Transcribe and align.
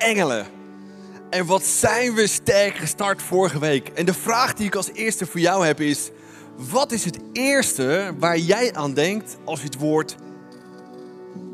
engelen. 0.00 0.46
En 1.30 1.46
wat 1.46 1.64
zijn 1.64 2.14
we 2.14 2.26
sterk 2.26 2.76
gestart 2.76 3.22
vorige 3.22 3.58
week. 3.58 3.88
En 3.88 4.06
de 4.06 4.14
vraag 4.14 4.54
die 4.54 4.66
ik 4.66 4.74
als 4.74 4.90
eerste 4.92 5.26
voor 5.26 5.40
jou 5.40 5.66
heb 5.66 5.80
is... 5.80 6.10
Wat 6.70 6.92
is 6.92 7.04
het 7.04 7.18
eerste 7.32 8.14
waar 8.18 8.38
jij 8.38 8.74
aan 8.74 8.94
denkt 8.94 9.36
als 9.44 9.58
je 9.60 9.64
het 9.64 9.78
woord 9.78 10.16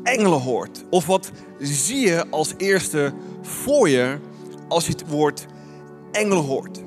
engelen 0.03 0.39
hoort? 0.39 0.83
Of 0.89 1.05
wat 1.05 1.31
zie 1.59 2.07
je 2.07 2.25
als 2.29 2.53
eerste 2.57 3.13
voor 3.41 3.89
je 3.89 4.17
als 4.67 4.85
je 4.85 4.91
het 4.91 5.07
woord 5.07 5.45
engelen 6.11 6.43
hoort? 6.43 6.77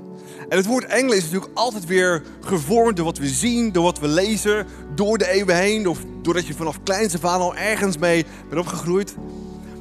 En 0.49 0.57
het 0.57 0.67
woord 0.67 0.85
engelen 0.85 1.17
is 1.17 1.23
natuurlijk 1.23 1.51
altijd 1.55 1.87
weer 1.87 2.23
gevormd 2.41 2.97
door 2.97 3.05
wat 3.05 3.19
we 3.19 3.29
zien, 3.29 3.73
door 3.73 3.83
wat 3.83 3.99
we 3.99 4.09
lezen, 4.09 4.67
door 4.95 5.19
de 5.19 5.31
eeuwen 5.31 5.57
heen, 5.57 5.87
of 5.87 5.99
doordat 6.23 6.47
je 6.47 6.55
vanaf 6.55 6.79
af 6.85 7.25
aan 7.25 7.41
al 7.41 7.57
ergens 7.57 7.99
mee 7.99 8.27
bent 8.49 8.61
opgegroeid. 8.61 9.15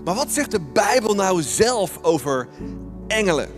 Maar 0.09 0.17
wat 0.17 0.31
zegt 0.31 0.51
de 0.51 0.59
Bijbel 0.73 1.15
nou 1.15 1.41
zelf 1.41 1.99
over 2.01 2.47
engelen? 3.07 3.49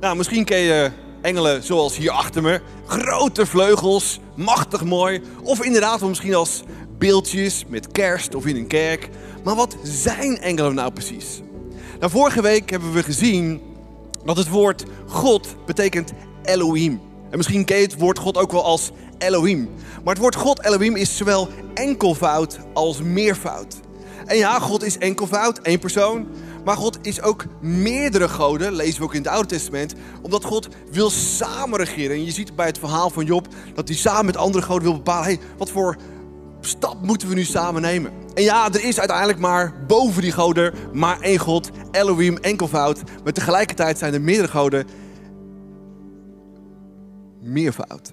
Nou, 0.00 0.16
misschien 0.16 0.44
ken 0.44 0.58
je 0.58 0.90
engelen 1.22 1.62
zoals 1.62 1.96
hier 1.96 2.10
achter 2.10 2.42
me. 2.42 2.60
Grote 2.86 3.46
vleugels, 3.46 4.20
machtig 4.34 4.84
mooi. 4.84 5.22
Of 5.42 5.64
inderdaad 5.64 6.00
misschien 6.00 6.34
als 6.34 6.62
beeldjes 6.98 7.64
met 7.68 7.92
kerst 7.92 8.34
of 8.34 8.46
in 8.46 8.56
een 8.56 8.66
kerk. 8.66 9.08
Maar 9.44 9.54
wat 9.54 9.76
zijn 9.82 10.38
engelen 10.38 10.74
nou 10.74 10.92
precies? 10.92 11.40
Nou, 11.98 12.10
vorige 12.10 12.42
week 12.42 12.70
hebben 12.70 12.92
we 12.92 13.02
gezien 13.02 13.60
dat 14.24 14.36
het 14.36 14.48
woord 14.48 14.84
God 15.06 15.56
betekent 15.64 16.12
Elohim. 16.42 17.00
En 17.30 17.36
misschien 17.36 17.64
ken 17.64 17.76
je 17.76 17.82
het 17.82 17.98
woord 17.98 18.18
God 18.18 18.36
ook 18.36 18.52
wel 18.52 18.64
als 18.64 18.90
Elohim. 19.18 19.70
Maar 20.04 20.14
het 20.14 20.22
woord 20.22 20.36
God 20.36 20.64
Elohim 20.64 20.96
is 20.96 21.16
zowel 21.16 21.48
enkelvoud 21.74 22.58
als 22.72 23.02
meervoud. 23.02 23.84
En 24.26 24.36
ja, 24.36 24.58
God 24.58 24.82
is 24.82 24.98
enkelvoud, 24.98 25.58
één 25.58 25.78
persoon. 25.78 26.26
Maar 26.64 26.76
God 26.76 26.98
is 27.02 27.22
ook 27.22 27.44
meerdere 27.60 28.28
goden, 28.28 28.72
lezen 28.72 28.98
we 28.98 29.04
ook 29.04 29.14
in 29.14 29.22
het 29.22 29.30
Oude 29.30 29.48
Testament. 29.48 29.94
Omdat 30.22 30.44
God 30.44 30.68
wil 30.90 31.10
samen 31.10 31.78
regeren. 31.78 32.16
En 32.16 32.24
je 32.24 32.30
ziet 32.30 32.56
bij 32.56 32.66
het 32.66 32.78
verhaal 32.78 33.10
van 33.10 33.24
Job 33.24 33.48
dat 33.74 33.88
hij 33.88 33.96
samen 33.96 34.26
met 34.26 34.36
andere 34.36 34.64
goden 34.64 34.82
wil 34.82 34.96
bepalen... 34.96 35.24
Hey, 35.24 35.38
wat 35.58 35.70
voor 35.70 35.96
stap 36.60 37.02
moeten 37.02 37.28
we 37.28 37.34
nu 37.34 37.44
samen 37.44 37.82
nemen? 37.82 38.12
En 38.34 38.42
ja, 38.42 38.72
er 38.72 38.84
is 38.84 38.98
uiteindelijk 38.98 39.38
maar 39.38 39.74
boven 39.86 40.22
die 40.22 40.32
goden 40.32 40.74
maar 40.92 41.20
één 41.20 41.38
God, 41.38 41.70
Elohim, 41.90 42.36
enkelvoud. 42.36 43.02
Maar 43.24 43.32
tegelijkertijd 43.32 43.98
zijn 43.98 44.14
er 44.14 44.20
meerdere 44.20 44.48
goden 44.48 44.86
meervoud. 47.42 48.12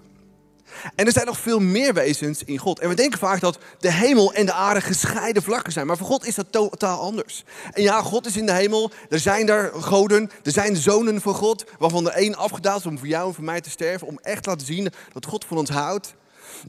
En 0.96 1.06
er 1.06 1.12
zijn 1.12 1.26
nog 1.26 1.40
veel 1.40 1.60
meer 1.60 1.94
wezens 1.94 2.44
in 2.44 2.58
God. 2.58 2.80
En 2.80 2.90
we 2.90 2.96
denken 2.96 3.20
vaak 3.20 3.40
dat 3.40 3.58
de 3.80 3.92
hemel 3.92 4.34
en 4.34 4.46
de 4.46 4.54
aarde 4.54 4.82
gescheiden 4.82 5.44
vlakken 5.44 5.74
zijn. 5.74 5.88
Maar 5.88 5.98
voor 5.98 6.08
God 6.08 6.26
is 6.26 6.36
dat 6.36 6.52
totaal 6.52 7.00
anders. 7.00 7.44
En 7.72 7.82
ja, 7.82 8.02
God 8.02 8.26
is 8.26 8.38
in 8.38 8.46
de 8.46 8.54
hemel. 8.54 8.92
Er 9.10 9.20
zijn 9.20 9.46
daar 9.46 9.72
goden. 9.74 10.32
Er 10.44 10.52
zijn 10.52 10.76
zonen 10.76 11.22
van 11.22 11.34
God. 11.34 11.66
Waarvan 11.80 12.08
er 12.08 12.14
één 12.14 12.36
afgedaald 12.36 12.80
is 12.80 12.86
om 12.86 12.98
voor 12.98 13.08
jou 13.08 13.28
en 13.28 13.34
voor 13.34 13.44
mij 13.44 13.62
te 13.62 13.70
sterven. 13.70 14.08
Om 14.08 14.20
echt 14.22 14.44
te 14.44 14.50
laten 14.50 14.66
zien 14.66 14.94
dat 15.14 15.26
God 15.26 15.46
van 15.46 15.58
ons 15.58 15.70
houdt. 15.70 16.14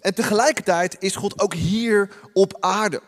En 0.00 0.14
tegelijkertijd 0.14 0.96
is 0.98 1.16
God 1.16 1.40
ook 1.40 1.54
hier 1.54 2.10
op 2.32 2.56
aarde. 2.60 3.00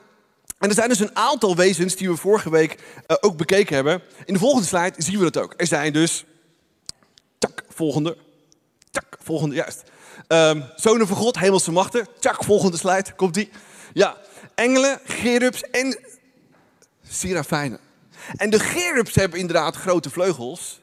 En 0.58 0.68
er 0.68 0.74
zijn 0.74 0.88
dus 0.88 1.00
een 1.00 1.16
aantal 1.16 1.56
wezens 1.56 1.96
die 1.96 2.08
we 2.08 2.16
vorige 2.16 2.50
week 2.50 2.72
uh, 2.72 3.16
ook 3.20 3.36
bekeken 3.36 3.74
hebben. 3.74 4.02
In 4.24 4.32
de 4.32 4.40
volgende 4.40 4.66
slide 4.66 4.94
zien 4.96 5.18
we 5.18 5.30
dat 5.30 5.42
ook. 5.42 5.54
Er 5.56 5.66
zijn 5.66 5.92
dus. 5.92 6.24
Tak, 7.38 7.64
volgende. 7.68 8.16
Tak, 8.90 9.18
volgende, 9.22 9.54
juist. 9.54 9.82
Um, 10.28 10.64
zonen 10.76 11.06
van 11.06 11.16
God, 11.16 11.38
hemelse 11.38 11.72
machten. 11.72 12.08
Tjak, 12.18 12.44
volgende 12.44 12.76
slide, 12.76 13.12
komt 13.16 13.34
die. 13.34 13.50
Ja, 13.92 14.16
engelen, 14.54 15.00
gerubs 15.04 15.62
en 15.62 15.98
serafijnen. 17.08 17.78
En 18.36 18.50
de 18.50 18.58
gerubs 18.58 19.14
hebben 19.14 19.38
inderdaad 19.38 19.76
grote 19.76 20.10
vleugels. 20.10 20.80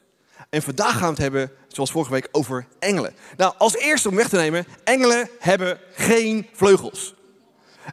En 0.50 0.62
vandaag 0.62 0.92
gaan 0.92 1.00
we 1.00 1.06
het 1.06 1.18
hebben, 1.18 1.50
zoals 1.68 1.90
vorige 1.90 2.12
week, 2.12 2.28
over 2.32 2.66
engelen. 2.78 3.14
Nou, 3.36 3.54
als 3.58 3.76
eerste 3.76 4.08
om 4.08 4.14
weg 4.14 4.28
te 4.28 4.36
nemen, 4.36 4.66
engelen 4.84 5.28
hebben 5.38 5.78
geen 5.94 6.48
vleugels. 6.52 7.14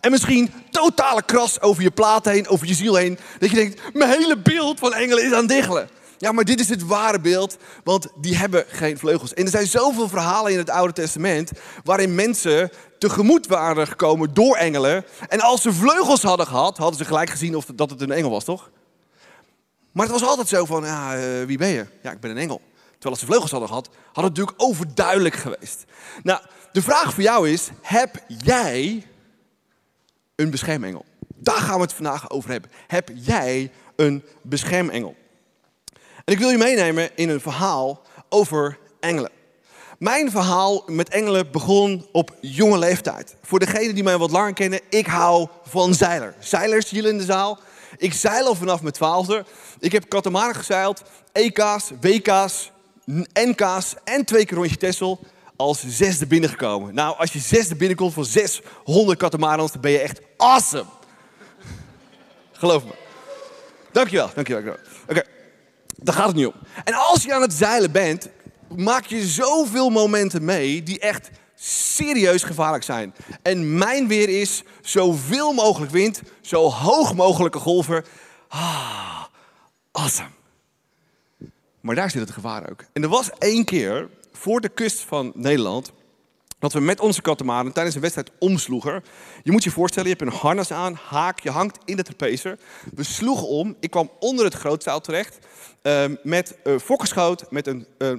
En 0.01 0.11
misschien 0.11 0.53
totale 0.69 1.23
kras 1.25 1.61
over 1.61 1.83
je 1.83 1.91
plaat 1.91 2.25
heen, 2.25 2.47
over 2.47 2.67
je 2.67 2.73
ziel 2.73 2.95
heen. 2.95 3.19
Dat 3.39 3.49
je 3.49 3.55
denkt, 3.55 3.93
mijn 3.93 4.09
hele 4.09 4.37
beeld 4.37 4.79
van 4.79 4.93
engelen 4.93 5.25
is 5.25 5.33
aan 5.33 5.47
diggelen. 5.47 5.89
Ja, 6.21 6.31
maar 6.31 6.43
dit 6.43 6.59
is 6.59 6.69
het 6.69 6.85
ware 6.85 7.19
beeld, 7.19 7.57
want 7.83 8.07
die 8.15 8.37
hebben 8.37 8.65
geen 8.67 8.97
vleugels. 8.97 9.33
En 9.33 9.43
er 9.43 9.49
zijn 9.49 9.67
zoveel 9.67 10.09
verhalen 10.09 10.51
in 10.51 10.57
het 10.57 10.69
Oude 10.69 10.93
Testament 10.93 11.51
waarin 11.83 12.15
mensen 12.15 12.71
tegemoet 12.97 13.47
waren 13.47 13.87
gekomen 13.87 14.33
door 14.33 14.55
engelen. 14.55 15.05
En 15.27 15.39
als 15.39 15.61
ze 15.61 15.73
vleugels 15.73 16.21
hadden 16.21 16.47
gehad, 16.47 16.77
hadden 16.77 16.97
ze 16.97 17.05
gelijk 17.05 17.29
gezien 17.29 17.55
of 17.55 17.65
dat 17.75 17.89
het 17.89 18.01
een 18.01 18.11
engel 18.11 18.29
was, 18.29 18.43
toch? 18.43 18.69
Maar 19.91 20.05
het 20.05 20.19
was 20.19 20.29
altijd 20.29 20.47
zo 20.47 20.65
van, 20.65 20.83
ja, 20.83 21.17
uh, 21.17 21.45
wie 21.45 21.57
ben 21.57 21.67
je? 21.67 21.85
Ja, 22.03 22.11
ik 22.11 22.19
ben 22.19 22.31
een 22.31 22.37
engel. 22.37 22.61
Terwijl 22.91 23.11
als 23.11 23.19
ze 23.19 23.25
vleugels 23.25 23.51
hadden 23.51 23.69
gehad, 23.69 23.89
had 24.13 24.23
het 24.23 24.37
natuurlijk 24.37 24.61
overduidelijk 24.61 25.35
geweest. 25.35 25.83
Nou, 26.23 26.41
de 26.71 26.81
vraag 26.81 27.13
voor 27.13 27.23
jou 27.23 27.49
is, 27.49 27.69
heb 27.81 28.23
jij 28.27 29.07
een 30.35 30.49
beschermengel? 30.49 31.05
Daar 31.35 31.61
gaan 31.61 31.75
we 31.75 31.81
het 31.81 31.93
vandaag 31.93 32.29
over 32.29 32.51
hebben. 32.51 32.71
Heb 32.87 33.09
jij 33.15 33.71
een 33.95 34.23
beschermengel? 34.41 35.15
En 36.31 36.37
ik 36.37 36.43
wil 36.43 36.51
je 36.51 36.57
meenemen 36.57 37.09
in 37.15 37.29
een 37.29 37.41
verhaal 37.41 38.01
over 38.29 38.77
engelen. 38.99 39.31
Mijn 39.97 40.31
verhaal 40.31 40.83
met 40.87 41.09
engelen 41.09 41.51
begon 41.51 42.05
op 42.11 42.35
jonge 42.41 42.77
leeftijd. 42.77 43.35
Voor 43.41 43.59
degenen 43.59 43.95
die 43.95 44.03
mij 44.03 44.17
wat 44.17 44.31
langer 44.31 44.53
kennen, 44.53 44.79
ik 44.89 45.05
hou 45.05 45.47
van 45.63 45.93
zeiler. 45.93 46.35
Zeilers 46.39 46.89
hier 46.89 47.05
in 47.05 47.17
de 47.17 47.23
zaal. 47.23 47.59
Ik 47.97 48.13
zeil 48.13 48.45
al 48.45 48.55
vanaf 48.55 48.81
mijn 48.81 48.93
twaalfde. 48.93 49.45
Ik 49.79 49.91
heb 49.91 50.09
katamaran 50.09 50.55
gezeild, 50.55 51.03
EK's, 51.31 51.91
WK's, 52.01 52.71
NK's 53.33 53.95
en 54.03 54.25
twee 54.25 54.45
keer 54.45 54.57
rondje 54.57 54.77
Tessel 54.77 55.19
als 55.55 55.83
zesde 55.87 56.27
binnengekomen. 56.27 56.93
Nou, 56.93 57.17
als 57.17 57.33
je 57.33 57.39
zesde 57.39 57.75
binnenkomt 57.75 58.13
van 58.13 58.25
600 58.25 59.19
katamarans, 59.19 59.71
dan 59.71 59.81
ben 59.81 59.91
je 59.91 59.99
echt 59.99 60.21
awesome. 60.37 60.89
Geloof 62.51 62.83
me. 62.83 62.93
Dankjewel, 63.91 64.29
dankjewel. 64.35 64.75
Oké. 65.07 65.39
Daar 66.03 66.15
gaat 66.15 66.27
het 66.27 66.35
niet 66.35 66.45
om. 66.45 66.53
En 66.83 66.93
als 66.93 67.23
je 67.23 67.33
aan 67.33 67.41
het 67.41 67.53
zeilen 67.53 67.91
bent, 67.91 68.29
maak 68.75 69.05
je 69.05 69.27
zoveel 69.27 69.89
momenten 69.89 70.45
mee 70.45 70.83
die 70.83 70.99
echt 70.99 71.29
serieus 71.55 72.43
gevaarlijk 72.43 72.83
zijn. 72.83 73.13
En 73.41 73.77
mijn 73.77 74.07
weer 74.07 74.29
is 74.29 74.63
zoveel 74.81 75.53
mogelijk 75.53 75.91
wind, 75.91 76.21
zo 76.41 76.69
hoog 76.69 77.15
mogelijke 77.15 77.59
golven. 77.59 78.05
Ah, 78.47 79.23
awesome. 79.91 80.29
Maar 81.81 81.95
daar 81.95 82.11
zit 82.11 82.21
het 82.21 82.31
gevaar 82.31 82.69
ook. 82.69 82.85
En 82.93 83.03
er 83.03 83.09
was 83.09 83.29
één 83.37 83.65
keer 83.65 84.09
voor 84.31 84.61
de 84.61 84.69
kust 84.69 84.99
van 84.99 85.31
Nederland 85.35 85.91
dat 86.61 86.73
we 86.73 86.79
met 86.79 86.99
onze 86.99 87.21
katamaran 87.21 87.71
tijdens 87.71 87.95
een 87.95 88.01
wedstrijd 88.01 88.31
omsloegen. 88.39 89.03
Je 89.43 89.51
moet 89.51 89.63
je 89.63 89.71
voorstellen, 89.71 90.09
je 90.09 90.15
hebt 90.15 90.31
een 90.31 90.39
harnas 90.39 90.71
aan, 90.71 90.93
haak, 90.93 91.39
je 91.39 91.49
hangt 91.49 91.77
in 91.85 91.95
de 91.95 92.03
trapezer. 92.03 92.59
We 92.95 93.03
sloegen 93.03 93.47
om, 93.47 93.75
ik 93.79 93.89
kwam 93.89 94.11
onder 94.19 94.45
het 94.45 94.53
grootzeil 94.53 95.01
terecht 95.01 95.39
uh, 95.83 96.05
met 96.23 96.57
een 96.63 96.79
fokkerschoot, 96.79 97.51
met 97.51 97.67
een 97.67 97.87
uh, 97.97 98.17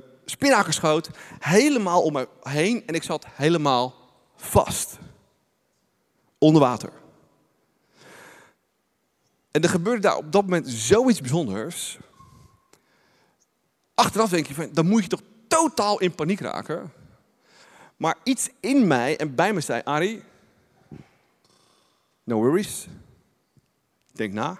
helemaal 1.39 2.03
om 2.03 2.13
me 2.13 2.29
heen 2.43 2.87
en 2.87 2.95
ik 2.95 3.03
zat 3.03 3.27
helemaal 3.33 3.95
vast. 4.37 4.99
Onder 6.39 6.61
water. 6.61 6.93
En 9.51 9.63
er 9.63 9.69
gebeurde 9.69 10.01
daar 10.01 10.17
op 10.17 10.33
dat 10.33 10.43
moment 10.43 10.69
zoiets 10.69 11.21
bijzonders. 11.21 11.99
Achteraf 13.95 14.31
denk 14.31 14.47
je 14.47 14.55
van, 14.55 14.69
dan 14.73 14.87
moet 14.87 15.03
je 15.03 15.09
toch 15.09 15.23
totaal 15.49 16.01
in 16.01 16.15
paniek 16.15 16.41
raken. 16.41 16.93
Maar 18.03 18.17
iets 18.23 18.49
in 18.61 18.87
mij 18.87 19.17
en 19.17 19.35
bij 19.35 19.53
me 19.53 19.61
zei, 19.61 19.81
Ari, 19.85 20.23
no 22.25 22.37
worries. 22.37 22.87
Denk 24.13 24.33
na. 24.33 24.59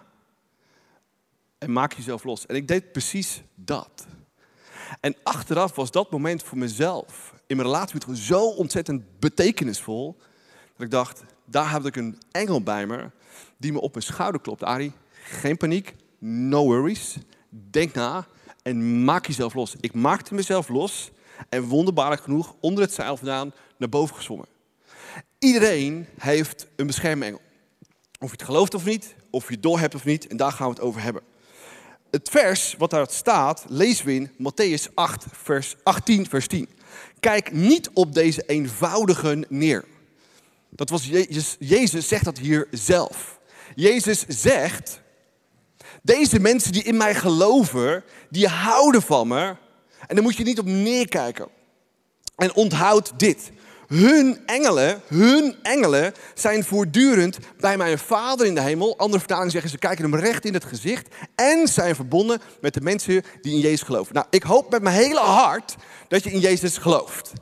En 1.59 1.73
maak 1.73 1.93
jezelf 1.93 2.25
los. 2.25 2.47
En 2.47 2.57
ik 2.57 2.69
deed 2.69 2.93
precies 2.93 3.43
dat. 3.55 4.07
En 5.01 5.17
achteraf 5.23 5.75
was 5.75 5.91
dat 5.91 6.11
moment 6.11 6.43
voor 6.43 6.59
mezelf 6.59 7.35
in 7.47 7.57
mijn 7.57 7.69
relatie 7.69 8.01
met 8.07 8.19
zo 8.19 8.49
ontzettend 8.49 9.21
betekenisvol. 9.21 10.17
Dat 10.77 10.87
ik 10.87 10.91
dacht, 10.91 11.25
daar 11.45 11.71
heb 11.71 11.85
ik 11.85 11.97
een 11.97 12.19
engel 12.31 12.63
bij 12.63 12.87
me 12.87 13.11
die 13.57 13.73
me 13.73 13.81
op 13.81 13.93
mijn 13.93 14.05
schouder 14.05 14.41
klopt. 14.41 14.65
Ari, 14.65 14.93
geen 15.23 15.57
paniek, 15.57 15.95
no 16.19 16.65
worries. 16.65 17.17
Denk 17.49 17.95
na 17.95 18.27
en 18.63 19.05
maak 19.05 19.27
jezelf 19.27 19.55
los. 19.55 19.77
Ik 19.81 19.95
maakte 19.95 20.35
mezelf 20.35 20.69
los 20.69 21.11
en 21.49 21.63
wonderbaarlijk 21.63 22.23
genoeg 22.23 22.55
onder 22.61 22.85
het 22.85 22.93
zeil 22.93 23.17
vandaan 23.17 23.53
naar 23.77 23.89
boven 23.89 24.17
gezwommen. 24.17 24.49
Iedereen 25.39 26.07
heeft 26.19 26.67
een 26.77 26.87
beschermengel. 26.87 27.41
Of 28.21 28.31
je 28.31 28.37
het 28.37 28.43
gelooft 28.43 28.75
of 28.75 28.85
niet, 28.85 29.15
of 29.31 29.47
je 29.47 29.53
het 29.53 29.63
doorhebt 29.63 29.95
of 29.95 30.05
niet, 30.05 30.27
en 30.27 30.37
daar 30.37 30.53
gaan 30.53 30.67
we 30.67 30.75
het 30.75 30.83
over 30.83 31.03
hebben. 31.03 31.23
Het 32.11 32.29
vers 32.29 32.75
wat 32.79 32.91
daar 32.91 33.07
staat, 33.11 33.65
lezen 33.69 34.07
we 34.07 34.15
in 34.15 34.31
Matthäus 34.31 34.95
8, 34.95 35.25
vers 35.33 35.75
18, 35.83 36.29
vers 36.29 36.47
10. 36.47 36.69
Kijk 37.21 37.53
niet 37.53 37.91
op 37.93 38.15
deze 38.15 38.43
eenvoudigen 38.47 39.45
neer. 39.49 39.85
Dat 40.69 40.91
was 40.91 41.07
Jezus, 41.07 41.57
Jezus 41.59 42.09
zegt 42.09 42.25
dat 42.25 42.39
hier 42.39 42.69
zelf. 42.71 43.41
Jezus 43.75 44.25
zegt 44.29 45.01
Deze 46.03 46.41
mensen 46.41 46.73
die 46.73 46.83
in 46.83 46.97
mij 46.97 47.15
geloven, 47.15 48.05
die 48.31 48.47
houden 48.49 49.03
van 49.03 49.29
me. 49.29 49.57
En 50.07 50.15
daar 50.15 50.25
moet 50.25 50.37
je 50.37 50.45
niet 50.45 50.59
op 50.59 50.67
neerkijken. 50.67 51.49
En 52.37 52.55
onthoud 52.55 53.13
dit. 53.17 53.51
Hun 53.87 54.41
engelen, 54.47 55.01
hun 55.07 55.57
engelen 55.63 56.15
zijn 56.35 56.65
voortdurend 56.65 57.39
bij 57.61 57.77
mijn 57.77 57.99
Vader 57.99 58.47
in 58.47 58.55
de 58.55 58.61
hemel. 58.61 58.99
Andere 58.99 59.19
vertalingen 59.19 59.51
zeggen 59.51 59.71
ze 59.71 59.79
kijken 59.79 60.11
hem 60.11 60.21
recht 60.21 60.45
in 60.45 60.55
het 60.55 60.65
gezicht. 60.65 61.09
En 61.35 61.69
zijn 61.69 61.95
verbonden 61.95 62.41
met 62.61 62.75
de 62.75 62.81
mensen 62.81 63.23
die 63.41 63.53
in 63.53 63.61
Jezus 63.61 63.83
geloven. 63.83 64.15
Nou, 64.15 64.27
ik 64.31 64.43
hoop 64.43 64.71
met 64.71 64.83
mijn 64.83 64.97
hele 64.97 65.21
hart 65.21 65.77
dat 66.09 66.25
je 66.25 66.31
in 66.31 66.39
Jezus 66.39 66.79
gelooft. 66.79 67.33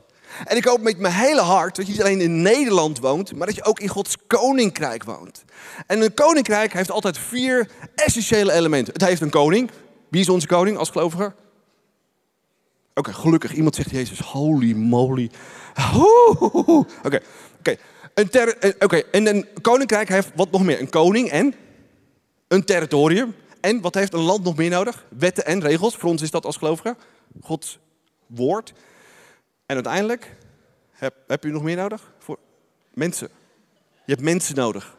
En 0.45 0.57
ik 0.57 0.65
hoop 0.65 0.81
met 0.81 0.99
mijn 0.99 1.13
hele 1.13 1.41
hart 1.41 1.75
dat 1.75 1.85
je 1.85 1.91
niet 1.91 2.01
alleen 2.01 2.21
in 2.21 2.41
Nederland 2.41 2.99
woont, 2.99 3.35
maar 3.35 3.47
dat 3.47 3.55
je 3.55 3.63
ook 3.63 3.79
in 3.79 3.87
Gods 3.87 4.15
koninkrijk 4.27 5.03
woont. 5.03 5.43
En 5.87 6.01
een 6.01 6.13
koninkrijk 6.13 6.73
heeft 6.73 6.91
altijd 6.91 7.17
vier 7.17 7.67
essentiële 7.95 8.51
elementen. 8.51 8.93
Het 8.93 9.05
heeft 9.05 9.21
een 9.21 9.29
koning. 9.29 9.71
Wie 10.09 10.21
is 10.21 10.29
onze 10.29 10.47
koning 10.47 10.77
als 10.77 10.89
gelovige? 10.89 11.33
Oké, 12.93 13.13
gelukkig. 13.13 13.53
Iemand 13.53 13.75
zegt 13.75 13.89
Jezus, 13.89 14.19
holy 14.19 14.73
moly. 14.73 15.31
Oké, 17.03 17.19
oké. 17.63 17.75
Oké, 18.79 18.97
en 18.97 19.27
een 19.27 19.47
koninkrijk 19.61 20.09
heeft 20.09 20.31
wat 20.35 20.51
nog 20.51 20.63
meer? 20.63 20.79
Een 20.79 20.89
koning 20.89 21.29
en 21.29 21.53
een 22.47 22.65
territorium. 22.65 23.35
En 23.61 23.81
wat 23.81 23.95
heeft 23.95 24.13
een 24.13 24.19
land 24.19 24.43
nog 24.43 24.55
meer 24.55 24.69
nodig? 24.69 25.05
Wetten 25.09 25.45
en 25.45 25.61
regels. 25.61 25.95
Voor 25.95 26.09
ons 26.09 26.21
is 26.21 26.31
dat 26.31 26.45
als 26.45 26.57
gelovigen. 26.57 26.97
Gods 27.41 27.79
woord. 28.27 28.73
En 29.65 29.75
uiteindelijk 29.75 30.35
heb, 30.91 31.15
heb 31.27 31.43
je 31.43 31.49
nog 31.49 31.63
meer 31.63 31.75
nodig? 31.75 32.13
Voor 32.19 32.37
mensen. 32.93 33.29
Je 34.05 34.11
hebt 34.13 34.21
mensen 34.21 34.55
nodig 34.55 34.97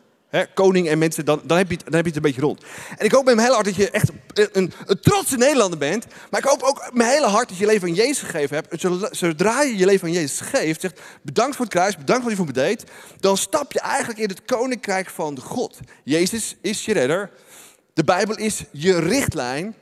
koning 0.54 0.88
en 0.88 0.98
mensen, 0.98 1.24
dan, 1.24 1.40
dan, 1.44 1.56
heb 1.56 1.68
je 1.68 1.74
het, 1.74 1.84
dan 1.84 1.94
heb 1.94 2.02
je 2.02 2.08
het 2.08 2.16
een 2.16 2.22
beetje 2.22 2.40
rond. 2.40 2.64
En 2.98 3.04
ik 3.04 3.12
hoop 3.12 3.24
met 3.24 3.34
mijn 3.34 3.46
hele 3.46 3.62
hart 3.62 3.66
dat 3.66 3.76
je 3.76 3.90
echt 3.90 4.10
een, 4.52 4.72
een 4.86 5.00
trotse 5.00 5.36
Nederlander 5.36 5.78
bent. 5.78 6.06
Maar 6.30 6.40
ik 6.40 6.46
hoop 6.46 6.62
ook 6.62 6.82
met 6.84 6.94
mijn 6.94 7.10
hele 7.10 7.26
hart 7.26 7.48
dat 7.48 7.58
je 7.58 7.64
je 7.64 7.70
leven 7.70 7.88
aan 7.88 7.94
Jezus 7.94 8.18
gegeven 8.18 8.56
hebt. 8.56 8.86
Zodra 9.16 9.62
je 9.62 9.76
je 9.76 9.86
leven 9.86 10.06
aan 10.06 10.14
Jezus 10.14 10.40
geeft, 10.40 10.80
zegt 10.80 11.00
bedankt 11.22 11.56
voor 11.56 11.64
het 11.64 11.74
kruis, 11.74 11.96
bedankt 11.96 12.22
wat 12.22 12.30
je 12.30 12.36
voor 12.36 12.46
me 12.46 12.52
deed. 12.52 12.84
Dan 13.20 13.36
stap 13.36 13.72
je 13.72 13.80
eigenlijk 13.80 14.18
in 14.18 14.28
het 14.28 14.44
koninkrijk 14.44 15.10
van 15.10 15.40
God. 15.40 15.78
Jezus 16.04 16.56
is 16.60 16.84
je 16.84 16.92
redder. 16.92 17.30
De 17.94 18.04
Bijbel 18.04 18.36
is 18.36 18.64
je 18.70 18.98
richtlijn. 18.98 19.74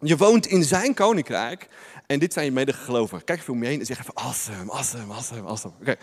Je 0.00 0.16
woont 0.16 0.46
in 0.46 0.64
zijn 0.64 0.94
koninkrijk. 0.94 1.68
En 2.06 2.18
dit 2.18 2.32
zijn 2.32 2.44
je 2.44 2.52
medegelovigen. 2.52 3.24
Kijk 3.24 3.40
even 3.40 3.52
om 3.52 3.62
je 3.62 3.68
heen 3.68 3.80
en 3.80 3.86
zeg 3.86 4.00
even 4.00 4.14
awesome, 4.14 4.70
awesome, 4.70 5.12
awesome, 5.12 5.48
awesome. 5.48 5.74
Oké. 5.80 5.96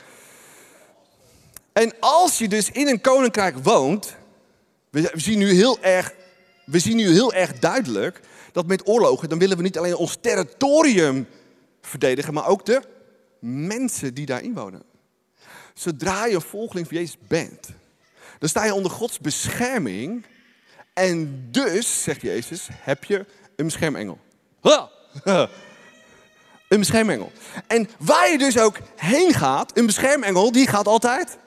En 1.73 1.93
als 1.99 2.37
je 2.37 2.47
dus 2.47 2.71
in 2.71 2.87
een 2.87 3.01
koninkrijk 3.01 3.63
woont, 3.63 4.15
we 4.89 5.11
zien 5.13 5.37
nu 5.37 5.51
heel 5.51 5.79
erg, 5.81 6.13
we 6.65 6.79
zien 6.79 6.95
nu 6.95 7.09
heel 7.09 7.33
erg 7.33 7.59
duidelijk 7.59 8.19
dat 8.51 8.67
met 8.67 8.87
oorlogen, 8.87 9.29
dan 9.29 9.39
willen 9.39 9.57
we 9.57 9.63
niet 9.63 9.77
alleen 9.77 9.95
ons 9.95 10.17
territorium 10.21 11.27
verdedigen, 11.81 12.33
maar 12.33 12.47
ook 12.47 12.65
de 12.65 12.81
mensen 13.39 14.13
die 14.13 14.25
daarin 14.25 14.53
wonen. 14.53 14.83
Zodra 15.73 16.25
je 16.25 16.41
volgeling 16.41 16.87
van 16.87 16.97
Jezus 16.97 17.17
bent, 17.27 17.67
dan 18.39 18.49
sta 18.49 18.65
je 18.65 18.73
onder 18.73 18.91
Gods 18.91 19.19
bescherming. 19.19 20.25
En 20.93 21.47
dus, 21.51 22.03
zegt 22.03 22.21
Jezus, 22.21 22.67
heb 22.71 23.03
je 23.03 23.25
een 23.55 23.65
beschermengel. 23.65 24.19
Een 26.67 26.79
beschermengel. 26.79 27.31
En 27.67 27.89
waar 27.99 28.31
je 28.31 28.37
dus 28.37 28.57
ook 28.57 28.77
heen 28.95 29.33
gaat, 29.33 29.77
een 29.77 29.85
beschermengel, 29.85 30.51
die 30.51 30.67
gaat 30.67 30.87
altijd 30.87 31.37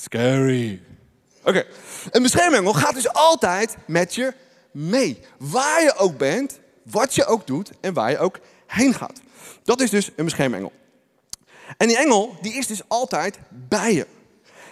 Scary. 0.00 0.82
Oké, 1.44 1.64
een 2.10 2.22
beschermengel 2.22 2.72
gaat 2.72 2.94
dus 2.94 3.12
altijd 3.12 3.76
met 3.86 4.14
je 4.14 4.34
mee. 4.72 5.18
Waar 5.38 5.82
je 5.82 5.94
ook 5.96 6.18
bent, 6.18 6.58
wat 6.82 7.14
je 7.14 7.24
ook 7.24 7.46
doet 7.46 7.70
en 7.80 7.94
waar 7.94 8.10
je 8.10 8.18
ook 8.18 8.38
heen 8.66 8.94
gaat. 8.94 9.20
Dat 9.64 9.80
is 9.80 9.90
dus 9.90 10.10
een 10.16 10.24
beschermengel. 10.24 10.72
En 11.76 11.88
die 11.88 11.96
engel, 11.96 12.36
die 12.40 12.52
is 12.52 12.66
dus 12.66 12.88
altijd 12.88 13.38
bij 13.48 13.94
je. 13.94 14.06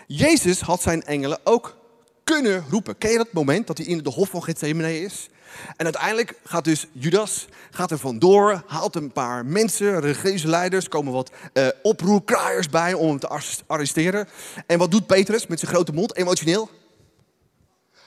Jezus 0.07 0.61
had 0.61 0.83
zijn 0.83 1.05
engelen 1.05 1.39
ook 1.45 1.77
kunnen 2.25 2.65
roepen. 2.71 2.99
Ken 2.99 3.11
je 3.11 3.17
dat 3.17 3.33
moment 3.33 3.67
dat 3.67 3.79
hij 3.79 3.87
in 3.87 4.03
de 4.03 4.11
hof 4.11 4.29
van 4.29 4.43
Gethsemane 4.43 5.01
is? 5.01 5.29
En 5.77 5.85
uiteindelijk 5.85 6.35
gaat 6.45 6.65
dus 6.65 6.87
Judas 6.93 7.47
gaat 7.71 7.91
er 7.91 7.99
vandoor, 7.99 8.63
haalt 8.67 8.97
een 8.97 9.13
paar 9.13 9.47
mensen, 9.47 10.01
religieuze 10.01 10.49
leiders, 10.49 10.89
komen 10.89 11.13
wat 11.13 11.31
uh, 11.53 11.69
oproerkraaiers 11.83 12.69
bij 12.69 12.95
om 12.95 13.09
hem 13.09 13.19
te 13.19 13.41
arresteren. 13.67 14.29
En 14.67 14.79
wat 14.79 14.91
doet 14.91 15.07
Petrus 15.07 15.47
met 15.47 15.61
zijn 15.61 15.73
grote 15.73 15.93
mond, 15.93 16.17
emotioneel? 16.17 16.71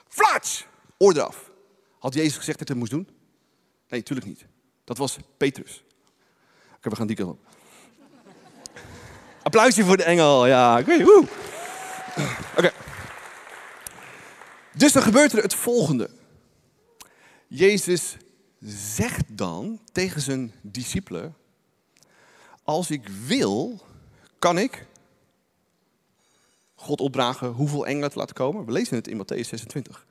Flats! 0.08 0.66
Oor 0.98 1.14
eraf. 1.14 1.52
Had 2.00 2.14
Jezus 2.14 2.38
gezegd 2.38 2.60
dat 2.60 2.68
hij 2.68 2.78
het 2.78 2.90
moest 2.90 2.92
doen? 2.92 3.16
Nee, 3.90 4.00
natuurlijk 4.00 4.28
niet. 4.28 4.46
Dat 4.84 4.98
was 4.98 5.18
Petrus. 5.38 5.84
Oké, 6.76 6.90
we 6.90 6.96
gaan 6.96 7.08
die 7.08 7.16
kant 7.16 7.30
op. 7.30 7.40
Applausje 9.42 9.84
voor 9.84 9.98
de 9.98 10.04
engel, 10.04 10.48
ja. 10.48 10.80
Oké. 10.80 12.72
Dus 14.74 14.92
dan 14.92 15.04
gebeurt 15.04 15.34
er 15.34 15.44
het 15.44 15.54
volgende. 15.54 16.10
Jezus 17.54 18.18
zegt 18.96 19.38
dan 19.38 19.80
tegen 19.92 20.22
zijn 20.22 20.54
discipelen: 20.62 21.36
Als 22.64 22.92
ik 22.92 23.08
wil, 23.08 23.82
kan 24.40 24.58
ik 24.58 24.86
God 26.76 27.00
opdragen 27.00 27.50
hoeveel 27.50 27.88
engelen 27.88 28.12
te 28.12 28.18
laten 28.18 28.36
komen. 28.36 28.66
We 28.66 28.72
lezen 28.72 28.96
het 28.96 29.08
in 29.08 29.18
Matthäus 29.18 29.48
26. 29.48 30.06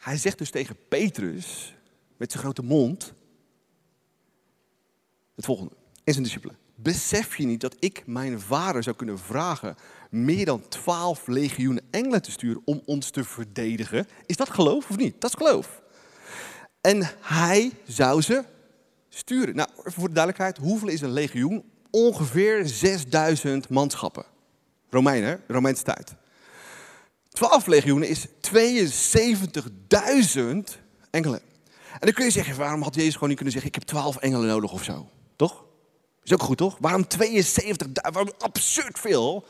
Hij 0.00 0.16
zegt 0.16 0.38
dus 0.38 0.50
tegen 0.50 0.76
Petrus 0.88 1.74
met 2.16 2.30
zijn 2.30 2.42
grote 2.42 2.62
mond 2.62 3.12
het 5.34 5.44
volgende. 5.44 5.72
En 6.04 6.12
zijn 6.12 6.24
discipelen. 6.24 6.58
Besef 6.74 7.36
je 7.36 7.46
niet 7.46 7.60
dat 7.60 7.76
ik 7.78 8.06
mijn 8.06 8.40
vader 8.40 8.82
zou 8.82 8.96
kunnen 8.96 9.18
vragen 9.18 9.76
meer 10.10 10.44
dan 10.44 10.68
twaalf 10.68 11.26
legioenen 11.26 11.84
engelen 11.90 12.22
te 12.22 12.30
sturen 12.30 12.62
om 12.64 12.82
ons 12.84 13.10
te 13.10 13.24
verdedigen? 13.24 14.06
Is 14.26 14.36
dat 14.36 14.50
geloof 14.50 14.90
of 14.90 14.96
niet? 14.96 15.20
Dat 15.20 15.30
is 15.30 15.46
geloof. 15.46 15.86
En 16.80 17.10
hij 17.20 17.72
zou 17.86 18.22
ze 18.22 18.44
sturen. 19.08 19.56
Nou, 19.56 19.68
voor 19.74 20.08
de 20.08 20.14
duidelijkheid, 20.14 20.58
hoeveel 20.58 20.88
is 20.88 21.00
een 21.00 21.12
legioen? 21.12 21.64
Ongeveer 21.90 22.66
6000 22.66 23.68
manschappen. 23.68 24.24
Romeinen, 24.90 25.40
Romeinse 25.46 25.82
tijd. 25.82 26.14
12 27.28 27.66
legioenen 27.66 28.08
is 28.08 28.26
72.000 28.26 28.32
engelen. 31.10 31.40
En 31.92 32.00
dan 32.00 32.12
kun 32.12 32.24
je 32.24 32.30
zeggen, 32.30 32.56
waarom 32.56 32.82
had 32.82 32.94
Jezus 32.94 33.12
gewoon 33.12 33.28
niet 33.28 33.36
kunnen 33.36 33.54
zeggen, 33.54 33.72
ik 33.74 33.78
heb 33.80 33.88
12 33.88 34.16
engelen 34.16 34.48
nodig 34.48 34.72
of 34.72 34.84
zo? 34.84 35.08
Toch? 35.36 35.64
Is 36.22 36.32
ook 36.32 36.42
goed, 36.42 36.56
toch? 36.56 36.76
Waarom 36.80 37.04
72.000? 37.04 37.90
Waarom 37.92 38.32
absurd 38.38 38.98
veel? 38.98 39.44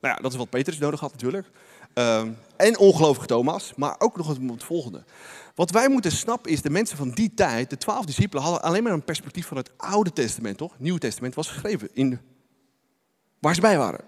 Nou 0.00 0.14
ja, 0.14 0.22
dat 0.22 0.32
is 0.32 0.38
wat 0.38 0.50
Petrus 0.50 0.78
nodig 0.78 1.00
had 1.00 1.12
natuurlijk. 1.12 1.50
Um, 1.94 2.36
en 2.56 2.78
ongelovige 2.78 3.26
Thomas, 3.26 3.72
maar 3.76 3.94
ook 3.98 4.16
nog 4.16 4.26
het 4.26 4.64
volgende. 4.64 5.04
Wat 5.54 5.70
wij 5.70 5.88
moeten 5.88 6.12
snappen 6.12 6.50
is, 6.50 6.62
de 6.62 6.70
mensen 6.70 6.96
van 6.96 7.10
die 7.10 7.34
tijd, 7.34 7.70
de 7.70 7.76
twaalf 7.76 8.04
discipelen, 8.04 8.42
hadden 8.42 8.62
alleen 8.62 8.82
maar 8.82 8.92
een 8.92 9.04
perspectief 9.04 9.46
van 9.46 9.56
het 9.56 9.70
Oude 9.76 10.12
Testament, 10.12 10.58
toch? 10.58 10.72
Het 10.72 10.80
Nieuwe 10.80 10.98
Testament 10.98 11.34
was 11.34 11.48
geschreven 11.48 11.88
in 11.92 12.20
waar 13.38 13.54
ze 13.54 13.60
bij 13.60 13.78
waren. 13.78 14.04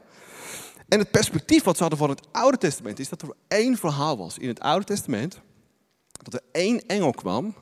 En 0.89 0.99
het 0.99 1.11
perspectief 1.11 1.63
wat 1.63 1.77
ze 1.77 1.81
hadden 1.81 2.01
van 2.01 2.11
het 2.11 2.27
Oude 2.33 2.59
Testament 2.59 2.99
is 2.99 3.09
dat 3.09 3.23
er 3.23 3.35
één 3.49 3.77
verhaal 3.77 4.17
was 4.17 4.39
in 4.39 4.49
het 4.49 4.61
Oude 4.61 4.85
Testament. 4.85 5.41
Dat 6.13 6.35
er 6.35 6.43
één 6.53 6.87
engel 6.87 7.11
kwam 7.11 7.55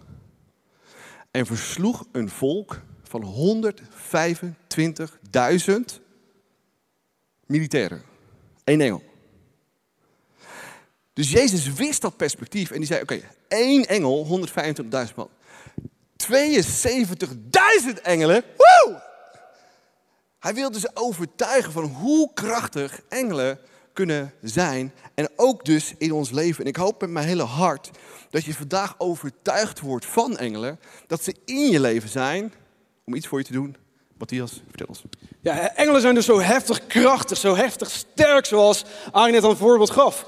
en 1.30 1.46
versloeg 1.46 2.06
een 2.12 2.28
volk 2.28 2.80
van 3.02 3.22
125.000 3.22 3.28
militairen. 7.46 8.02
Eén 8.64 8.80
engel. 8.80 9.09
Dus 11.12 11.30
Jezus 11.30 11.72
wist 11.72 12.00
dat 12.00 12.16
perspectief 12.16 12.70
en 12.70 12.78
die 12.78 12.86
zei: 12.86 13.02
Oké, 13.02 13.20
één 13.48 13.86
engel, 13.86 14.46
125.000 15.08 15.14
man. 15.14 15.28
72.000 16.16 18.02
engelen. 18.02 18.44
Woe! 18.56 19.02
Hij 20.38 20.54
wilde 20.54 20.80
ze 20.80 20.90
overtuigen 20.94 21.72
van 21.72 21.84
hoe 21.84 22.30
krachtig 22.34 23.00
engelen 23.08 23.58
kunnen 23.92 24.34
zijn. 24.42 24.92
En 25.14 25.30
ook 25.36 25.64
dus 25.64 25.94
in 25.98 26.12
ons 26.12 26.30
leven. 26.30 26.64
En 26.64 26.70
ik 26.70 26.76
hoop 26.76 27.00
met 27.00 27.10
mijn 27.10 27.26
hele 27.26 27.42
hart 27.42 27.90
dat 28.30 28.44
je 28.44 28.54
vandaag 28.54 28.94
overtuigd 28.98 29.80
wordt 29.80 30.06
van 30.06 30.36
engelen. 30.36 30.80
Dat 31.06 31.24
ze 31.24 31.34
in 31.44 31.70
je 31.70 31.80
leven 31.80 32.08
zijn 32.08 32.52
om 33.04 33.14
iets 33.14 33.26
voor 33.26 33.38
je 33.38 33.44
te 33.44 33.52
doen. 33.52 33.76
Matthias, 34.18 34.62
vertel 34.68 34.86
ons. 34.86 35.02
Ja, 35.40 35.74
engelen 35.74 36.00
zijn 36.00 36.14
dus 36.14 36.24
zo 36.24 36.40
heftig 36.40 36.86
krachtig, 36.86 37.38
zo 37.38 37.56
heftig 37.56 37.90
sterk, 37.90 38.46
zoals 38.46 38.84
Arjen 39.10 39.34
net 39.34 39.42
een 39.50 39.56
voorbeeld 39.56 39.90
gaf. 39.90 40.26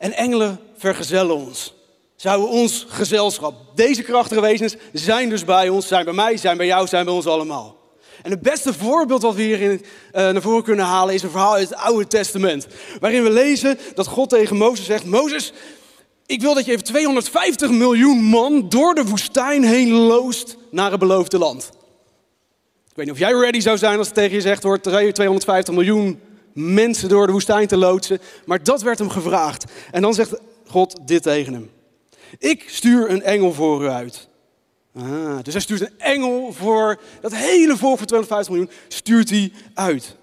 En 0.00 0.12
engelen 0.12 0.60
vergezellen 0.76 1.36
ons. 1.36 1.74
Zouden 2.16 2.48
ons 2.48 2.86
gezelschap. 2.88 3.54
Deze 3.74 4.02
krachtige 4.02 4.40
wezens 4.40 4.76
zijn 4.92 5.28
dus 5.28 5.44
bij 5.44 5.68
ons, 5.68 5.86
zijn 5.86 6.04
bij 6.04 6.14
mij, 6.14 6.36
zijn 6.36 6.56
bij 6.56 6.66
jou, 6.66 6.86
zijn 6.86 7.04
bij 7.04 7.14
ons 7.14 7.26
allemaal. 7.26 7.76
En 8.22 8.30
het 8.30 8.42
beste 8.42 8.72
voorbeeld 8.72 9.22
wat 9.22 9.34
we 9.34 9.42
hierin 9.42 9.80
uh, 9.80 9.84
naar 10.12 10.42
voren 10.42 10.62
kunnen 10.62 10.84
halen 10.84 11.14
is 11.14 11.22
een 11.22 11.30
verhaal 11.30 11.54
uit 11.54 11.68
het 11.68 11.78
Oude 11.78 12.06
Testament. 12.06 12.66
Waarin 13.00 13.22
we 13.22 13.30
lezen 13.30 13.78
dat 13.94 14.06
God 14.06 14.28
tegen 14.28 14.56
Mozes 14.56 14.86
zegt: 14.86 15.04
Mozes, 15.04 15.52
ik 16.26 16.40
wil 16.40 16.54
dat 16.54 16.64
je 16.64 16.72
even 16.72 16.84
250 16.84 17.70
miljoen 17.70 18.22
man 18.22 18.68
door 18.68 18.94
de 18.94 19.04
woestijn 19.04 19.64
heen 19.64 19.90
loost 19.92 20.56
naar 20.70 20.90
het 20.90 21.00
beloofde 21.00 21.38
land. 21.38 21.70
Ik 22.88 22.96
weet 22.96 23.04
niet 23.06 23.14
of 23.14 23.20
jij 23.20 23.32
ready 23.32 23.60
zou 23.60 23.78
zijn 23.78 23.98
als 23.98 24.06
het 24.06 24.16
tegen 24.16 24.34
je 24.34 24.40
zegt 24.40 24.62
wordt 24.62 24.82
250 24.82 25.74
miljoen 25.74 26.20
mensen 26.52 27.08
door 27.08 27.26
de 27.26 27.32
woestijn 27.32 27.66
te 27.66 27.76
loodsen. 27.76 28.18
Maar 28.46 28.62
dat 28.62 28.82
werd 28.82 28.98
hem 28.98 29.10
gevraagd. 29.10 29.64
En 29.90 30.02
dan 30.02 30.14
zegt 30.14 30.34
God 30.66 30.96
dit 31.04 31.22
tegen 31.22 31.52
hem. 31.52 31.70
Ik 32.38 32.64
stuur 32.66 33.10
een 33.10 33.22
engel 33.22 33.52
voor 33.52 33.82
u 33.82 33.88
uit. 33.88 34.28
Ah, 34.94 35.38
dus 35.42 35.52
hij 35.52 35.62
stuurt 35.62 35.80
een 35.80 35.98
engel 35.98 36.52
voor 36.52 37.00
dat 37.20 37.34
hele 37.34 37.76
volk 37.76 37.98
van 37.98 38.06
250 38.06 38.54
miljoen, 38.54 38.70
stuurt 38.88 39.30
hij 39.30 39.52
uit. 39.74 40.16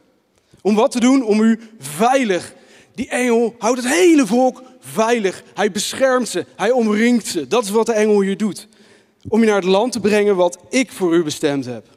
Om 0.62 0.75
wat 0.75 0.91
te 0.91 1.00
doen? 1.00 1.24
Om 1.24 1.41
u 1.41 1.60
veilig. 1.79 2.53
Die 2.96 3.10
engel 3.10 3.55
houdt 3.57 3.84
het 3.84 3.93
hele 3.93 4.25
volk 4.25 4.63
veilig. 4.79 5.43
Hij 5.53 5.72
beschermt 5.72 6.27
ze, 6.29 6.46
hij 6.55 6.72
omringt 6.72 7.27
ze. 7.27 7.48
Dat 7.48 7.63
is 7.63 7.69
wat 7.69 7.86
de 7.86 7.93
engel 7.93 8.22
hier 8.22 8.38
doet. 8.38 8.67
Om 9.27 9.39
je 9.39 9.46
naar 9.46 9.55
het 9.55 9.63
land 9.63 9.91
te 9.91 10.00
brengen 10.00 10.36
wat 10.36 10.57
ik 10.69 10.91
voor 10.91 11.15
u 11.15 11.24
bestemd 11.24 11.65
heb. 11.65 11.88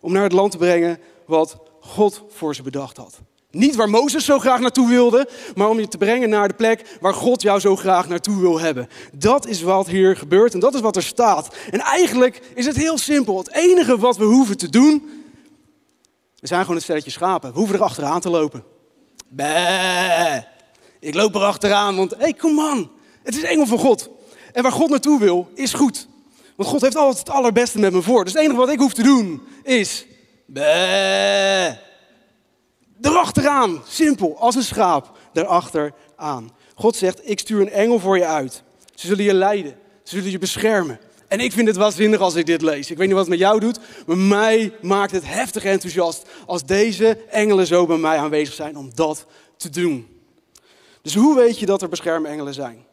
Om 0.00 0.12
naar 0.12 0.22
het 0.22 0.32
land 0.32 0.50
te 0.50 0.58
brengen 0.58 0.98
wat 1.26 1.56
God 1.80 2.22
voor 2.28 2.54
ze 2.54 2.62
bedacht 2.62 2.96
had. 2.96 3.20
Niet 3.54 3.74
waar 3.74 3.90
Mozes 3.90 4.24
zo 4.24 4.38
graag 4.38 4.60
naartoe 4.60 4.88
wilde, 4.88 5.28
maar 5.54 5.68
om 5.68 5.80
je 5.80 5.88
te 5.88 5.98
brengen 5.98 6.28
naar 6.28 6.48
de 6.48 6.54
plek 6.54 6.96
waar 7.00 7.14
God 7.14 7.42
jou 7.42 7.60
zo 7.60 7.76
graag 7.76 8.08
naartoe 8.08 8.40
wil 8.40 8.60
hebben. 8.60 8.88
Dat 9.12 9.46
is 9.46 9.62
wat 9.62 9.86
hier 9.86 10.16
gebeurt 10.16 10.54
en 10.54 10.60
dat 10.60 10.74
is 10.74 10.80
wat 10.80 10.96
er 10.96 11.02
staat. 11.02 11.56
En 11.70 11.80
eigenlijk 11.80 12.40
is 12.54 12.66
het 12.66 12.76
heel 12.76 12.98
simpel. 12.98 13.38
Het 13.38 13.52
enige 13.52 13.98
wat 13.98 14.16
we 14.16 14.24
hoeven 14.24 14.56
te 14.56 14.68
doen, 14.68 15.22
we 16.38 16.46
zijn 16.46 16.60
gewoon 16.60 16.76
een 16.76 16.82
stelletje 16.82 17.10
schapen. 17.10 17.52
We 17.52 17.58
hoeven 17.58 17.76
er 17.76 17.82
achteraan 17.82 18.20
te 18.20 18.30
lopen. 18.30 18.64
Bah, 19.28 20.36
ik 21.00 21.14
loop 21.14 21.34
er 21.34 21.42
achteraan, 21.42 21.96
want 21.96 22.10
hé, 22.10 22.16
hey, 22.18 22.32
kom 22.32 22.54
man, 22.54 22.90
het 23.22 23.36
is 23.36 23.42
engel 23.42 23.66
van 23.66 23.78
God. 23.78 24.08
En 24.52 24.62
waar 24.62 24.72
God 24.72 24.90
naartoe 24.90 25.18
wil, 25.18 25.48
is 25.54 25.72
goed. 25.72 26.08
Want 26.56 26.68
God 26.68 26.80
heeft 26.80 26.96
altijd 26.96 27.18
het 27.18 27.30
allerbeste 27.30 27.78
met 27.78 27.92
me 27.92 28.02
voor. 28.02 28.24
Dus 28.24 28.32
het 28.32 28.42
enige 28.42 28.56
wat 28.56 28.70
ik 28.70 28.78
hoef 28.78 28.92
te 28.92 29.02
doen 29.02 29.42
is, 29.62 30.06
bah, 30.46 31.72
Erachteraan, 33.04 33.82
simpel, 33.88 34.36
als 34.38 34.54
een 34.54 34.62
schaap, 34.62 35.18
erachteraan. 35.32 36.50
God 36.74 36.96
zegt, 36.96 37.30
ik 37.30 37.38
stuur 37.38 37.60
een 37.60 37.70
engel 37.70 37.98
voor 37.98 38.18
je 38.18 38.26
uit. 38.26 38.62
Ze 38.94 39.06
zullen 39.06 39.24
je 39.24 39.34
leiden, 39.34 39.76
ze 40.02 40.16
zullen 40.16 40.30
je 40.30 40.38
beschermen. 40.38 41.00
En 41.28 41.40
ik 41.40 41.52
vind 41.52 41.68
het 41.68 41.76
waanzinnig 41.76 42.20
als 42.20 42.34
ik 42.34 42.46
dit 42.46 42.62
lees. 42.62 42.90
Ik 42.90 42.96
weet 42.96 43.06
niet 43.06 43.16
wat 43.16 43.26
het 43.26 43.38
met 43.38 43.38
jou 43.38 43.60
doet, 43.60 43.78
maar 44.06 44.18
mij 44.18 44.72
maakt 44.82 45.12
het 45.12 45.26
heftig 45.26 45.64
enthousiast 45.64 46.22
als 46.46 46.64
deze 46.64 47.18
engelen 47.30 47.66
zo 47.66 47.86
bij 47.86 47.96
mij 47.96 48.18
aanwezig 48.18 48.54
zijn 48.54 48.76
om 48.76 48.90
dat 48.94 49.26
te 49.56 49.70
doen. 49.70 50.08
Dus 51.02 51.14
hoe 51.14 51.36
weet 51.36 51.58
je 51.58 51.66
dat 51.66 51.82
er 51.82 51.88
beschermengelen 51.88 52.54
zijn? 52.54 52.84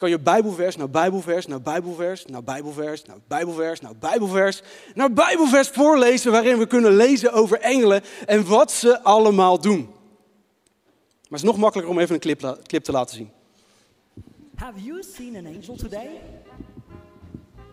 Kan 0.00 0.10
je 0.10 0.18
Bijbelvers 0.18 0.76
naar 0.76 0.90
Bijbelvers, 0.90 1.46
naar 1.46 1.60
Bijbelvers, 1.60 2.26
naar 2.26 2.42
Bijbelvers, 2.42 3.02
naar 3.02 3.18
Bijbelvers, 3.28 3.80
naar 3.80 3.96
Bijbelvers, 3.96 4.62
naar 4.94 5.12
Bijbelvers 5.12 5.68
voorlezen 5.68 6.32
waarin 6.32 6.58
we 6.58 6.66
kunnen 6.66 6.96
lezen 6.96 7.32
over 7.32 7.60
engelen 7.60 8.02
en 8.26 8.48
wat 8.48 8.72
ze 8.72 9.02
allemaal 9.02 9.60
doen. 9.60 9.80
Maar 9.80 11.38
het 11.38 11.38
is 11.38 11.42
nog 11.42 11.56
makkelijker 11.56 11.94
om 11.94 12.00
even 12.00 12.14
een 12.14 12.20
clip, 12.20 12.58
clip 12.66 12.84
te 12.84 12.92
laten 12.92 13.16
zien. 13.16 13.30
Have 14.54 14.82
you 14.82 15.02
seen 15.16 15.36
an 15.36 15.46
angel 15.46 15.76
today? 15.76 16.20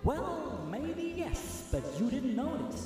Well, 0.01 0.23
maybe 0.69 1.13
yes, 1.15 1.39
but 1.71 1.81
you 1.97 2.09
didn't 2.09 2.35
notice. 2.35 2.83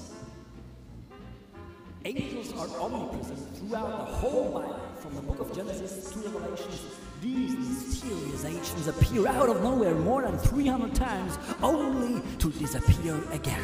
Angels 2.06 2.54
are 2.58 2.80
omnipresent 2.80 3.56
throughout 3.58 3.90
the 3.90 4.14
whole 4.14 4.60
Bible, 4.60 4.80
from 5.00 5.16
the 5.16 5.22
book 5.22 5.40
of 5.40 5.56
Genesis 5.56 6.12
to 6.12 6.20
Revelation. 6.20 7.01
These 7.22 7.56
mysterious 7.56 8.46
agents 8.46 8.88
appear 8.88 9.28
out 9.28 9.48
of 9.48 9.62
nowhere 9.62 9.94
more 9.94 10.24
than 10.24 10.40
300 10.40 10.96
times, 10.96 11.38
only 11.62 12.20
to 12.40 12.50
disappear 12.54 13.16
again. 13.32 13.64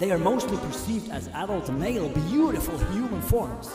They 0.00 0.10
are 0.10 0.18
mostly 0.18 0.56
perceived 0.56 1.08
as 1.10 1.28
adult 1.28 1.70
male, 1.70 2.08
beautiful 2.08 2.76
human 2.92 3.22
forms, 3.22 3.70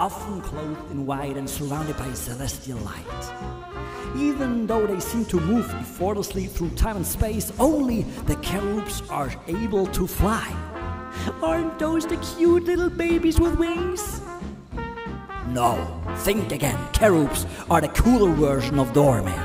often 0.00 0.40
clothed 0.40 0.90
in 0.90 1.04
white 1.04 1.36
and 1.36 1.50
surrounded 1.50 1.98
by 1.98 2.10
celestial 2.14 2.78
light. 2.78 4.16
Even 4.16 4.66
though 4.66 4.86
they 4.86 5.00
seem 5.00 5.26
to 5.26 5.38
move 5.38 5.68
effortlessly 5.74 6.46
through 6.46 6.70
time 6.70 6.96
and 6.96 7.06
space, 7.06 7.52
only 7.58 8.04
the 8.24 8.36
cherubs 8.36 9.02
are 9.10 9.30
able 9.48 9.86
to 9.88 10.06
fly. 10.06 10.50
Aren't 11.42 11.78
those 11.78 12.06
the 12.06 12.16
cute 12.16 12.64
little 12.64 12.88
babies 12.88 13.38
with 13.38 13.58
wings? 13.58 14.22
No, 15.56 16.02
think 16.18 16.52
again. 16.52 16.78
Cherubs 16.92 17.46
are 17.70 17.80
the 17.80 17.88
cooler 17.88 18.30
version 18.30 18.78
of 18.78 18.92
doormen. 18.92 19.40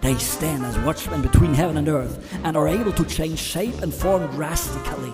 They 0.00 0.16
stand 0.16 0.66
as 0.66 0.76
watchmen 0.80 1.22
between 1.22 1.54
heaven 1.54 1.76
and 1.76 1.88
earth 1.88 2.18
and 2.42 2.56
are 2.56 2.66
able 2.66 2.90
to 2.90 3.04
change 3.04 3.38
shape 3.38 3.80
and 3.80 3.94
form 3.94 4.28
drastically. 4.32 5.12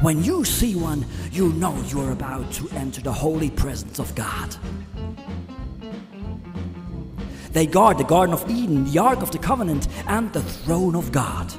When 0.00 0.24
you 0.24 0.42
see 0.42 0.74
one, 0.74 1.04
you 1.30 1.50
know 1.52 1.76
you're 1.88 2.12
about 2.12 2.50
to 2.52 2.70
enter 2.70 3.02
the 3.02 3.12
holy 3.12 3.50
presence 3.50 3.98
of 3.98 4.14
God. 4.14 4.56
They 7.52 7.66
guard 7.66 7.98
the 7.98 8.04
Garden 8.04 8.32
of 8.32 8.50
Eden, 8.50 8.90
the 8.90 9.00
Ark 9.00 9.20
of 9.20 9.30
the 9.32 9.38
Covenant, 9.38 9.86
and 10.06 10.32
the 10.32 10.42
throne 10.42 10.94
of 10.96 11.12
God. 11.12 11.52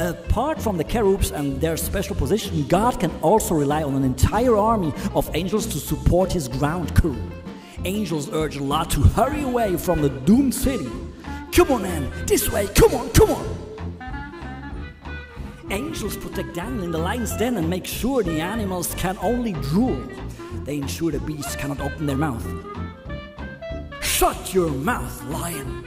Apart 0.00 0.62
from 0.62 0.78
the 0.78 0.84
cherubs 0.84 1.30
and 1.30 1.60
their 1.60 1.76
special 1.76 2.16
position, 2.16 2.66
God 2.68 2.98
can 2.98 3.10
also 3.20 3.54
rely 3.54 3.82
on 3.82 3.94
an 3.94 4.02
entire 4.02 4.56
army 4.56 4.94
of 5.14 5.28
angels 5.34 5.66
to 5.66 5.78
support 5.78 6.32
his 6.32 6.48
ground 6.48 6.94
crew. 6.94 7.18
Angels 7.84 8.32
urge 8.32 8.58
Lot 8.58 8.90
to 8.92 9.02
hurry 9.02 9.42
away 9.42 9.76
from 9.76 10.00
the 10.00 10.08
doomed 10.08 10.54
city. 10.54 10.88
Come 11.52 11.72
on, 11.72 11.82
man, 11.82 12.10
this 12.26 12.50
way, 12.50 12.66
come 12.68 12.94
on, 12.94 13.10
come 13.10 13.30
on. 13.30 13.46
Angels 15.70 16.16
protect 16.16 16.54
Daniel 16.54 16.84
in 16.84 16.92
the 16.92 16.98
lion's 16.98 17.36
den 17.36 17.58
and 17.58 17.68
make 17.68 17.84
sure 17.84 18.22
the 18.22 18.40
animals 18.40 18.94
can 18.94 19.18
only 19.20 19.52
drool. 19.52 20.02
They 20.64 20.78
ensure 20.78 21.10
the 21.12 21.20
beasts 21.20 21.56
cannot 21.56 21.80
open 21.80 22.06
their 22.06 22.16
mouth. 22.16 22.46
Shut 24.00 24.54
your 24.54 24.70
mouth, 24.70 25.22
lion 25.24 25.84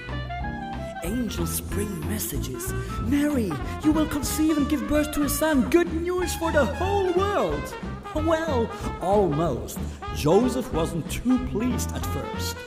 angels 1.03 1.61
bring 1.61 1.99
messages. 2.09 2.73
Mary, 3.03 3.51
you 3.83 3.91
will 3.91 4.07
conceive 4.07 4.57
and 4.57 4.69
give 4.69 4.87
birth 4.87 5.11
to 5.13 5.23
a 5.23 5.29
son. 5.29 5.69
Good 5.69 5.93
news 5.93 6.35
for 6.35 6.51
the 6.51 6.65
whole 6.65 7.11
world. 7.13 7.75
Well, 8.15 8.69
almost. 9.01 9.79
Joseph 10.15 10.71
wasn't 10.73 11.09
too 11.11 11.45
pleased 11.47 11.91
at 11.95 12.05
first. 12.07 12.57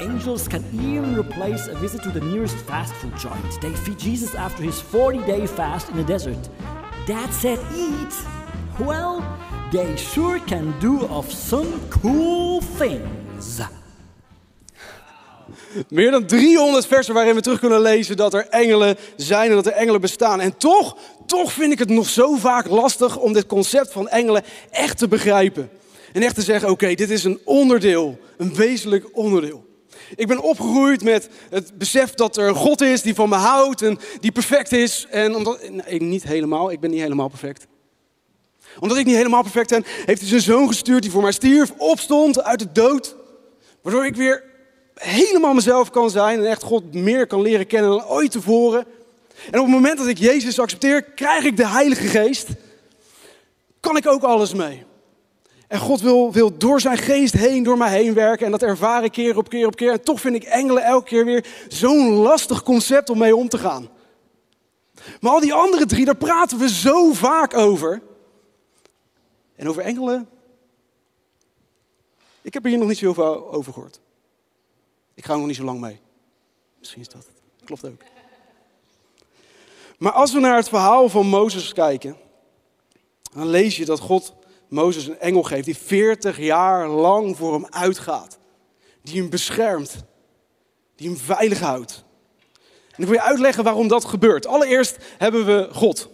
Angels 0.00 0.48
can 0.48 0.64
even 0.74 1.16
replace 1.16 1.66
a 1.68 1.74
visit 1.74 2.02
to 2.02 2.10
the 2.10 2.20
nearest 2.20 2.56
fast 2.56 2.94
food 2.94 3.16
joint. 3.16 3.60
They 3.60 3.72
feed 3.74 3.98
Jesus 3.98 4.34
after 4.34 4.62
his 4.62 4.80
40 4.80 5.18
day 5.18 5.46
fast 5.46 5.88
in 5.88 5.96
the 5.96 6.04
desert. 6.04 6.48
Dad 7.06 7.32
said, 7.32 7.58
Eat! 7.74 8.14
Well, 8.80 9.22
they 9.70 9.96
sure 9.96 10.40
can 10.40 10.78
do 10.80 11.06
of 11.06 11.30
some 11.30 11.80
cool 11.90 12.60
things. 12.60 13.60
Meer 15.88 16.10
dan 16.10 16.26
300 16.26 16.86
versen 16.86 17.14
waarin 17.14 17.34
we 17.34 17.40
terug 17.40 17.58
kunnen 17.58 17.80
lezen 17.80 18.16
dat 18.16 18.34
er 18.34 18.46
engelen 18.48 18.96
zijn 19.16 19.48
en 19.50 19.54
dat 19.54 19.66
er 19.66 19.72
engelen 19.72 20.00
bestaan. 20.00 20.40
En 20.40 20.56
toch, 20.56 20.96
toch 21.26 21.52
vind 21.52 21.72
ik 21.72 21.78
het 21.78 21.88
nog 21.88 22.08
zo 22.08 22.34
vaak 22.34 22.68
lastig 22.68 23.16
om 23.16 23.32
dit 23.32 23.46
concept 23.46 23.92
van 23.92 24.08
engelen 24.08 24.42
echt 24.70 24.98
te 24.98 25.08
begrijpen. 25.08 25.70
En 26.12 26.22
echt 26.22 26.34
te 26.34 26.42
zeggen, 26.42 26.70
oké, 26.70 26.94
dit 26.94 27.10
is 27.10 27.24
een 27.24 27.40
onderdeel, 27.44 28.18
een 28.36 28.54
wezenlijk 28.54 29.08
onderdeel. 29.12 29.64
Ik 30.16 30.26
ben 30.26 30.42
opgegroeid 30.42 31.02
met 31.02 31.28
het 31.50 31.78
besef 31.78 32.14
dat 32.14 32.36
er 32.36 32.48
een 32.48 32.54
God 32.54 32.80
is 32.80 33.02
die 33.02 33.14
van 33.14 33.28
me 33.28 33.34
houdt 33.34 33.82
en 33.82 33.98
die 34.20 34.32
perfect 34.32 34.72
is. 34.72 35.06
En 35.10 35.34
omdat, 35.34 35.70
nee, 35.70 36.02
niet 36.02 36.22
helemaal, 36.22 36.70
ik 36.70 36.80
ben 36.80 36.90
niet 36.90 37.00
helemaal 37.00 37.28
perfect. 37.28 37.66
Omdat 38.80 38.98
ik 38.98 39.06
niet 39.06 39.16
helemaal 39.16 39.42
perfect 39.42 39.70
ben, 39.70 39.84
heeft 40.06 40.20
hij 40.20 40.28
zijn 40.28 40.40
zoon 40.40 40.68
gestuurd 40.68 41.02
die 41.02 41.10
voor 41.10 41.22
mij 41.22 41.32
stierf, 41.32 41.72
opstond 41.78 42.42
uit 42.42 42.58
de 42.58 42.72
dood. 42.72 43.16
Waardoor 43.82 44.06
ik 44.06 44.16
weer 44.16 44.44
helemaal 44.94 45.54
mezelf 45.54 45.90
kan 45.90 46.10
zijn 46.10 46.38
en 46.38 46.46
echt 46.46 46.62
God 46.62 46.94
meer 46.94 47.26
kan 47.26 47.40
leren 47.40 47.66
kennen 47.66 47.90
dan 47.90 48.06
ooit 48.06 48.30
tevoren. 48.30 48.86
En 49.50 49.58
op 49.58 49.66
het 49.66 49.74
moment 49.74 49.98
dat 49.98 50.06
ik 50.06 50.18
Jezus 50.18 50.58
accepteer, 50.58 51.02
krijg 51.02 51.44
ik 51.44 51.56
de 51.56 51.66
Heilige 51.66 52.06
Geest. 52.06 52.48
Kan 53.80 53.96
ik 53.96 54.06
ook 54.06 54.22
alles 54.22 54.54
mee. 54.54 54.84
En 55.68 55.78
God 55.78 56.00
wil, 56.00 56.32
wil 56.32 56.58
door 56.58 56.80
zijn 56.80 56.98
geest 56.98 57.34
heen, 57.34 57.62
door 57.62 57.78
mij 57.78 57.90
heen 57.90 58.14
werken. 58.14 58.46
En 58.46 58.52
dat 58.52 58.62
ervaar 58.62 59.04
ik 59.04 59.12
keer 59.12 59.36
op 59.36 59.48
keer 59.48 59.66
op 59.66 59.76
keer. 59.76 59.92
En 59.92 60.02
toch 60.02 60.20
vind 60.20 60.34
ik 60.34 60.44
engelen 60.44 60.82
elke 60.82 61.06
keer 61.06 61.24
weer 61.24 61.46
zo'n 61.68 62.12
lastig 62.12 62.62
concept 62.62 63.10
om 63.10 63.18
mee 63.18 63.36
om 63.36 63.48
te 63.48 63.58
gaan. 63.58 63.88
Maar 65.20 65.32
al 65.32 65.40
die 65.40 65.54
andere 65.54 65.86
drie, 65.86 66.04
daar 66.04 66.16
praten 66.16 66.58
we 66.58 66.68
zo 66.68 67.12
vaak 67.12 67.54
over. 67.54 68.02
En 69.56 69.68
over 69.68 69.82
engelen. 69.82 70.28
Ik 72.42 72.54
heb 72.54 72.64
er 72.64 72.70
hier 72.70 72.78
nog 72.78 72.88
niet 72.88 72.98
zoveel 72.98 73.52
over 73.52 73.72
gehoord. 73.72 74.00
Ik 75.14 75.24
ga 75.24 75.36
nog 75.36 75.46
niet 75.46 75.56
zo 75.56 75.64
lang 75.64 75.80
mee. 75.80 76.00
Misschien 76.78 77.00
is 77.00 77.08
dat 77.08 77.26
het. 77.26 77.42
Klopt 77.64 77.86
ook. 77.86 78.02
Maar 79.98 80.12
als 80.12 80.32
we 80.32 80.40
naar 80.40 80.56
het 80.56 80.68
verhaal 80.68 81.08
van 81.08 81.26
Mozes 81.26 81.72
kijken, 81.72 82.16
Dan 83.32 83.48
lees 83.48 83.76
je 83.76 83.84
dat 83.84 84.00
God 84.00 84.34
Mozes 84.68 85.06
een 85.06 85.18
engel 85.18 85.42
geeft 85.42 85.64
die 85.64 85.76
40 85.76 86.38
jaar 86.38 86.88
lang 86.88 87.36
voor 87.36 87.52
hem 87.52 87.66
uitgaat. 87.70 88.38
Die 89.02 89.20
hem 89.20 89.30
beschermt. 89.30 90.04
Die 90.96 91.08
hem 91.08 91.16
veilig 91.16 91.60
houdt. 91.60 92.04
En 92.90 93.02
ik 93.02 93.08
wil 93.08 93.12
je 93.12 93.22
uitleggen 93.22 93.64
waarom 93.64 93.88
dat 93.88 94.04
gebeurt. 94.04 94.46
Allereerst 94.46 94.96
hebben 95.18 95.46
we 95.46 95.68
God. 95.72 96.08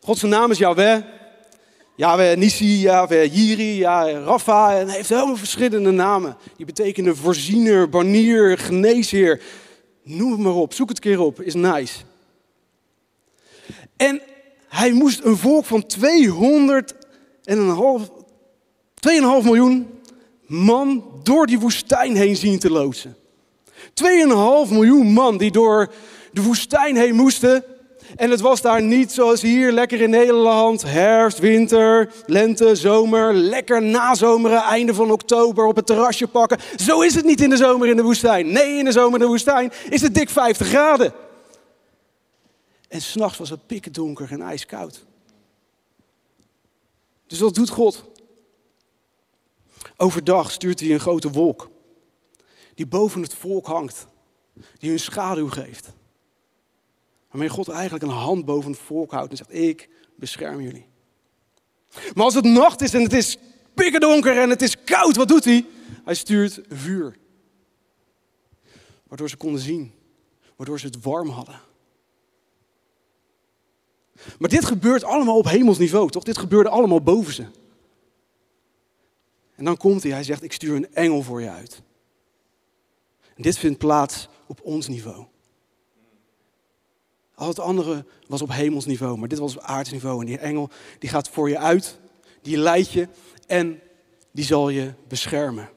God 0.00 0.18
zijn 0.18 0.30
naam 0.30 0.50
is 0.50 0.58
Yahweh. 0.58 1.02
Yahweh 1.94 2.36
Nissi, 2.36 2.80
Yahweh 2.80 3.34
Jiri, 3.34 3.76
Yahweh 3.76 4.24
Rafa. 4.24 4.78
En 4.78 4.86
hij 4.86 4.96
heeft 4.96 5.06
veel 5.06 5.36
verschillende 5.36 5.90
namen. 5.90 6.36
Die 6.56 6.66
betekenen 6.66 7.16
voorziener, 7.16 7.88
banier, 7.88 8.58
geneesheer. 8.58 9.42
Noem 10.02 10.30
het 10.30 10.40
maar 10.40 10.54
op. 10.54 10.74
Zoek 10.74 10.88
het 10.88 10.98
keer 10.98 11.20
op. 11.20 11.40
Is 11.40 11.54
nice. 11.54 11.98
En 13.96 14.22
hij 14.68 14.92
moest 14.92 15.24
een 15.24 15.36
volk 15.36 15.64
van 15.64 15.86
200 15.86 16.94
en 17.44 17.58
een 17.58 17.74
half, 17.74 18.10
2,5 18.10 19.44
miljoen 19.44 19.86
man 20.46 21.04
door 21.22 21.46
die 21.46 21.58
woestijn 21.58 22.16
heen 22.16 22.36
zien 22.36 22.58
te 22.58 22.70
loodsen. 22.70 23.16
2,5 23.74 24.70
miljoen 24.70 25.12
man 25.12 25.38
die 25.38 25.50
door 25.50 25.92
de 26.32 26.42
woestijn 26.42 26.96
heen 26.96 27.14
moesten. 27.14 27.64
En 28.16 28.30
het 28.30 28.40
was 28.40 28.60
daar 28.60 28.82
niet 28.82 29.12
zoals 29.12 29.42
hier, 29.42 29.72
lekker 29.72 30.00
in 30.00 30.10
Nederland. 30.10 30.82
Herfst, 30.82 31.38
winter, 31.38 32.12
lente, 32.26 32.76
zomer. 32.76 33.34
Lekker 33.34 33.82
nazomeren, 33.82 34.62
einde 34.62 34.94
van 34.94 35.10
oktober 35.10 35.66
op 35.66 35.76
het 35.76 35.86
terrasje 35.86 36.26
pakken. 36.26 36.58
Zo 36.76 37.00
is 37.00 37.14
het 37.14 37.24
niet 37.24 37.40
in 37.40 37.50
de 37.50 37.56
zomer 37.56 37.88
in 37.88 37.96
de 37.96 38.02
woestijn. 38.02 38.52
Nee, 38.52 38.78
in 38.78 38.84
de 38.84 38.92
zomer 38.92 39.14
in 39.14 39.20
de 39.20 39.26
woestijn 39.26 39.72
is 39.88 40.02
het 40.02 40.14
dik 40.14 40.30
50 40.30 40.66
graden. 40.66 41.12
En 42.88 43.02
s'nachts 43.02 43.38
was 43.38 43.50
het 43.50 43.66
pikken 43.66 43.92
donker 43.92 44.32
en 44.32 44.42
ijskoud. 44.42 45.04
Dus 47.26 47.40
wat 47.40 47.54
doet 47.54 47.70
God? 47.70 48.04
Overdag 49.96 50.50
stuurt 50.50 50.80
hij 50.80 50.90
een 50.90 51.00
grote 51.00 51.30
wolk. 51.30 51.70
Die 52.74 52.86
boven 52.86 53.22
het 53.22 53.34
volk 53.34 53.66
hangt. 53.66 54.06
Die 54.78 54.90
hun 54.90 54.98
schaduw 54.98 55.48
geeft. 55.48 55.92
Waarmee 57.32 57.48
God 57.48 57.68
eigenlijk 57.68 58.04
een 58.04 58.10
hand 58.10 58.44
boven 58.44 58.70
het 58.70 58.80
volk 58.80 59.10
houdt 59.10 59.30
en 59.30 59.36
zegt: 59.36 59.54
Ik 59.54 59.88
bescherm 60.16 60.60
jullie. 60.60 60.86
Maar 62.14 62.24
als 62.24 62.34
het 62.34 62.44
nacht 62.44 62.80
is 62.80 62.94
en 62.94 63.02
het 63.02 63.12
is 63.12 63.38
pikken 63.74 64.00
donker 64.00 64.38
en 64.38 64.50
het 64.50 64.62
is 64.62 64.84
koud, 64.84 65.16
wat 65.16 65.28
doet 65.28 65.44
hij? 65.44 65.66
Hij 66.04 66.14
stuurt 66.14 66.60
vuur. 66.68 67.16
Waardoor 69.06 69.28
ze 69.28 69.36
konden 69.36 69.60
zien. 69.60 69.92
Waardoor 70.56 70.80
ze 70.80 70.86
het 70.86 71.02
warm 71.02 71.28
hadden. 71.28 71.60
Maar 74.38 74.48
dit 74.48 74.64
gebeurt 74.64 75.04
allemaal 75.04 75.36
op 75.36 75.48
hemelsniveau, 75.48 76.10
toch? 76.10 76.22
Dit 76.22 76.38
gebeurde 76.38 76.68
allemaal 76.68 77.02
boven 77.02 77.32
ze. 77.32 77.46
En 79.54 79.64
dan 79.64 79.76
komt 79.76 80.02
hij, 80.02 80.12
hij 80.12 80.24
zegt, 80.24 80.42
ik 80.42 80.52
stuur 80.52 80.76
een 80.76 80.94
engel 80.94 81.22
voor 81.22 81.40
je 81.40 81.50
uit. 81.50 81.82
En 83.34 83.42
dit 83.42 83.58
vindt 83.58 83.78
plaats 83.78 84.28
op 84.46 84.60
ons 84.62 84.88
niveau. 84.88 85.26
Al 87.42 87.48
het 87.48 87.58
andere 87.58 88.04
was 88.26 88.42
op 88.42 88.52
hemelsniveau, 88.52 89.18
maar 89.18 89.28
dit 89.28 89.38
was 89.38 89.56
op 89.56 89.62
aardsniveau. 89.62 90.20
En 90.20 90.26
die 90.26 90.38
engel 90.38 90.70
die 90.98 91.10
gaat 91.10 91.28
voor 91.28 91.48
je 91.48 91.58
uit, 91.58 91.98
die 92.42 92.56
leidt 92.56 92.90
je 92.90 93.08
en 93.46 93.80
die 94.32 94.44
zal 94.44 94.68
je 94.68 94.92
beschermen. 95.08 95.70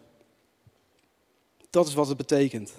Dat 1.70 1.88
is 1.88 1.94
wat 1.94 2.08
het 2.08 2.18
betekent. 2.18 2.74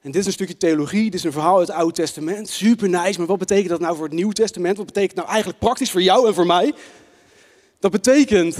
En 0.00 0.10
dit 0.10 0.20
is 0.20 0.26
een 0.26 0.32
stukje 0.32 0.56
theologie, 0.56 1.04
dit 1.04 1.14
is 1.14 1.24
een 1.24 1.32
verhaal 1.32 1.58
uit 1.58 1.68
het 1.68 1.76
Oude 1.76 1.94
Testament. 1.94 2.48
Super 2.48 2.88
nice, 2.88 3.18
maar 3.18 3.26
wat 3.26 3.38
betekent 3.38 3.68
dat 3.68 3.80
nou 3.80 3.96
voor 3.96 4.04
het 4.04 4.14
Nieuwe 4.14 4.32
Testament? 4.32 4.76
Wat 4.76 4.86
betekent 4.86 5.16
nou 5.16 5.28
eigenlijk 5.28 5.58
praktisch 5.58 5.90
voor 5.90 6.02
jou 6.02 6.26
en 6.26 6.34
voor 6.34 6.46
mij? 6.46 6.74
Dat 7.78 7.90
betekent 7.90 8.56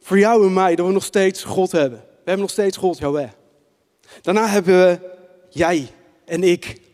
voor 0.00 0.18
jou 0.18 0.46
en 0.46 0.52
mij 0.52 0.74
dat 0.74 0.86
we 0.86 0.92
nog 0.92 1.04
steeds 1.04 1.44
God 1.44 1.72
hebben. 1.72 1.98
We 1.98 2.14
hebben 2.24 2.40
nog 2.40 2.50
steeds 2.50 2.76
God, 2.76 2.98
Yahweh. 2.98 3.30
Daarna 4.22 4.46
hebben 4.46 4.74
we 4.74 5.00
jij 5.50 5.90
en 6.26 6.42
ik. 6.42 6.84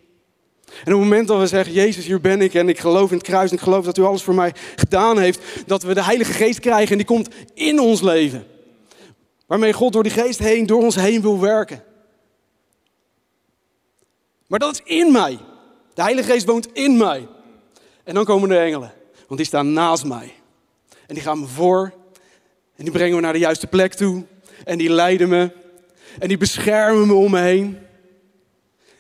En 0.66 0.92
op 0.94 1.00
het 1.00 1.08
moment 1.08 1.28
dat 1.28 1.38
we 1.38 1.46
zeggen, 1.46 1.72
Jezus, 1.72 2.06
hier 2.06 2.20
ben 2.20 2.40
ik 2.40 2.54
en 2.54 2.68
ik 2.68 2.78
geloof 2.78 3.10
in 3.10 3.16
het 3.16 3.26
kruis 3.26 3.50
en 3.50 3.56
ik 3.56 3.62
geloof 3.62 3.84
dat 3.84 3.98
u 3.98 4.02
alles 4.02 4.22
voor 4.22 4.34
mij 4.34 4.54
gedaan 4.76 5.18
heeft, 5.18 5.40
dat 5.66 5.82
we 5.82 5.94
de 5.94 6.04
Heilige 6.04 6.32
Geest 6.32 6.60
krijgen 6.60 6.90
en 6.90 6.96
die 6.96 7.06
komt 7.06 7.28
in 7.54 7.80
ons 7.80 8.00
leven. 8.00 8.46
Waarmee 9.46 9.72
God 9.72 9.92
door 9.92 10.02
die 10.02 10.12
Geest 10.12 10.38
heen, 10.38 10.66
door 10.66 10.82
ons 10.82 10.94
heen 10.94 11.22
wil 11.22 11.40
werken. 11.40 11.82
Maar 14.46 14.58
dat 14.58 14.72
is 14.72 14.96
in 14.96 15.12
mij. 15.12 15.38
De 15.94 16.02
Heilige 16.02 16.32
Geest 16.32 16.46
woont 16.46 16.68
in 16.72 16.96
mij. 16.96 17.28
En 18.04 18.14
dan 18.14 18.24
komen 18.24 18.48
de 18.48 18.58
engelen, 18.58 18.92
want 19.26 19.40
die 19.40 19.46
staan 19.46 19.72
naast 19.72 20.04
mij. 20.04 20.32
En 21.06 21.14
die 21.14 21.22
gaan 21.22 21.40
me 21.40 21.46
voor. 21.46 21.92
En 22.76 22.84
die 22.84 22.92
brengen 22.92 23.14
me 23.14 23.20
naar 23.20 23.32
de 23.32 23.38
juiste 23.38 23.66
plek 23.66 23.94
toe. 23.94 24.24
En 24.64 24.78
die 24.78 24.90
leiden 24.90 25.28
me. 25.28 25.50
En 26.18 26.28
die 26.28 26.36
beschermen 26.36 27.06
me 27.06 27.14
om 27.14 27.30
me 27.30 27.40
heen. 27.40 27.78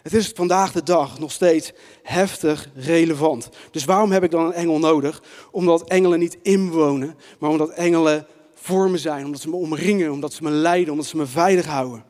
Het 0.02 0.14
is 0.14 0.28
vandaag 0.34 0.72
de 0.72 0.82
dag 0.82 1.18
nog 1.18 1.32
steeds 1.32 1.72
heftig 2.02 2.68
relevant. 2.74 3.48
Dus 3.70 3.84
waarom 3.84 4.10
heb 4.10 4.22
ik 4.22 4.30
dan 4.30 4.44
een 4.44 4.52
engel 4.52 4.78
nodig? 4.78 5.22
Omdat 5.50 5.88
engelen 5.88 6.18
niet 6.18 6.38
inwonen, 6.42 7.16
maar 7.38 7.50
omdat 7.50 7.70
engelen 7.70 8.26
voor 8.54 8.90
me 8.90 8.98
zijn. 8.98 9.24
Omdat 9.24 9.40
ze 9.40 9.48
me 9.48 9.56
omringen, 9.56 10.12
omdat 10.12 10.32
ze 10.32 10.42
me 10.42 10.50
leiden, 10.50 10.92
omdat 10.92 11.06
ze 11.06 11.16
me 11.16 11.26
veilig 11.26 11.66
houden. 11.66 12.04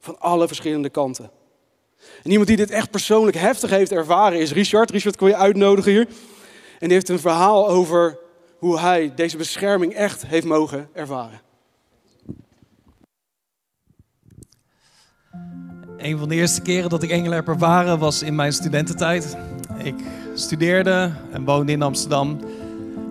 Van 0.00 0.18
alle 0.18 0.46
verschillende 0.46 0.90
kanten. 0.90 1.30
En 2.22 2.30
iemand 2.30 2.48
die 2.48 2.56
dit 2.56 2.70
echt 2.70 2.90
persoonlijk 2.90 3.36
heftig 3.36 3.70
heeft 3.70 3.92
ervaren 3.92 4.40
is 4.40 4.52
Richard. 4.52 4.90
Richard, 4.90 5.16
kon 5.16 5.28
je 5.28 5.36
uitnodigen 5.36 5.92
hier. 5.92 6.06
En 6.78 6.88
die 6.88 6.92
heeft 6.92 7.08
een 7.08 7.18
verhaal 7.18 7.68
over 7.68 8.18
hoe 8.58 8.78
hij 8.78 9.12
deze 9.14 9.36
bescherming 9.36 9.94
echt 9.94 10.26
heeft 10.26 10.46
mogen 10.46 10.88
ervaren. 10.92 11.40
Een 16.04 16.18
van 16.18 16.28
de 16.28 16.34
eerste 16.34 16.60
keren 16.60 16.90
dat 16.90 17.02
ik 17.02 17.10
engelen 17.10 17.44
heb 17.44 17.98
was 17.98 18.22
in 18.22 18.34
mijn 18.34 18.52
studententijd. 18.52 19.36
Ik 19.76 19.94
studeerde 20.34 21.10
en 21.32 21.44
woonde 21.44 21.72
in 21.72 21.82
Amsterdam. 21.82 22.38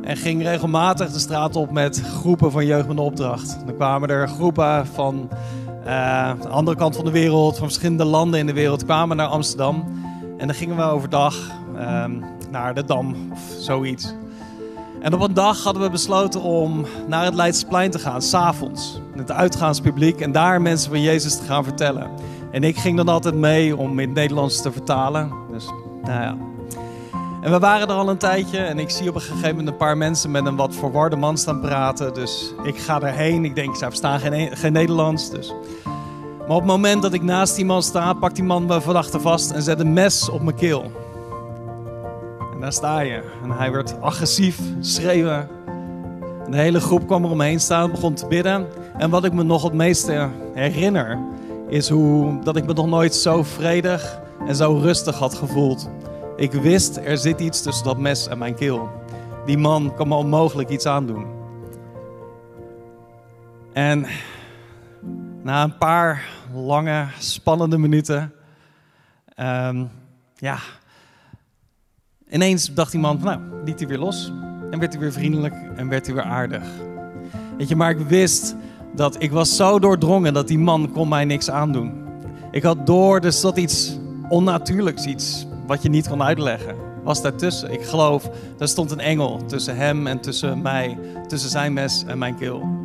En 0.03 0.17
ging 0.17 0.43
regelmatig 0.43 1.11
de 1.11 1.19
straat 1.19 1.55
op 1.55 1.71
met 1.71 2.01
groepen 2.01 2.51
van 2.51 2.65
jeugd 2.65 2.87
met 2.87 2.99
opdracht. 2.99 3.57
Dan 3.65 3.75
kwamen 3.75 4.09
er 4.09 4.27
groepen 4.27 4.87
van 4.87 5.29
uh, 5.85 6.31
de 6.41 6.47
andere 6.47 6.77
kant 6.77 6.95
van 6.95 7.05
de 7.05 7.11
wereld, 7.11 7.57
van 7.57 7.67
verschillende 7.67 8.05
landen 8.05 8.39
in 8.39 8.45
de 8.45 8.53
wereld, 8.53 8.85
kwamen 8.85 9.17
naar 9.17 9.27
Amsterdam. 9.27 9.83
En 10.37 10.47
dan 10.47 10.55
gingen 10.55 10.75
we 10.75 10.83
overdag 10.83 11.35
uh, 11.75 12.05
naar 12.49 12.73
de 12.73 12.85
Dam 12.85 13.15
of 13.31 13.39
zoiets. 13.59 14.13
En 15.01 15.13
op 15.13 15.21
een 15.21 15.33
dag 15.33 15.63
hadden 15.63 15.81
we 15.81 15.89
besloten 15.89 16.41
om 16.41 16.85
naar 17.07 17.25
het 17.25 17.33
Leidseplein 17.33 17.91
te 17.91 17.99
gaan, 17.99 18.21
s'avonds. 18.21 18.99
Het 19.15 19.31
uitgaanspubliek 19.31 20.19
en 20.19 20.31
daar 20.31 20.61
mensen 20.61 20.89
van 20.89 21.01
Jezus 21.01 21.37
te 21.37 21.43
gaan 21.43 21.63
vertellen. 21.63 22.07
En 22.53 22.63
ik 22.63 22.77
ging 22.77 22.97
dan 22.97 23.07
altijd 23.07 23.35
mee 23.35 23.77
om 23.77 23.99
in 23.99 24.07
het 24.07 24.17
Nederlands 24.17 24.61
te 24.61 24.71
vertalen. 24.71 25.31
Dus, 25.51 25.65
nou 26.03 26.21
ja. 26.21 26.37
En 27.41 27.51
we 27.51 27.59
waren 27.59 27.87
er 27.87 27.93
al 27.93 28.09
een 28.09 28.17
tijdje 28.17 28.57
en 28.57 28.79
ik 28.79 28.89
zie 28.89 29.09
op 29.09 29.15
een 29.15 29.21
gegeven 29.21 29.49
moment 29.49 29.67
een 29.67 29.77
paar 29.77 29.97
mensen 29.97 30.31
met 30.31 30.45
een 30.45 30.55
wat 30.55 30.75
verwarde 30.75 31.15
man 31.15 31.37
staan 31.37 31.59
praten. 31.59 32.13
Dus 32.13 32.53
ik 32.63 32.77
ga 32.77 33.01
erheen. 33.01 33.45
Ik 33.45 33.55
denk, 33.55 33.75
zij 33.75 33.87
verstaan 33.87 34.19
geen, 34.19 34.57
geen 34.57 34.73
Nederlands. 34.73 35.29
Dus. 35.29 35.53
Maar 36.39 36.55
op 36.55 36.61
het 36.61 36.71
moment 36.71 37.01
dat 37.01 37.13
ik 37.13 37.21
naast 37.21 37.55
die 37.55 37.65
man 37.65 37.83
sta, 37.83 38.13
pakt 38.13 38.35
die 38.35 38.43
man 38.43 38.65
me 38.65 38.81
van 38.81 38.95
achter 38.95 39.21
vast 39.21 39.51
en 39.51 39.61
zet 39.61 39.79
een 39.79 39.93
mes 39.93 40.29
op 40.29 40.41
mijn 40.41 40.55
keel. 40.55 40.91
En 42.53 42.59
daar 42.59 42.73
sta 42.73 42.99
je. 42.99 43.21
En 43.43 43.51
hij 43.51 43.71
werd 43.71 44.01
agressief, 44.01 44.59
schreeuwen. 44.79 45.47
En 46.45 46.51
de 46.51 46.57
hele 46.57 46.79
groep 46.79 47.07
kwam 47.07 47.25
eromheen 47.25 47.59
staan, 47.59 47.91
begon 47.91 48.13
te 48.13 48.27
bidden. 48.27 48.67
En 48.97 49.09
wat 49.09 49.25
ik 49.25 49.33
me 49.33 49.43
nog 49.43 49.63
het 49.63 49.73
meeste 49.73 50.29
herinner, 50.53 51.19
is 51.73 51.89
hoe, 51.89 52.39
dat 52.43 52.55
ik 52.55 52.65
me 52.65 52.73
nog 52.73 52.87
nooit 52.87 53.15
zo 53.15 53.43
vredig 53.43 54.21
en 54.47 54.55
zo 54.55 54.77
rustig 54.77 55.17
had 55.17 55.33
gevoeld. 55.33 55.89
Ik 56.35 56.51
wist, 56.51 56.97
er 56.97 57.17
zit 57.17 57.39
iets 57.39 57.61
tussen 57.61 57.85
dat 57.85 57.97
mes 57.97 58.27
en 58.27 58.37
mijn 58.37 58.55
keel. 58.55 58.89
Die 59.45 59.57
man 59.57 59.93
kan 59.95 60.07
me 60.07 60.15
onmogelijk 60.15 60.69
iets 60.69 60.85
aandoen. 60.85 61.25
En 63.73 64.05
na 65.43 65.63
een 65.63 65.77
paar 65.77 66.23
lange, 66.53 67.07
spannende 67.19 67.77
minuten, 67.77 68.33
um, 69.39 69.89
ja, 70.35 70.57
ineens 72.29 72.73
dacht 72.73 72.91
die 72.91 73.01
man, 73.01 73.19
nou, 73.21 73.39
liet 73.65 73.79
hij 73.79 73.87
weer 73.87 73.99
los. 73.99 74.31
En 74.71 74.79
werd 74.79 74.91
hij 74.91 75.01
weer 75.01 75.11
vriendelijk 75.11 75.55
en 75.75 75.89
werd 75.89 76.05
hij 76.05 76.15
weer 76.15 76.23
aardig. 76.23 76.63
Weet 77.57 77.69
je, 77.69 77.75
maar 77.75 77.89
ik 77.89 78.07
wist 78.07 78.55
dat 78.95 79.15
ik 79.19 79.31
was 79.31 79.55
zo 79.55 79.79
doordrongen 79.79 80.33
dat 80.33 80.47
die 80.47 80.59
man 80.59 80.91
kon 80.91 81.07
mij 81.07 81.25
niks 81.25 81.49
aandoen. 81.49 81.93
Ik 82.51 82.63
had 82.63 82.85
door, 82.85 83.21
dus 83.21 83.41
dat 83.41 83.57
iets 83.57 83.97
onnatuurlijks, 84.29 85.05
iets 85.05 85.47
wat 85.67 85.81
je 85.81 85.89
niet 85.89 86.07
kon 86.07 86.23
uitleggen, 86.23 86.75
was 87.03 87.21
daartussen. 87.21 87.71
Ik 87.71 87.83
geloof, 87.83 88.29
er 88.59 88.67
stond 88.67 88.91
een 88.91 88.99
engel 88.99 89.45
tussen 89.45 89.75
hem 89.75 90.07
en 90.07 90.19
tussen 90.19 90.61
mij, 90.61 90.97
tussen 91.27 91.49
zijn 91.49 91.73
mes 91.73 92.03
en 92.07 92.17
mijn 92.17 92.35
keel. 92.35 92.81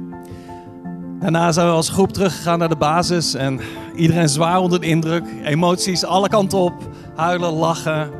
Daarna 1.20 1.52
zijn 1.52 1.66
we 1.66 1.72
als 1.72 1.88
groep 1.88 2.12
teruggegaan 2.12 2.58
naar 2.58 2.68
de 2.68 2.76
basis 2.76 3.34
en 3.34 3.60
iedereen 3.96 4.28
zwaar 4.28 4.58
onder 4.58 4.80
de 4.80 4.86
indruk. 4.86 5.24
Emoties 5.44 6.04
alle 6.04 6.28
kanten 6.28 6.58
op, 6.58 6.74
huilen, 7.14 7.52
lachen. 7.52 8.10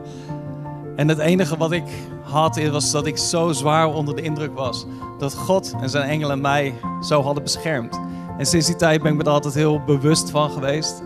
En 0.96 1.09
het 1.09 1.18
enige 1.18 1.57
wat 1.57 1.72
ik 1.72 1.85
had, 2.22 2.68
was 2.70 2.90
dat 2.90 3.07
ik 3.07 3.18
zo 3.18 3.53
zwaar 3.53 3.87
onder 3.87 4.16
de 4.16 4.22
indruk 4.22 4.55
was. 4.55 4.87
Dat 5.18 5.35
God 5.35 5.74
en 5.81 5.90
zijn 5.90 6.09
engelen 6.09 6.40
mij 6.40 6.74
zo 7.00 7.22
hadden 7.22 7.42
beschermd. 7.42 8.00
En 8.38 8.46
sinds 8.46 8.66
die 8.66 8.76
tijd 8.76 9.02
ben 9.02 9.12
ik 9.12 9.18
me 9.18 9.24
er 9.24 9.31
altijd 9.31 9.54
heel 9.54 9.81
bewust 9.85 10.31
van 10.31 10.50
geweest. 10.50 11.02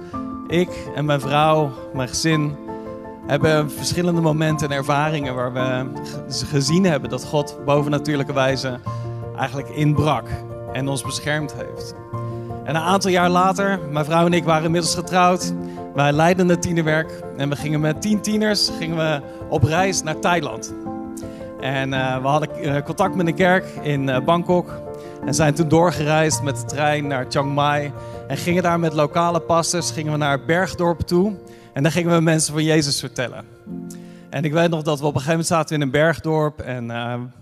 Ik 0.47 0.91
en 0.95 1.05
mijn 1.05 1.21
vrouw, 1.21 1.71
mijn 1.93 2.09
gezin, 2.09 2.57
hebben 3.27 3.71
verschillende 3.71 4.21
momenten 4.21 4.71
en 4.71 4.77
ervaringen 4.77 5.35
waar 5.35 5.53
we 5.53 5.87
gezien 6.29 6.85
hebben 6.85 7.11
dat 7.11 7.25
God 7.25 7.59
bovennatuurlijke 7.65 8.33
wijze 8.33 8.79
eigenlijk 9.37 9.69
inbrak 9.69 10.29
en 10.73 10.89
ons 10.89 11.03
beschermd 11.03 11.55
heeft. 11.55 11.95
En 12.65 12.75
een 12.75 12.83
aantal 12.83 13.11
jaar 13.11 13.31
later, 13.31 13.81
mijn 13.91 14.05
vrouw 14.05 14.27
en 14.27 14.33
ik 14.33 14.45
waren 14.45 14.65
inmiddels 14.65 14.95
getrouwd. 14.95 15.55
Wij 15.95 16.13
leidden 16.13 16.49
het 16.49 16.63
tienerwerk 16.63 17.23
en 17.37 17.49
we 17.49 17.57
gingen 17.57 17.81
met 17.81 18.03
tien 18.03 18.21
tieners 18.21 18.71
gingen 18.79 18.97
we 18.97 19.21
op 19.49 19.63
reis 19.63 20.03
naar 20.03 20.19
Thailand. 20.19 20.75
En 21.63 21.93
uh, 21.93 22.17
we 22.17 22.29
hadden 22.29 22.49
uh, 22.65 22.83
contact 22.83 23.15
met 23.15 23.27
een 23.27 23.35
kerk 23.35 23.65
in 23.83 24.09
uh, 24.09 24.19
Bangkok. 24.19 24.83
En 25.25 25.35
zijn 25.35 25.55
toen 25.55 25.69
doorgereisd 25.69 26.43
met 26.43 26.57
de 26.57 26.65
trein 26.65 27.07
naar 27.07 27.27
Chiang 27.29 27.55
Mai. 27.55 27.93
En 28.29 28.37
gingen 28.37 28.63
daar 28.63 28.81
met 28.81 28.93
lokale 28.93 29.41
pastors 29.41 29.91
gingen 29.91 30.13
we 30.13 30.19
naar 30.19 30.45
Bergdorp 30.45 31.01
toe. 31.01 31.35
En 31.73 31.83
daar 31.83 31.93
gingen 31.93 32.15
we 32.15 32.21
mensen 32.21 32.53
van 32.53 32.65
Jezus 32.65 33.01
vertellen. 33.01 33.45
En 34.31 34.45
ik 34.45 34.53
weet 34.53 34.71
nog 34.71 34.83
dat 34.83 35.01
we 35.01 35.07
op 35.07 35.15
een 35.15 35.21
gegeven 35.21 35.31
moment 35.31 35.47
zaten 35.47 35.75
in 35.77 35.83
een 35.83 35.91
bergdorp. 35.91 36.61
En 36.61 36.87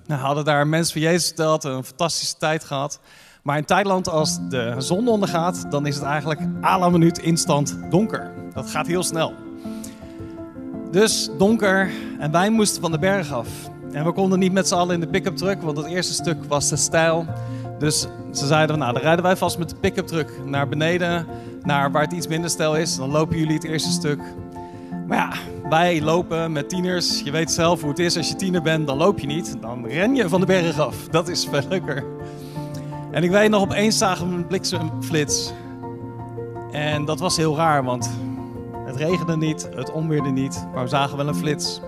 we 0.07 0.15
hadden 0.15 0.45
daar 0.45 0.67
mensen 0.67 0.93
van 0.93 1.03
Jezus 1.03 1.27
verteld. 1.27 1.65
En 1.65 1.71
een 1.71 1.85
fantastische 1.85 2.37
tijd 2.37 2.65
gehad. 2.65 3.01
Maar 3.43 3.57
in 3.57 3.65
Thailand, 3.65 4.09
als 4.09 4.39
de 4.49 4.75
zon 4.79 5.09
ondergaat, 5.09 5.71
dan 5.71 5.87
is 5.87 5.95
het 5.95 6.05
eigenlijk 6.05 6.41
à 6.65 6.79
la 6.79 6.89
minuut 6.89 7.19
instant 7.19 7.79
donker. 7.91 8.33
Dat 8.55 8.71
gaat 8.71 8.87
heel 8.87 9.03
snel. 9.03 9.35
Dus 10.91 11.31
donker 11.39 11.91
en 12.19 12.31
wij 12.31 12.51
moesten 12.51 12.83
van 12.83 12.91
de 12.91 12.99
berg 12.99 13.33
af. 13.33 13.49
En 13.93 14.05
we 14.05 14.13
konden 14.13 14.39
niet 14.39 14.53
met 14.53 14.69
z'n 14.69 14.75
allen 14.75 14.95
in 14.95 15.01
de 15.01 15.07
pick-up 15.07 15.37
truck, 15.37 15.63
want 15.63 15.77
het 15.77 15.87
eerste 15.87 16.13
stuk 16.13 16.45
was 16.45 16.69
te 16.69 16.77
stijl. 16.77 17.27
Dus 17.79 18.07
ze 18.33 18.47
zeiden, 18.47 18.79
nou 18.79 18.93
dan 18.93 19.03
rijden 19.03 19.25
wij 19.25 19.37
vast 19.37 19.59
met 19.59 19.69
de 19.69 19.77
pick-up 19.77 20.07
truck 20.07 20.41
naar 20.45 20.69
beneden, 20.69 21.27
naar 21.63 21.91
waar 21.91 22.03
het 22.03 22.13
iets 22.13 22.27
minder 22.27 22.51
stijl 22.51 22.77
is. 22.77 22.97
Dan 22.97 23.11
lopen 23.11 23.39
jullie 23.39 23.55
het 23.55 23.65
eerste 23.65 23.91
stuk. 23.91 24.21
Maar 25.07 25.19
ja, 25.19 25.33
wij 25.69 26.03
lopen 26.03 26.53
met 26.53 26.69
tieners. 26.69 27.21
Je 27.21 27.31
weet 27.31 27.51
zelf 27.51 27.81
hoe 27.81 27.91
het 27.91 27.99
is 27.99 28.17
als 28.17 28.29
je 28.29 28.37
tiener 28.37 28.63
bent, 28.63 28.87
dan 28.87 28.97
loop 28.97 29.19
je 29.19 29.27
niet. 29.27 29.57
Dan 29.61 29.87
ren 29.87 30.15
je 30.15 30.29
van 30.29 30.41
de 30.41 30.47
berg 30.47 30.79
af. 30.79 31.09
Dat 31.11 31.29
is 31.29 31.49
veel 31.51 31.63
leuker. 31.69 32.05
En 33.11 33.23
ik 33.23 33.31
weet 33.31 33.51
nog, 33.51 33.63
opeens 33.63 33.99
zagen 33.99 34.29
we 34.29 34.35
een 34.35 34.47
bliksemflits. 34.47 35.53
En 36.73 37.05
dat 37.05 37.21
was 37.21 37.37
heel 37.37 37.57
raar, 37.57 37.85
want 37.85 38.11
het 38.87 38.97
regende 38.97 39.37
niet, 39.37 39.69
het 39.75 39.93
onweerde 39.93 40.31
niet, 40.31 40.67
maar 40.75 40.83
we 40.83 40.89
zagen 40.89 41.17
wel 41.17 41.29
een 41.29 41.35
flits. 41.35 41.81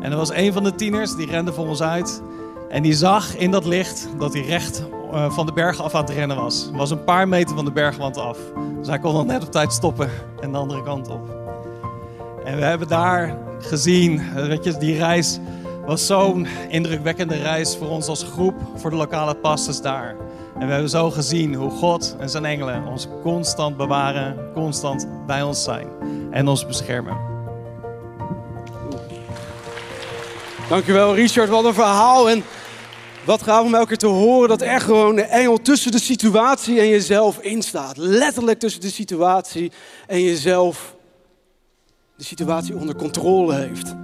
En 0.00 0.10
er 0.10 0.16
was 0.16 0.32
een 0.32 0.52
van 0.52 0.64
de 0.64 0.74
tieners, 0.74 1.16
die 1.16 1.26
rende 1.26 1.52
voor 1.52 1.66
ons 1.66 1.82
uit. 1.82 2.22
En 2.68 2.82
die 2.82 2.94
zag 2.94 3.36
in 3.36 3.50
dat 3.50 3.64
licht 3.64 4.08
dat 4.18 4.32
hij 4.32 4.42
recht 4.42 4.84
uh, 5.12 5.30
van 5.30 5.46
de 5.46 5.52
berg 5.52 5.80
af 5.80 5.94
aan 5.94 6.04
het 6.04 6.10
rennen 6.10 6.36
was. 6.36 6.70
Was 6.72 6.90
een 6.90 7.04
paar 7.04 7.28
meter 7.28 7.54
van 7.54 7.64
de 7.64 7.72
bergwand 7.72 8.16
af. 8.16 8.38
Dus 8.78 8.88
hij 8.88 8.98
kon 8.98 9.12
nog 9.12 9.26
net 9.26 9.42
op 9.42 9.50
tijd 9.50 9.72
stoppen 9.72 10.10
en 10.40 10.52
de 10.52 10.58
andere 10.58 10.82
kant 10.82 11.08
op. 11.08 11.36
En 12.44 12.56
we 12.56 12.64
hebben 12.64 12.88
daar 12.88 13.38
gezien, 13.58 14.22
weet 14.34 14.64
je, 14.64 14.76
die 14.76 14.96
reis 14.96 15.40
was 15.86 16.06
zo'n 16.06 16.46
indrukwekkende 16.68 17.36
reis 17.36 17.76
voor 17.76 17.88
ons 17.88 18.06
als 18.06 18.22
groep, 18.22 18.54
voor 18.74 18.90
de 18.90 18.96
lokale 18.96 19.34
pastors 19.34 19.80
daar. 19.80 20.16
En 20.58 20.66
we 20.66 20.72
hebben 20.72 20.90
zo 20.90 21.10
gezien 21.10 21.54
hoe 21.54 21.70
God 21.70 22.16
en 22.18 22.30
zijn 22.30 22.44
engelen 22.44 22.86
ons 22.86 23.08
constant 23.22 23.76
bewaren, 23.76 24.36
constant 24.54 25.08
bij 25.26 25.42
ons 25.42 25.64
zijn 25.64 25.88
en 26.30 26.48
ons 26.48 26.66
beschermen. 26.66 27.35
Dankjewel 30.68 31.14
Richard, 31.14 31.48
wat 31.48 31.64
een 31.64 31.74
verhaal. 31.74 32.30
En 32.30 32.44
wat 33.24 33.42
gaaf 33.42 33.64
om 33.64 33.74
elke 33.74 33.86
keer 33.86 33.96
te 33.96 34.06
horen 34.06 34.48
dat 34.48 34.62
er 34.62 34.80
gewoon 34.80 35.16
de 35.16 35.22
engel 35.22 35.58
tussen 35.62 35.92
de 35.92 36.00
situatie 36.00 36.80
en 36.80 36.88
jezelf 36.88 37.38
instaat. 37.38 37.96
Letterlijk 37.96 38.58
tussen 38.58 38.80
de 38.80 38.90
situatie 38.90 39.72
en 40.06 40.22
jezelf 40.22 40.94
de 42.16 42.24
situatie 42.24 42.76
onder 42.76 42.96
controle 42.96 43.54
heeft. 43.54 43.94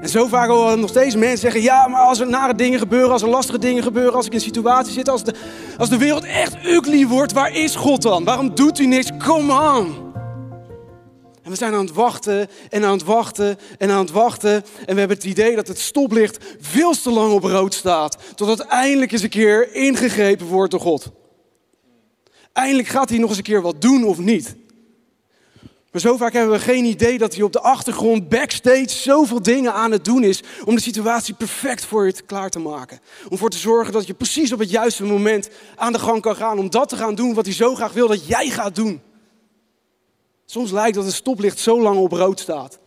En 0.00 0.08
zo 0.08 0.26
vaak 0.26 0.48
horen 0.48 0.80
nog 0.80 0.88
steeds 0.88 1.14
mensen 1.14 1.38
zeggen: 1.38 1.62
ja, 1.62 1.88
maar 1.88 2.00
als 2.00 2.20
er 2.20 2.28
nare 2.28 2.54
dingen 2.54 2.78
gebeuren, 2.78 3.12
als 3.12 3.22
er 3.22 3.28
lastige 3.28 3.58
dingen 3.58 3.82
gebeuren, 3.82 4.14
als 4.14 4.26
ik 4.26 4.32
in 4.32 4.38
een 4.38 4.44
situatie 4.44 4.92
zit, 4.92 5.08
als 5.08 5.24
de, 5.24 5.34
als 5.78 5.88
de 5.88 5.98
wereld 5.98 6.24
echt 6.24 6.56
ugly 6.64 7.06
wordt, 7.06 7.32
waar 7.32 7.56
is 7.56 7.74
God 7.74 8.02
dan? 8.02 8.24
Waarom 8.24 8.54
doet 8.54 8.78
hij 8.78 8.86
niks? 8.86 9.10
Come 9.18 9.52
on! 9.52 10.11
En 11.42 11.50
we 11.50 11.56
zijn 11.56 11.74
aan 11.74 11.84
het 11.84 11.94
wachten 11.94 12.48
en 12.70 12.84
aan 12.84 12.92
het 12.92 13.02
wachten 13.02 13.58
en 13.78 13.90
aan 13.90 14.00
het 14.00 14.10
wachten. 14.10 14.52
En 14.86 14.94
we 14.94 14.98
hebben 14.98 15.16
het 15.16 15.26
idee 15.26 15.56
dat 15.56 15.68
het 15.68 15.78
stoplicht 15.78 16.44
veel 16.60 16.92
te 16.92 17.10
lang 17.10 17.32
op 17.32 17.42
rood 17.42 17.74
staat. 17.74 18.16
Totdat 18.34 18.60
eindelijk 18.60 19.12
eens 19.12 19.22
een 19.22 19.28
keer 19.28 19.74
ingegrepen 19.74 20.46
wordt 20.46 20.70
door 20.70 20.80
God. 20.80 21.10
Eindelijk 22.52 22.88
gaat 22.88 23.08
hij 23.08 23.18
nog 23.18 23.28
eens 23.28 23.38
een 23.38 23.44
keer 23.44 23.62
wat 23.62 23.80
doen 23.80 24.04
of 24.04 24.18
niet. 24.18 24.54
Maar 25.92 26.00
zo 26.00 26.16
vaak 26.16 26.32
hebben 26.32 26.52
we 26.52 26.58
geen 26.58 26.84
idee 26.84 27.18
dat 27.18 27.34
hij 27.34 27.42
op 27.42 27.52
de 27.52 27.60
achtergrond, 27.60 28.28
backstage, 28.28 28.88
zoveel 28.88 29.42
dingen 29.42 29.72
aan 29.72 29.90
het 29.90 30.04
doen 30.04 30.24
is 30.24 30.42
om 30.64 30.74
de 30.74 30.80
situatie 30.80 31.34
perfect 31.34 31.84
voor 31.84 32.06
je 32.06 32.22
klaar 32.26 32.50
te 32.50 32.58
maken. 32.58 33.00
Om 33.24 33.30
ervoor 33.30 33.50
te 33.50 33.58
zorgen 33.58 33.92
dat 33.92 34.06
je 34.06 34.14
precies 34.14 34.52
op 34.52 34.58
het 34.58 34.70
juiste 34.70 35.04
moment 35.04 35.48
aan 35.76 35.92
de 35.92 35.98
gang 35.98 36.20
kan 36.20 36.36
gaan 36.36 36.58
om 36.58 36.70
dat 36.70 36.88
te 36.88 36.96
gaan 36.96 37.14
doen 37.14 37.34
wat 37.34 37.44
hij 37.44 37.54
zo 37.54 37.74
graag 37.74 37.92
wil 37.92 38.08
dat 38.08 38.26
jij 38.26 38.48
gaat 38.50 38.74
doen. 38.74 39.00
Soms 40.52 40.70
lijkt 40.70 40.94
dat 40.94 41.04
het 41.04 41.14
stoplicht 41.14 41.58
zo 41.58 41.80
lang 41.80 41.98
op 41.98 42.12
rood 42.12 42.40
staat. 42.40 42.78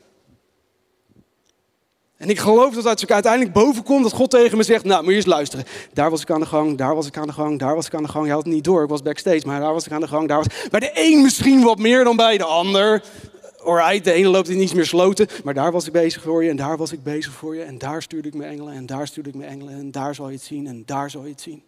En 2.18 2.30
ik 2.30 2.40
geloof 2.40 2.74
dat 2.74 2.86
als 2.86 3.04
ik 3.04 3.12
uiteindelijk 3.12 3.54
boven 3.54 3.84
kom, 3.84 4.04
dat 4.04 4.14
God 4.14 4.30
tegen 4.30 4.58
me 4.58 4.64
zegt, 4.64 4.84
nou 4.84 5.02
moet 5.04 5.12
je 5.12 5.18
eens 5.18 5.26
luisteren. 5.26 5.66
Daar 5.94 6.10
was 6.10 6.22
ik 6.22 6.32
aan 6.32 6.40
de 6.40 6.46
gang, 6.46 6.78
daar 6.78 6.96
was 6.96 7.08
ik 7.08 7.18
aan 7.18 7.28
de 7.28 7.34
gang, 7.34 7.60
daar 7.60 7.76
was 7.76 7.86
ik 7.86 7.94
aan 7.94 8.04
de 8.04 8.10
gang. 8.10 8.26
Je 8.26 8.32
had 8.32 8.44
het 8.44 8.54
niet 8.54 8.64
door, 8.64 8.84
ik 8.84 8.90
was 8.90 9.02
backstage, 9.02 9.42
maar 9.46 9.60
daar 9.60 9.74
was 9.74 9.86
ik 9.86 9.92
aan 9.92 10.02
de 10.02 10.08
gang. 10.08 10.28
Daar 10.28 10.38
was... 10.38 10.70
Bij 10.70 10.80
de 10.80 10.92
een 10.94 11.22
misschien 11.22 11.64
wat 11.64 11.78
meer 11.78 12.04
dan 12.04 12.16
bij 12.16 12.38
de 12.38 12.44
ander. 12.44 13.04
Alright, 13.58 14.04
de 14.04 14.12
ene 14.12 14.28
loopt 14.28 14.50
in 14.50 14.62
iets 14.62 14.74
meer 14.74 14.86
sloten, 14.86 15.28
maar 15.44 15.54
daar 15.54 15.72
was 15.72 15.86
ik 15.86 15.92
bezig 15.92 16.22
voor 16.22 16.44
je 16.44 16.50
en 16.50 16.56
daar 16.56 16.78
was 16.78 16.92
ik 16.92 17.04
bezig 17.04 17.34
voor 17.34 17.56
je. 17.56 17.64
En 17.64 17.78
daar 17.78 18.02
stuurde 18.02 18.28
ik 18.28 18.34
mijn 18.34 18.52
engelen 18.52 18.74
en 18.74 18.86
daar 18.86 19.08
stuurde 19.08 19.30
ik 19.30 19.36
mijn 19.36 19.50
engelen 19.50 19.74
en 19.74 19.92
daar 19.92 20.16
zal 20.16 20.28
je 20.28 20.36
het 20.36 20.44
zien 20.44 20.68
en 20.68 20.84
daar 20.86 21.10
zal 21.10 21.24
je 21.24 21.32
het 21.32 21.42
zien. 21.42 21.64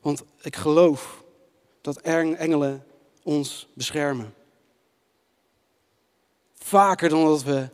Want 0.00 0.22
ik 0.42 0.56
geloof 0.56 1.22
dat 1.80 2.00
engelen 2.00 2.84
ons 3.22 3.68
beschermen. 3.74 4.34
Vaker 6.58 7.08
dan 7.08 7.24
dat 7.24 7.42
we 7.42 7.68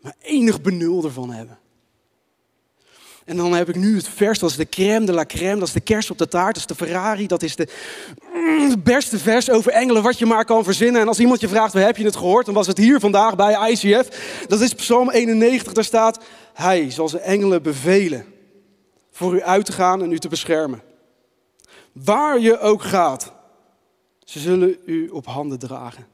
maar 0.00 0.16
enig 0.20 0.60
benul 0.60 1.04
ervan 1.04 1.30
hebben. 1.30 1.58
En 3.26 3.36
dan 3.36 3.52
heb 3.52 3.68
ik 3.68 3.76
nu 3.76 3.96
het 3.96 4.08
vers, 4.08 4.38
dat 4.38 4.50
is 4.50 4.56
de 4.56 4.68
crème 4.68 5.06
de 5.06 5.12
la 5.12 5.24
crème, 5.24 5.58
dat 5.58 5.68
is 5.68 5.74
de 5.74 5.80
kers 5.80 6.10
op 6.10 6.18
de 6.18 6.28
taart, 6.28 6.54
dat 6.54 6.56
is 6.56 6.76
de 6.76 6.84
Ferrari, 6.84 7.26
dat 7.26 7.42
is 7.42 7.56
de, 7.56 7.68
mm, 8.34 8.68
de 8.68 8.78
beste 8.78 9.18
vers 9.18 9.50
over 9.50 9.72
engelen 9.72 10.02
wat 10.02 10.18
je 10.18 10.26
maar 10.26 10.44
kan 10.44 10.64
verzinnen. 10.64 11.00
En 11.00 11.08
als 11.08 11.18
iemand 11.18 11.40
je 11.40 11.48
vraagt, 11.48 11.72
waar 11.72 11.82
heb 11.82 11.96
je 11.96 12.04
het 12.04 12.16
gehoord? 12.16 12.46
Dan 12.46 12.54
was 12.54 12.66
het 12.66 12.78
hier 12.78 13.00
vandaag 13.00 13.36
bij 13.36 13.70
ICF. 13.70 14.08
Dat 14.48 14.60
is 14.60 14.74
Psalm 14.74 15.10
91, 15.10 15.72
daar 15.72 15.84
staat, 15.84 16.24
hij 16.54 16.90
zal 16.90 17.08
zijn 17.08 17.22
engelen 17.22 17.62
bevelen 17.62 18.24
voor 19.10 19.34
u 19.34 19.42
uit 19.42 19.64
te 19.64 19.72
gaan 19.72 20.02
en 20.02 20.12
u 20.12 20.18
te 20.18 20.28
beschermen. 20.28 20.82
Waar 21.92 22.40
je 22.40 22.60
ook 22.60 22.82
gaat, 22.82 23.32
ze 24.26 24.40
zullen 24.40 24.78
u 24.84 25.08
op 25.08 25.26
handen 25.26 25.58
dragen 25.58 26.06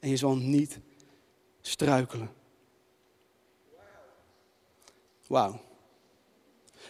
en 0.00 0.08
je 0.08 0.16
zal 0.16 0.36
niet 0.36 0.80
struikelen. 1.60 2.30
Wauw. 5.26 5.60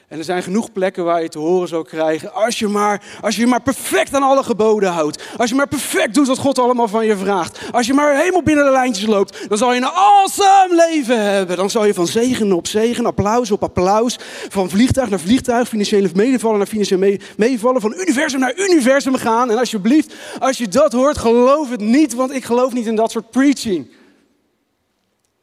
En 0.08 0.18
er 0.18 0.24
zijn 0.24 0.42
genoeg 0.42 0.72
plekken 0.72 1.04
waar 1.04 1.22
je 1.22 1.28
te 1.28 1.38
horen 1.38 1.68
zal 1.68 1.82
krijgen. 1.82 2.34
Als 2.34 2.58
je, 2.58 2.68
maar, 2.68 3.18
als 3.20 3.36
je 3.36 3.46
maar 3.46 3.62
perfect 3.62 4.14
aan 4.14 4.22
alle 4.22 4.42
geboden 4.42 4.92
houdt. 4.92 5.22
Als 5.36 5.50
je 5.50 5.56
maar 5.56 5.68
perfect 5.68 6.14
doet 6.14 6.26
wat 6.26 6.38
God 6.38 6.58
allemaal 6.58 6.88
van 6.88 7.06
je 7.06 7.16
vraagt. 7.16 7.60
Als 7.72 7.86
je 7.86 7.94
maar 7.94 8.16
helemaal 8.16 8.42
binnen 8.42 8.64
de 8.64 8.70
lijntjes 8.70 9.06
loopt. 9.06 9.48
Dan 9.48 9.58
zal 9.58 9.72
je 9.72 9.80
een 9.80 9.86
awesome 9.86 10.86
leven 10.88 11.20
hebben. 11.20 11.56
Dan 11.56 11.70
zal 11.70 11.84
je 11.84 11.94
van 11.94 12.06
zegen 12.06 12.52
op 12.52 12.66
zegen, 12.66 13.06
applaus 13.06 13.50
op 13.50 13.62
applaus. 13.62 14.18
Van 14.48 14.70
vliegtuig 14.70 15.08
naar 15.08 15.20
vliegtuig, 15.20 15.68
financiële 15.68 16.10
meevallen 16.14 16.58
naar 16.58 16.66
financiële 16.66 17.20
meevallen. 17.36 17.80
Van 17.80 17.94
universum 17.98 18.40
naar 18.40 18.58
universum 18.58 19.14
gaan. 19.14 19.50
En 19.50 19.58
alsjeblieft, 19.58 20.14
als 20.38 20.58
je 20.58 20.68
dat 20.68 20.92
hoort, 20.92 21.18
geloof 21.18 21.70
het 21.70 21.80
niet. 21.80 22.14
Want 22.14 22.32
ik 22.32 22.44
geloof 22.44 22.72
niet 22.72 22.86
in 22.86 22.96
dat 22.96 23.10
soort 23.10 23.30
preaching. 23.30 23.90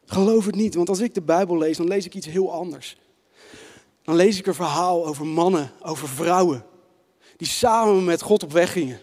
Geloof 0.06 0.46
het 0.46 0.56
niet, 0.56 0.76
want 0.76 0.90
als 0.90 1.00
ik 1.00 1.14
de 1.14 1.22
Bijbel 1.22 1.58
lees, 1.58 1.78
dan 1.78 1.88
lees 1.88 2.06
ik 2.06 2.14
iets 2.14 2.28
heel 2.28 2.54
anders. 2.54 2.98
Dan 4.04 4.16
lees 4.16 4.40
ik 4.40 4.46
een 4.46 4.54
verhaal 4.54 5.06
over 5.06 5.26
mannen, 5.26 5.72
over 5.82 6.08
vrouwen, 6.08 6.66
die 7.38 7.48
samen 7.48 8.04
met 8.04 8.22
God 8.22 8.44
op 8.44 8.52
weg 8.52 8.72
gingen. 8.72 9.00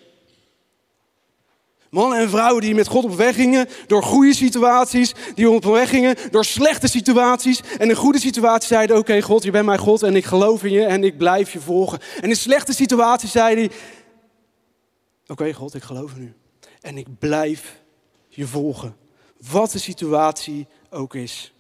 Mannen 1.91 2.19
en 2.19 2.29
vrouwen 2.29 2.63
die 2.63 2.75
met 2.75 2.89
God 2.89 3.05
op 3.05 3.15
weg 3.15 3.35
gingen 3.35 3.69
door 3.87 4.03
goede 4.03 4.35
situaties, 4.35 5.13
die 5.35 5.51
op 5.51 5.65
weg 5.65 5.89
gingen 5.89 6.17
door 6.31 6.45
slechte 6.45 6.89
situaties. 6.89 7.61
En 7.79 7.89
in 7.89 7.95
goede 7.95 8.21
situaties 8.21 8.69
zeiden, 8.69 8.97
oké 8.97 9.23
God, 9.23 9.43
je 9.43 9.51
bent 9.51 9.67
mijn 9.67 9.79
God 9.79 10.03
en 10.03 10.17
ik 10.17 10.25
geloof 10.25 10.65
in 10.65 10.73
je 10.73 10.85
en 10.85 11.05
ik 11.05 11.19
blijf 11.19 11.53
je 11.53 11.61
volgen. 11.61 11.99
En 12.21 12.29
in 12.29 12.37
slechte 12.37 12.73
situaties 12.73 13.31
zei 13.31 13.55
hij, 13.55 13.71
oké 15.27 15.53
God, 15.53 15.75
ik 15.75 15.83
geloof 15.83 16.15
in 16.15 16.23
u. 16.23 16.35
En 16.81 16.99
ik 16.99 17.07
blijf 17.19 17.81
je 18.29 18.47
volgen. 18.47 18.97
Wat 19.51 19.71
de 19.71 19.79
situatie 19.79 20.67
ook 20.91 21.15
is. 21.15 21.53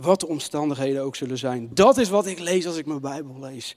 Wat 0.00 0.20
de 0.20 0.28
omstandigheden 0.28 1.02
ook 1.02 1.16
zullen 1.16 1.38
zijn. 1.38 1.70
Dat 1.74 1.98
is 1.98 2.08
wat 2.08 2.26
ik 2.26 2.38
lees 2.38 2.66
als 2.66 2.76
ik 2.76 2.86
mijn 2.86 3.00
Bijbel 3.00 3.36
lees. 3.40 3.76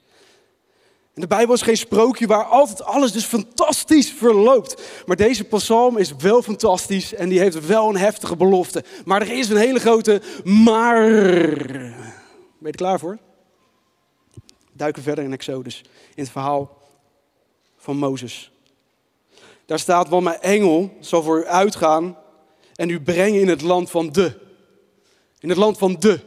De 1.14 1.26
Bijbel 1.26 1.54
is 1.54 1.62
geen 1.62 1.76
sprookje 1.76 2.26
waar 2.26 2.44
altijd 2.44 2.82
alles 2.82 3.12
dus 3.12 3.24
fantastisch 3.24 4.12
verloopt. 4.12 4.82
Maar 5.06 5.16
deze 5.16 5.44
psalm 5.44 5.96
is 5.96 6.16
wel 6.16 6.42
fantastisch 6.42 7.14
en 7.14 7.28
die 7.28 7.38
heeft 7.38 7.66
wel 7.66 7.88
een 7.88 7.96
heftige 7.96 8.36
belofte. 8.36 8.84
Maar 9.04 9.22
er 9.22 9.38
is 9.38 9.48
een 9.48 9.56
hele 9.56 9.78
grote 9.78 10.22
maar. 10.44 11.10
Ben 12.58 12.58
je 12.58 12.66
er 12.66 12.76
klaar 12.76 12.98
voor? 12.98 13.18
Duiken 14.72 15.02
verder 15.02 15.24
in 15.24 15.32
Exodus, 15.32 15.84
in 16.14 16.22
het 16.22 16.32
verhaal 16.32 16.82
van 17.76 17.96
Mozes. 17.96 18.52
Daar 19.66 19.78
staat, 19.78 20.08
want 20.08 20.24
mijn 20.24 20.40
engel 20.40 20.96
zal 21.00 21.22
voor 21.22 21.38
u 21.38 21.46
uitgaan 21.46 22.16
en 22.74 22.88
u 22.88 23.00
brengen 23.00 23.40
in 23.40 23.48
het 23.48 23.60
land 23.62 23.90
van 23.90 24.12
de. 24.12 24.42
In 25.44 25.50
het 25.50 25.58
land 25.58 25.78
van 25.78 25.96
de. 25.98 26.20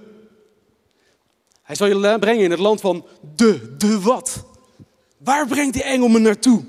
Hij 1.64 1.76
zal 1.76 1.88
je 1.88 2.20
brengen 2.20 2.44
in 2.44 2.52
het 2.52 2.60
land 2.60 2.82
van 2.82 3.06
de. 3.36 3.76
De 3.78 4.00
wat? 4.00 4.44
Waar 5.18 5.48
brengt 5.48 5.74
die 5.74 5.84
engel 5.84 6.08
me 6.08 6.20
naartoe? 6.20 6.64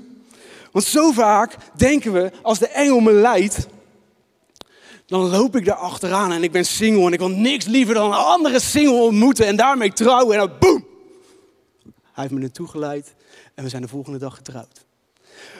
Want 0.71 0.85
zo 0.85 1.11
vaak 1.11 1.55
denken 1.75 2.13
we, 2.13 2.31
als 2.41 2.59
de 2.59 2.67
engel 2.67 2.99
me 2.99 3.11
leidt, 3.11 3.67
dan 5.05 5.29
loop 5.29 5.55
ik 5.55 5.65
daar 5.65 5.75
achteraan 5.75 6.31
en 6.31 6.43
ik 6.43 6.51
ben 6.51 6.65
single 6.65 7.05
en 7.05 7.13
ik 7.13 7.19
wil 7.19 7.29
niks 7.29 7.65
liever 7.65 7.93
dan 7.93 8.11
een 8.11 8.17
andere 8.17 8.59
single 8.59 9.01
ontmoeten 9.01 9.45
en 9.45 9.55
daarmee 9.55 9.93
trouwen 9.93 10.33
en 10.33 10.47
dan 10.47 10.57
boem. 10.59 10.85
Hij 11.83 12.23
heeft 12.23 12.31
me 12.31 12.39
naartoe 12.39 12.67
geleid 12.67 13.13
en 13.55 13.63
we 13.63 13.69
zijn 13.69 13.81
de 13.81 13.87
volgende 13.87 14.19
dag 14.19 14.35
getrouwd. 14.35 14.85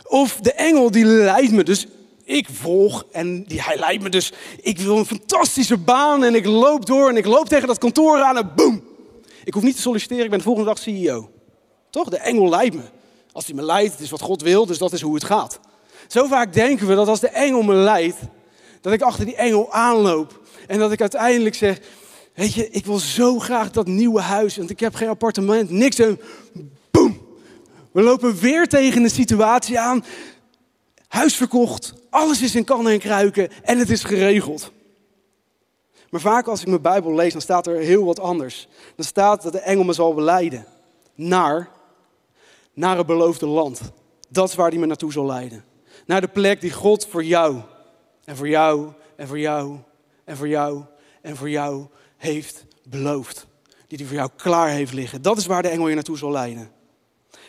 Of 0.04 0.36
de 0.36 0.54
engel 0.54 0.92
die 0.92 1.06
leidt 1.06 1.52
me, 1.52 1.64
dus 1.64 1.88
ik 2.30 2.48
volg 2.52 3.06
en 3.12 3.44
die, 3.44 3.62
hij 3.62 3.78
leidt 3.78 4.04
me 4.04 4.10
dus. 4.10 4.32
Ik 4.62 4.80
wil 4.80 4.98
een 4.98 5.06
fantastische 5.06 5.78
baan 5.78 6.24
en 6.24 6.36
ik 6.36 6.46
loop 6.46 6.86
door 6.86 7.10
en 7.10 7.18
ik 7.18 7.26
loop 7.26 7.50
tegen 7.50 7.68
dat 7.68 7.78
kantoor 7.78 8.22
aan 8.22 8.38
en 8.38 8.52
boem. 8.56 8.84
Ik 9.44 9.54
hoef 9.54 9.64
niet 9.64 9.76
te 9.76 9.82
solliciteren, 9.82 10.24
ik 10.24 10.30
ben 10.30 10.38
de 10.38 10.44
volgende 10.44 10.70
dag 10.70 10.80
CEO. 10.80 11.30
Toch? 11.90 12.10
De 12.10 12.18
engel 12.18 12.50
leidt 12.50 12.76
me. 12.76 12.82
Als 13.32 13.46
hij 13.46 13.56
me 13.56 13.62
leidt, 13.62 13.92
het 13.92 14.02
is 14.02 14.10
wat 14.10 14.22
God 14.22 14.42
wil, 14.42 14.66
dus 14.66 14.78
dat 14.78 14.94
is 14.94 15.02
hoe 15.02 15.14
het 15.14 15.24
gaat. 15.24 15.60
Zo 16.08 16.26
vaak 16.26 16.54
denken 16.54 16.88
we 16.88 16.96
dat 16.96 17.08
als 17.08 17.20
de 17.20 17.30
engel 17.30 17.62
me 17.62 17.74
leidt, 17.74 18.18
dat 18.82 18.94
ik 18.94 19.02
achter 19.02 19.26
die 19.26 19.36
engel 19.36 19.72
aanloop. 19.72 20.40
En 20.68 20.80
dat 20.80 20.92
ik 20.92 21.02
uiteindelijk 21.02 21.56
zeg, 21.56 21.80
weet 22.34 22.54
je, 22.54 22.70
ik 22.70 22.86
wil 22.86 23.00
zo 23.00 23.40
graag 23.40 23.72
dat 23.72 23.88
nieuwe 23.88 24.22
huis, 24.22 24.58
want 24.58 24.70
ik 24.70 24.80
heb 24.80 24.96
geen 24.96 25.10
appartement, 25.10 25.70
niks. 25.70 26.00
En 26.00 26.20
boem, 26.92 27.22
we 27.92 28.02
lopen 28.02 28.40
weer 28.40 28.68
tegen 28.68 29.04
een 29.04 29.10
situatie 29.10 29.80
aan. 29.80 30.04
Huis 31.10 31.36
verkocht, 31.36 31.94
alles 32.10 32.42
is 32.42 32.56
in 32.56 32.64
kannen 32.64 32.94
en 32.94 33.00
kruiken 33.00 33.50
en 33.64 33.78
het 33.78 33.90
is 33.90 34.04
geregeld. 34.04 34.72
Maar 36.10 36.22
vaak 36.22 36.48
als 36.48 36.62
ik 36.62 36.68
mijn 36.68 36.82
Bijbel 36.82 37.16
lees, 37.16 37.32
dan 37.32 37.42
staat 37.42 37.68
er 37.68 37.76
heel 37.76 38.06
wat 38.06 38.20
anders. 38.20 38.68
Dan 38.96 39.06
staat 39.06 39.42
dat 39.42 39.52
de 39.52 39.60
engel 39.60 39.84
me 39.84 39.94
zal 39.94 40.14
beleiden 40.14 40.66
naar 41.16 41.70
naar 42.74 42.98
het 42.98 43.06
beloofde 43.06 43.46
land. 43.46 43.82
Dat 44.30 44.50
is 44.50 44.56
waar 44.56 44.70
hij 44.70 44.80
me 44.80 44.86
naartoe 44.86 45.12
zal 45.12 45.26
leiden. 45.26 45.64
Naar 46.06 46.22
de 46.22 46.28
plek 46.28 46.62
die 46.62 46.72
God 46.72 47.06
voor 47.06 47.24
jou 47.24 47.62
en 48.26 48.36
voor 48.36 48.50
jou 48.50 48.92
en 49.16 49.28
voor 49.28 49.40
jou 49.40 49.78
en 50.24 50.38
voor 50.38 50.48
jou 50.48 50.84
en 51.22 51.36
voor 51.36 51.50
jou 51.50 51.86
heeft 52.18 52.66
beloofd. 52.84 53.48
Die 53.88 53.98
hij 53.98 54.08
voor 54.08 54.16
jou 54.16 54.30
klaar 54.36 54.70
heeft 54.70 54.94
liggen. 54.94 55.22
Dat 55.22 55.38
is 55.38 55.46
waar 55.46 55.62
de 55.62 55.68
engel 55.68 55.88
je 55.88 55.96
naartoe 55.96 56.18
zal 56.18 56.32
leiden. 56.32 56.72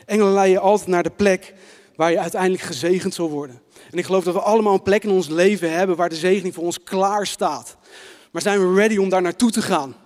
Engelen 0.07 0.33
leiden 0.33 0.63
altijd 0.63 0.89
naar 0.89 1.03
de 1.03 1.11
plek 1.11 1.55
waar 2.01 2.11
je 2.11 2.19
uiteindelijk 2.19 2.63
gezegend 2.63 3.15
zal 3.15 3.31
worden. 3.31 3.63
En 3.91 3.99
ik 3.99 4.05
geloof 4.05 4.25
dat 4.25 4.35
we 4.35 4.41
allemaal 4.41 4.73
een 4.73 4.83
plek 4.83 5.05
in 5.05 5.11
ons 5.11 5.29
leven 5.29 5.73
hebben 5.73 5.97
waar 5.97 6.09
de 6.09 6.15
zegening 6.17 6.55
voor 6.55 6.65
ons 6.65 6.83
klaar 6.83 7.27
staat. 7.27 7.77
Maar 8.31 8.43
zijn 8.43 8.61
we 8.61 8.75
ready 8.75 8.97
om 8.97 9.09
daar 9.09 9.23
naartoe 9.23 9.51
te 9.51 9.63
gaan? 9.63 9.97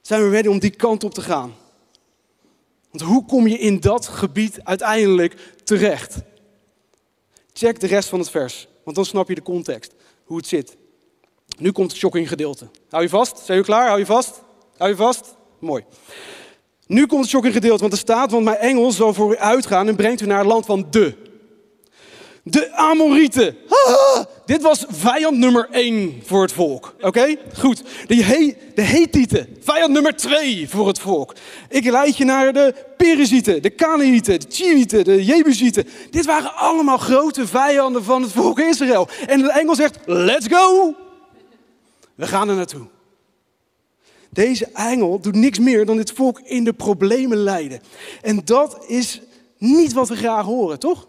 Zijn 0.00 0.22
we 0.22 0.30
ready 0.30 0.48
om 0.48 0.58
die 0.58 0.70
kant 0.70 1.04
op 1.04 1.14
te 1.14 1.20
gaan? 1.20 1.54
Want 2.90 3.10
hoe 3.10 3.24
kom 3.24 3.46
je 3.46 3.58
in 3.58 3.80
dat 3.80 4.06
gebied 4.06 4.64
uiteindelijk 4.64 5.54
terecht? 5.64 6.16
Check 7.52 7.80
de 7.80 7.86
rest 7.86 8.08
van 8.08 8.18
het 8.18 8.30
vers, 8.30 8.68
want 8.84 8.96
dan 8.96 9.04
snap 9.04 9.28
je 9.28 9.34
de 9.34 9.42
context, 9.42 9.94
hoe 10.24 10.36
het 10.36 10.46
zit. 10.46 10.76
Nu 11.58 11.72
komt 11.72 11.90
het 11.90 12.00
shocking 12.00 12.28
gedeelte. 12.28 12.68
Hou 12.90 13.02
je 13.02 13.08
vast? 13.08 13.36
Zijn 13.36 13.46
jullie 13.46 13.64
klaar? 13.64 13.86
Hou 13.86 13.98
je 13.98 14.06
vast? 14.06 14.42
Hou 14.76 14.90
je 14.90 14.96
vast? 14.96 15.34
Mooi. 15.58 15.84
Nu 16.86 17.06
komt 17.06 17.20
het 17.20 17.30
shocking 17.30 17.54
gedeelte, 17.54 17.80
want 17.80 17.92
er 17.92 17.98
staat, 17.98 18.30
want 18.30 18.44
mijn 18.44 18.56
engel 18.56 18.92
zal 18.92 19.14
voor 19.14 19.32
u 19.32 19.36
uitgaan 19.36 19.88
en 19.88 19.96
brengt 19.96 20.20
u 20.20 20.26
naar 20.26 20.38
het 20.38 20.46
land 20.46 20.66
van 20.66 20.86
de. 20.90 21.25
De 22.48 22.72
Amorieten. 22.72 23.56
dit 24.44 24.62
was 24.62 24.84
vijand 24.88 25.36
nummer 25.36 25.68
één 25.70 26.22
voor 26.24 26.42
het 26.42 26.52
volk. 26.52 26.94
Oké? 27.00 27.36
Goed. 27.58 27.82
De, 28.06 28.22
he, 28.22 28.56
de. 28.74 29.46
Vijand 29.60 29.92
nummer 29.92 30.16
twee 30.16 30.68
voor 30.68 30.86
het 30.86 30.98
volk. 30.98 31.34
Ik 31.68 31.90
leid 31.90 32.16
je 32.16 32.24
naar 32.24 32.52
de 32.52 32.74
Perizieten, 32.96 33.62
de 33.62 33.74
Canaanieten, 33.74 34.40
de 34.40 34.46
Chiïten, 34.48 35.04
de 35.04 35.24
Jebusieten. 35.24 35.88
Dit 36.10 36.26
waren 36.26 36.54
allemaal 36.54 36.98
grote 36.98 37.46
vijanden 37.46 38.04
van 38.04 38.22
het 38.22 38.32
volk 38.32 38.58
Israël. 38.58 39.08
En 39.26 39.42
de 39.42 39.52
engel 39.52 39.74
zegt, 39.74 39.98
let's 40.04 40.46
go. 40.46 40.94
We 42.14 42.26
gaan 42.26 42.48
er 42.48 42.56
naartoe. 42.56 42.86
Deze 44.30 44.66
engel 44.74 45.20
doet 45.20 45.34
niks 45.34 45.58
meer 45.58 45.86
dan 45.86 45.96
dit 45.96 46.12
volk 46.12 46.40
in 46.40 46.64
de 46.64 46.72
problemen 46.72 47.38
leiden. 47.38 47.80
En 48.22 48.40
dat 48.44 48.84
is 48.86 49.20
niet 49.58 49.92
wat 49.92 50.08
we 50.08 50.16
graag 50.16 50.44
horen, 50.44 50.78
toch? 50.78 51.06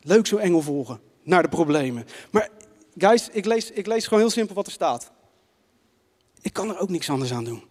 Leuk 0.00 0.26
zo'n 0.26 0.40
engel 0.40 0.62
volgen 0.62 1.00
naar 1.22 1.42
de 1.42 1.48
problemen. 1.48 2.06
Maar 2.30 2.48
guys, 2.96 3.28
ik 3.28 3.44
lees, 3.44 3.70
ik 3.70 3.86
lees 3.86 4.04
gewoon 4.04 4.20
heel 4.20 4.30
simpel 4.30 4.54
wat 4.54 4.66
er 4.66 4.72
staat. 4.72 5.10
Ik 6.40 6.52
kan 6.52 6.68
er 6.68 6.78
ook 6.78 6.88
niks 6.88 7.10
anders 7.10 7.32
aan 7.32 7.44
doen. 7.44 7.64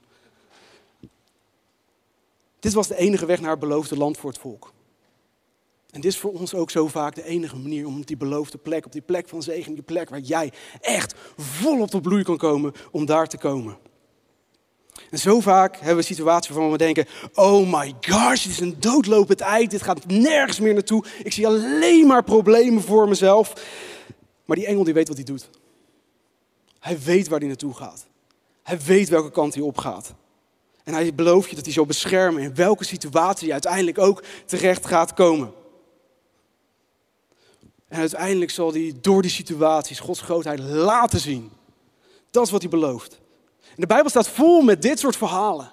Dit 2.59 2.73
was 2.73 2.87
de 2.87 2.95
enige 2.95 3.25
weg 3.25 3.39
naar 3.41 3.51
het 3.51 3.59
beloofde 3.59 3.97
land 3.97 4.17
voor 4.17 4.29
het 4.29 4.39
volk. 4.39 4.73
En 5.89 6.01
dit 6.01 6.11
is 6.11 6.19
voor 6.19 6.33
ons 6.33 6.53
ook 6.53 6.71
zo 6.71 6.87
vaak 6.87 7.15
de 7.15 7.23
enige 7.23 7.55
manier 7.55 7.85
om 7.85 7.99
op 7.99 8.07
die 8.07 8.17
beloofde 8.17 8.57
plek, 8.57 8.85
op 8.85 8.91
die 8.91 9.01
plek 9.01 9.29
van 9.29 9.43
zegen, 9.43 9.73
die 9.73 9.83
plek 9.83 10.09
waar 10.09 10.19
jij 10.19 10.51
echt 10.81 11.15
volop 11.37 11.89
tot 11.89 12.01
bloei 12.01 12.23
kan 12.23 12.37
komen, 12.37 12.73
om 12.91 13.05
daar 13.05 13.27
te 13.27 13.37
komen. 13.37 13.77
En 15.09 15.19
zo 15.19 15.39
vaak 15.39 15.75
hebben 15.77 15.95
we 15.95 16.01
situaties 16.01 16.49
waarvan 16.49 16.71
we 16.71 16.77
denken: 16.77 17.05
Oh 17.33 17.79
my 17.79 17.93
gosh, 18.01 18.43
dit 18.43 18.51
is 18.51 18.59
een 18.59 18.75
doodlopend 18.79 19.39
eind. 19.39 19.71
Dit 19.71 19.81
gaat 19.81 20.05
nergens 20.05 20.59
meer 20.59 20.73
naartoe. 20.73 21.05
Ik 21.23 21.33
zie 21.33 21.47
alleen 21.47 22.07
maar 22.07 22.23
problemen 22.23 22.83
voor 22.83 23.07
mezelf. 23.07 23.53
Maar 24.45 24.55
die 24.55 24.65
engel 24.65 24.83
die 24.83 24.93
weet 24.93 25.07
wat 25.07 25.17
hij 25.17 25.25
doet. 25.25 25.49
Hij 26.79 26.99
weet 26.99 27.27
waar 27.27 27.39
hij 27.39 27.47
naartoe 27.47 27.75
gaat. 27.75 28.05
Hij 28.63 28.79
weet 28.79 29.09
welke 29.09 29.31
kant 29.31 29.53
hij 29.53 29.63
op 29.63 29.77
gaat. 29.77 30.13
En 30.83 30.93
hij 30.93 31.15
belooft 31.15 31.49
je 31.49 31.55
dat 31.55 31.65
hij 31.65 31.73
zal 31.73 31.85
beschermen 31.85 32.41
in 32.41 32.55
welke 32.55 32.83
situatie 32.83 33.47
je 33.47 33.53
uiteindelijk 33.53 33.97
ook 33.97 34.23
terecht 34.45 34.85
gaat 34.85 35.13
komen. 35.13 35.51
En 37.87 37.99
uiteindelijk 37.99 38.51
zal 38.51 38.71
hij 38.71 38.93
door 39.01 39.21
die 39.21 39.31
situaties 39.31 39.99
Gods 39.99 40.21
grootheid 40.21 40.59
laten 40.59 41.19
zien. 41.19 41.51
Dat 42.31 42.45
is 42.45 42.51
wat 42.51 42.61
hij 42.61 42.69
belooft 42.69 43.19
de 43.79 43.87
Bijbel 43.87 44.09
staat 44.09 44.27
vol 44.27 44.61
met 44.61 44.81
dit 44.81 44.99
soort 44.99 45.15
verhalen. 45.15 45.71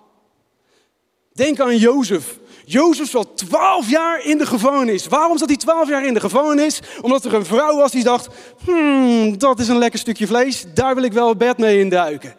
Denk 1.33 1.61
aan 1.61 1.77
Jozef. 1.77 2.39
Jozef 2.65 3.11
zat 3.11 3.29
twaalf 3.35 3.91
jaar 3.91 4.25
in 4.25 4.39
de 4.39 4.47
gevangenis. 4.47 5.07
Waarom 5.07 5.39
zat 5.39 5.49
hij 5.49 5.57
twaalf 5.57 5.89
jaar 5.89 6.07
in 6.07 6.15
de 6.15 6.21
gevangenis? 6.21 6.81
Omdat 7.01 7.25
er 7.25 7.35
een 7.35 7.45
vrouw 7.45 7.77
was 7.77 7.93
die 7.93 8.05
dacht, 8.05 8.29
hmm, 8.65 9.39
dat 9.39 9.59
is 9.61 9.69
een 9.69 9.79
lekker 9.79 9.99
stukje 9.99 10.27
vlees, 10.27 10.65
daar 10.75 10.95
wil 10.95 11.05
ik 11.05 11.13
wel 11.13 11.29
het 11.29 11.39
bed 11.39 11.59
mee 11.59 11.79
induiken. 11.79 12.35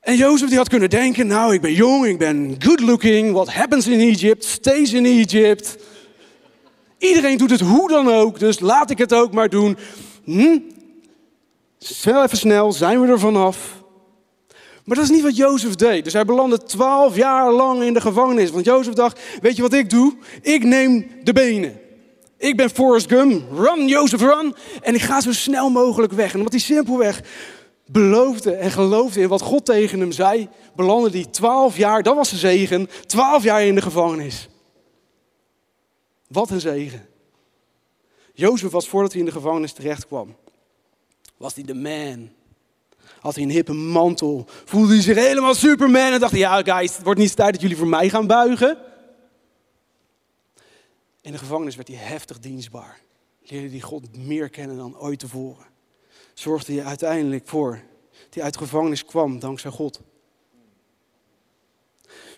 En 0.00 0.16
Jozef 0.16 0.48
die 0.48 0.58
had 0.58 0.68
kunnen 0.68 0.90
denken, 0.90 1.26
nou 1.26 1.54
ik 1.54 1.60
ben 1.60 1.72
jong, 1.72 2.06
ik 2.06 2.18
ben 2.18 2.56
good 2.58 2.80
looking, 2.80 3.32
what 3.32 3.52
happens 3.52 3.86
in 3.86 4.00
Egypt 4.00 4.44
stays 4.44 4.92
in 4.92 5.04
Egypt. 5.04 5.76
Iedereen 6.98 7.38
doet 7.38 7.50
het 7.50 7.60
hoe 7.60 7.88
dan 7.88 8.08
ook, 8.08 8.38
dus 8.38 8.60
laat 8.60 8.90
ik 8.90 8.98
het 8.98 9.12
ook 9.12 9.32
maar 9.32 9.48
doen. 9.48 9.76
Hm? 10.24 10.58
Snel 11.78 12.22
even 12.22 12.38
snel, 12.38 12.72
zijn 12.72 13.00
we 13.00 13.06
er 13.08 13.18
vanaf. 13.18 13.81
Maar 14.84 14.96
dat 14.96 15.04
is 15.04 15.10
niet 15.10 15.22
wat 15.22 15.36
Jozef 15.36 15.74
deed. 15.74 16.04
Dus 16.04 16.12
hij 16.12 16.24
belandde 16.24 16.58
twaalf 16.58 17.16
jaar 17.16 17.52
lang 17.52 17.82
in 17.82 17.94
de 17.94 18.00
gevangenis. 18.00 18.50
Want 18.50 18.64
Jozef 18.64 18.94
dacht, 18.94 19.20
weet 19.40 19.56
je 19.56 19.62
wat 19.62 19.72
ik 19.72 19.90
doe? 19.90 20.16
Ik 20.40 20.64
neem 20.64 21.06
de 21.22 21.32
benen. 21.32 21.80
Ik 22.36 22.56
ben 22.56 22.70
Forrest 22.70 23.08
Gump, 23.08 23.52
run 23.52 23.88
Jozef 23.88 24.20
run. 24.20 24.54
En 24.80 24.94
ik 24.94 25.00
ga 25.00 25.20
zo 25.20 25.32
snel 25.32 25.70
mogelijk 25.70 26.12
weg. 26.12 26.32
En 26.32 26.36
omdat 26.36 26.52
hij 26.52 26.60
simpelweg 26.60 27.22
beloofde 27.86 28.52
en 28.52 28.70
geloofde 28.70 29.20
in 29.20 29.28
wat 29.28 29.40
God 29.40 29.64
tegen 29.64 30.00
hem 30.00 30.12
zei, 30.12 30.48
belandde 30.74 31.10
hij 31.10 31.24
twaalf 31.24 31.76
jaar, 31.76 32.02
dat 32.02 32.14
was 32.14 32.30
de 32.30 32.36
zegen, 32.36 32.88
twaalf 33.06 33.42
jaar 33.42 33.64
in 33.64 33.74
de 33.74 33.82
gevangenis. 33.82 34.48
Wat 36.28 36.50
een 36.50 36.60
zegen. 36.60 37.06
Jozef 38.34 38.70
was 38.70 38.88
voordat 38.88 39.10
hij 39.10 39.20
in 39.20 39.26
de 39.26 39.32
gevangenis 39.32 39.72
terecht 39.72 40.06
kwam, 40.06 40.36
was 41.36 41.54
hij 41.54 41.64
de 41.64 41.74
man 41.74 42.30
had 43.20 43.34
hij 43.34 43.44
een 43.44 43.50
hippe 43.50 43.72
mantel. 43.72 44.46
Voelde 44.64 44.92
hij 44.92 45.02
zich 45.02 45.16
helemaal 45.16 45.54
Superman. 45.54 46.12
En 46.12 46.20
dacht 46.20 46.32
hij, 46.32 46.40
ja 46.40 46.62
guys, 46.62 46.94
het 46.94 47.04
wordt 47.04 47.20
niet 47.20 47.36
tijd 47.36 47.52
dat 47.52 47.60
jullie 47.60 47.76
voor 47.76 47.88
mij 47.88 48.08
gaan 48.08 48.26
buigen. 48.26 48.78
In 51.20 51.32
de 51.32 51.38
gevangenis 51.38 51.76
werd 51.76 51.88
hij 51.88 51.96
heftig 51.96 52.38
dienstbaar. 52.38 53.00
Leerde 53.42 53.68
hij 53.68 53.80
God 53.80 54.16
meer 54.16 54.48
kennen 54.48 54.76
dan 54.76 54.98
ooit 54.98 55.18
tevoren. 55.18 55.66
Zorgde 56.34 56.72
hij 56.72 56.84
uiteindelijk 56.84 57.48
voor 57.48 57.82
die 58.30 58.42
uit 58.42 58.52
de 58.52 58.58
gevangenis 58.58 59.04
kwam 59.04 59.38
dankzij 59.38 59.70
God. 59.70 60.00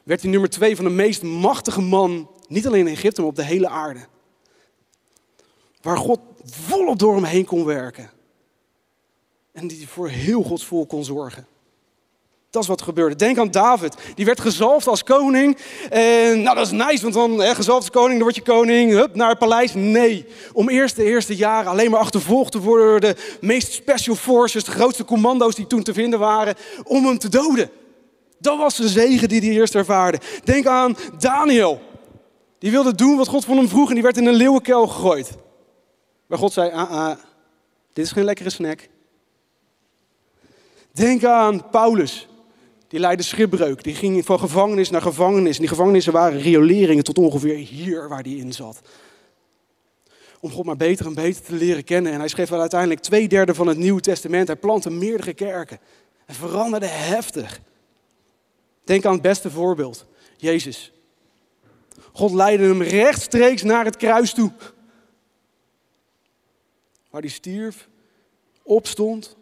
Werd 0.04 0.22
hij 0.22 0.30
nummer 0.30 0.50
twee 0.50 0.76
van 0.76 0.84
de 0.84 0.90
meest 0.90 1.22
machtige 1.22 1.80
man, 1.80 2.30
niet 2.48 2.66
alleen 2.66 2.86
in 2.86 2.92
Egypte, 2.92 3.20
maar 3.20 3.30
op 3.30 3.36
de 3.36 3.44
hele 3.44 3.68
aarde. 3.68 4.06
Waar 5.82 5.96
God 5.96 6.20
volop 6.44 6.98
door 6.98 7.14
hem 7.14 7.24
heen 7.24 7.44
kon 7.44 7.64
werken. 7.64 8.10
En 9.54 9.66
die 9.66 9.88
voor 9.88 10.08
heel 10.08 10.42
Gods 10.42 10.64
volk 10.64 10.88
kon 10.88 11.04
zorgen. 11.04 11.46
Dat 12.50 12.62
is 12.62 12.68
wat 12.68 12.82
gebeurde. 12.82 13.16
Denk 13.16 13.38
aan 13.38 13.50
David. 13.50 13.94
Die 14.14 14.24
werd 14.24 14.40
gezalfd 14.40 14.86
als 14.86 15.02
koning. 15.02 15.58
En 15.90 16.42
nou, 16.42 16.56
dat 16.56 16.66
is 16.66 16.72
nice, 16.72 17.02
want 17.02 17.14
dan 17.14 17.40
hè, 17.40 17.54
gezalfd 17.54 17.80
als 17.80 17.90
koning, 17.90 18.12
dan 18.12 18.22
word 18.22 18.34
je 18.34 18.42
koning. 18.42 18.90
Hup, 18.92 19.14
naar 19.14 19.28
het 19.28 19.38
paleis. 19.38 19.74
Nee. 19.74 20.26
Om 20.52 20.68
eerst 20.68 20.96
de 20.96 21.04
eerste 21.04 21.36
jaren 21.36 21.70
alleen 21.70 21.90
maar 21.90 22.00
achtervolgd 22.00 22.52
te 22.52 22.60
worden 22.60 22.86
door 22.86 23.00
de 23.00 23.36
meest 23.40 23.72
special 23.72 24.14
forces, 24.14 24.64
de 24.64 24.70
grootste 24.70 25.04
commando's 25.04 25.54
die 25.54 25.66
toen 25.66 25.82
te 25.82 25.92
vinden 25.92 26.18
waren, 26.18 26.54
om 26.84 27.06
hem 27.06 27.18
te 27.18 27.28
doden. 27.28 27.70
Dat 28.38 28.58
was 28.58 28.76
de 28.76 28.88
zegen 28.88 29.28
die 29.28 29.40
hij 29.40 29.50
eerst 29.50 29.74
ervaarde. 29.74 30.20
Denk 30.44 30.66
aan 30.66 30.96
Daniel. 31.18 31.80
Die 32.58 32.70
wilde 32.70 32.94
doen 32.94 33.16
wat 33.16 33.28
God 33.28 33.44
van 33.44 33.56
hem 33.56 33.68
vroeg 33.68 33.88
en 33.88 33.94
die 33.94 34.02
werd 34.02 34.16
in 34.16 34.26
een 34.26 34.34
leeuwenkel 34.34 34.86
gegooid. 34.86 35.30
Waar 36.26 36.38
God 36.38 36.52
zei, 36.52 36.70
ah, 36.70 36.90
ah, 36.90 37.16
dit 37.92 38.04
is 38.04 38.12
geen 38.12 38.24
lekkere 38.24 38.50
snack. 38.50 38.88
Denk 40.94 41.24
aan 41.24 41.70
Paulus. 41.70 42.28
Die 42.88 43.00
leidde 43.00 43.24
schipbreuk. 43.24 43.82
Die 43.82 43.94
ging 43.94 44.24
van 44.24 44.38
gevangenis 44.38 44.90
naar 44.90 45.02
gevangenis. 45.02 45.54
En 45.54 45.60
die 45.60 45.68
gevangenissen 45.68 46.12
waren 46.12 46.40
rioleringen 46.40 47.04
tot 47.04 47.18
ongeveer 47.18 47.56
hier 47.56 48.08
waar 48.08 48.22
hij 48.22 48.32
in 48.32 48.52
zat. 48.52 48.80
Om 50.40 50.50
God 50.50 50.64
maar 50.64 50.76
beter 50.76 51.06
en 51.06 51.14
beter 51.14 51.42
te 51.42 51.54
leren 51.54 51.84
kennen. 51.84 52.12
En 52.12 52.18
hij 52.18 52.28
schreef 52.28 52.48
wel 52.48 52.60
uiteindelijk 52.60 53.00
twee 53.00 53.28
derde 53.28 53.54
van 53.54 53.66
het 53.66 53.76
Nieuwe 53.76 54.00
Testament. 54.00 54.46
Hij 54.46 54.56
plantte 54.56 54.90
meerdere 54.90 55.34
kerken. 55.34 55.78
En 56.26 56.34
veranderde 56.34 56.86
heftig. 56.86 57.60
Denk 58.84 59.04
aan 59.04 59.12
het 59.12 59.22
beste 59.22 59.50
voorbeeld. 59.50 60.06
Jezus. 60.36 60.92
God 62.12 62.32
leidde 62.32 62.64
hem 62.64 62.82
rechtstreeks 62.82 63.62
naar 63.62 63.84
het 63.84 63.96
kruis 63.96 64.34
toe. 64.34 64.52
Waar 67.10 67.20
hij 67.20 67.30
stierf, 67.30 67.88
opstond, 68.62 69.36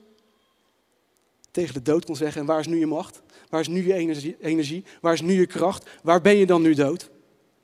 tegen 1.53 1.75
de 1.75 1.83
dood 1.83 2.05
kon 2.05 2.17
zeggen: 2.17 2.41
En 2.41 2.47
waar 2.47 2.61
is 2.61 2.67
nu 2.67 2.79
je 2.79 2.87
macht? 2.87 3.23
Waar 3.49 3.61
is 3.61 3.69
nu 3.69 3.87
je 3.87 4.37
energie? 4.41 4.85
Waar 5.01 5.13
is 5.13 5.21
nu 5.21 5.33
je 5.33 5.47
kracht? 5.47 5.91
Waar 6.03 6.21
ben 6.21 6.37
je 6.37 6.47
dan 6.47 6.63
nu 6.63 6.75
dood? 6.75 7.11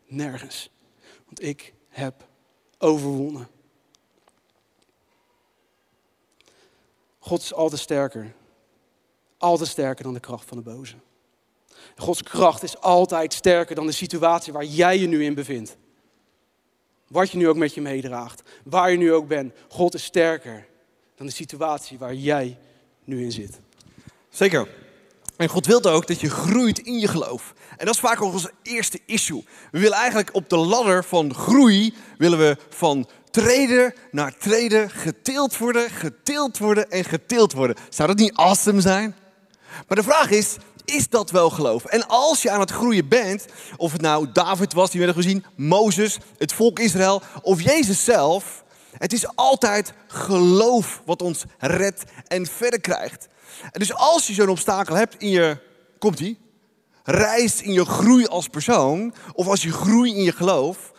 Nergens. 0.07 0.71
Want 1.25 1.43
ik 1.43 1.75
heb 1.89 2.29
overwonnen. 2.79 3.49
God 7.19 7.43
is 7.43 7.55
altijd 7.55 7.81
sterker. 7.81 8.35
Altijd 9.39 9.69
sterker 9.69 10.05
dan 10.05 10.15
de 10.15 10.21
kracht 10.21 10.45
van 10.45 10.57
de 10.57 10.63
boze. 10.63 10.95
Gods 11.97 12.23
kracht 12.23 12.63
is 12.63 12.81
altijd 12.81 13.33
sterker 13.33 13.75
dan 13.75 13.87
de 13.87 13.93
situatie 13.93 14.53
waar 14.53 14.65
jij 14.65 14.99
je 14.99 15.07
nu 15.07 15.25
in 15.25 15.35
bevindt. 15.35 15.77
Wat 17.09 17.31
je 17.31 17.39
nu 17.39 17.49
ook 17.49 17.57
met 17.57 17.75
je 17.75 17.81
meedraagt, 17.81 18.43
waar 18.65 18.91
je 18.91 18.97
nu 18.97 19.13
ook 19.13 19.29
bent. 19.29 19.55
God 19.69 19.95
is 19.95 20.05
sterker 20.05 20.67
dan 21.15 21.27
de 21.27 21.33
situatie 21.33 21.99
waar 21.99 22.15
jij 22.15 22.59
nu 23.05 23.23
in 23.23 23.33
zit. 23.33 23.61
Zeker. 24.39 24.69
En 25.37 25.49
God 25.49 25.67
wil 25.67 25.85
ook 25.85 26.07
dat 26.07 26.21
je 26.21 26.31
groeit 26.31 26.79
in 26.79 26.99
je 26.99 27.09
geloof. 27.09 27.55
En 27.77 27.87
dat 27.87 27.95
is 27.95 28.01
vaak 28.01 28.23
ons 28.23 28.49
eerste 28.63 29.01
issue. 29.07 29.45
We 29.71 29.79
willen 29.79 29.97
eigenlijk 29.97 30.35
op 30.35 30.49
de 30.49 30.57
ladder 30.57 31.05
van 31.05 31.35
groei, 31.35 31.95
willen 32.19 32.39
we 32.39 32.57
van 32.69 33.09
treden 33.31 33.95
naar 34.11 34.37
treden 34.37 34.91
geteeld 34.91 35.57
worden, 35.57 35.91
geteeld 35.91 36.59
worden 36.59 36.91
en 36.91 37.05
geteeld 37.05 37.53
worden. 37.53 37.77
Zou 37.89 38.09
dat 38.09 38.19
niet 38.19 38.35
awesome 38.35 38.81
zijn? 38.81 39.15
Maar 39.89 39.97
de 39.97 40.03
vraag 40.03 40.31
is, 40.31 40.57
is 40.85 41.09
dat 41.09 41.31
wel 41.31 41.51
geloof? 41.51 41.85
En 41.85 42.09
als 42.09 42.43
je 42.43 42.51
aan 42.51 42.61
het 42.61 42.71
groeien 42.71 43.09
bent, 43.09 43.47
of 43.77 43.93
het 43.93 44.01
nou 44.01 44.33
David 44.33 44.73
was, 44.73 44.91
die 44.91 45.01
we 45.01 45.07
hebben 45.07 45.23
gezien, 45.23 45.45
Mozes, 45.57 46.19
het 46.37 46.53
volk 46.53 46.79
Israël, 46.79 47.23
of 47.43 47.63
Jezus 47.63 48.05
zelf, 48.05 48.65
het 48.99 49.13
is 49.13 49.37
altijd 49.37 49.93
geloof 50.07 51.03
wat 51.05 51.23
ons 51.23 51.45
redt 51.59 52.05
en 52.27 52.47
verder 52.47 52.81
krijgt. 52.81 53.29
En 53.71 53.81
dus 53.81 53.95
als 53.95 54.27
je 54.27 54.35
zo'n 54.35 54.49
obstakel 54.49 54.95
hebt 54.95 55.15
in 55.19 55.29
je, 55.29 55.59
komt 55.99 56.17
die, 56.17 56.39
reis 57.03 57.63
in 57.63 57.73
je 57.73 57.85
groei 57.85 58.27
als 58.27 58.49
persoon, 58.49 59.15
of 59.33 59.47
als 59.47 59.63
je 59.63 59.73
groei 59.73 60.15
in 60.15 60.23
je 60.23 60.33
geloof, 60.33 60.93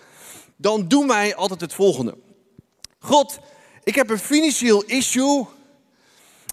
dan 0.56 0.88
doen 0.88 1.08
wij 1.08 1.36
altijd 1.36 1.62
het 1.62 1.74
volgende. 1.74 2.18
God, 3.00 3.40
ik 3.84 3.96
heb 3.96 4.10
een 4.10 4.20
financieel 4.20 4.84
issue 4.84 5.46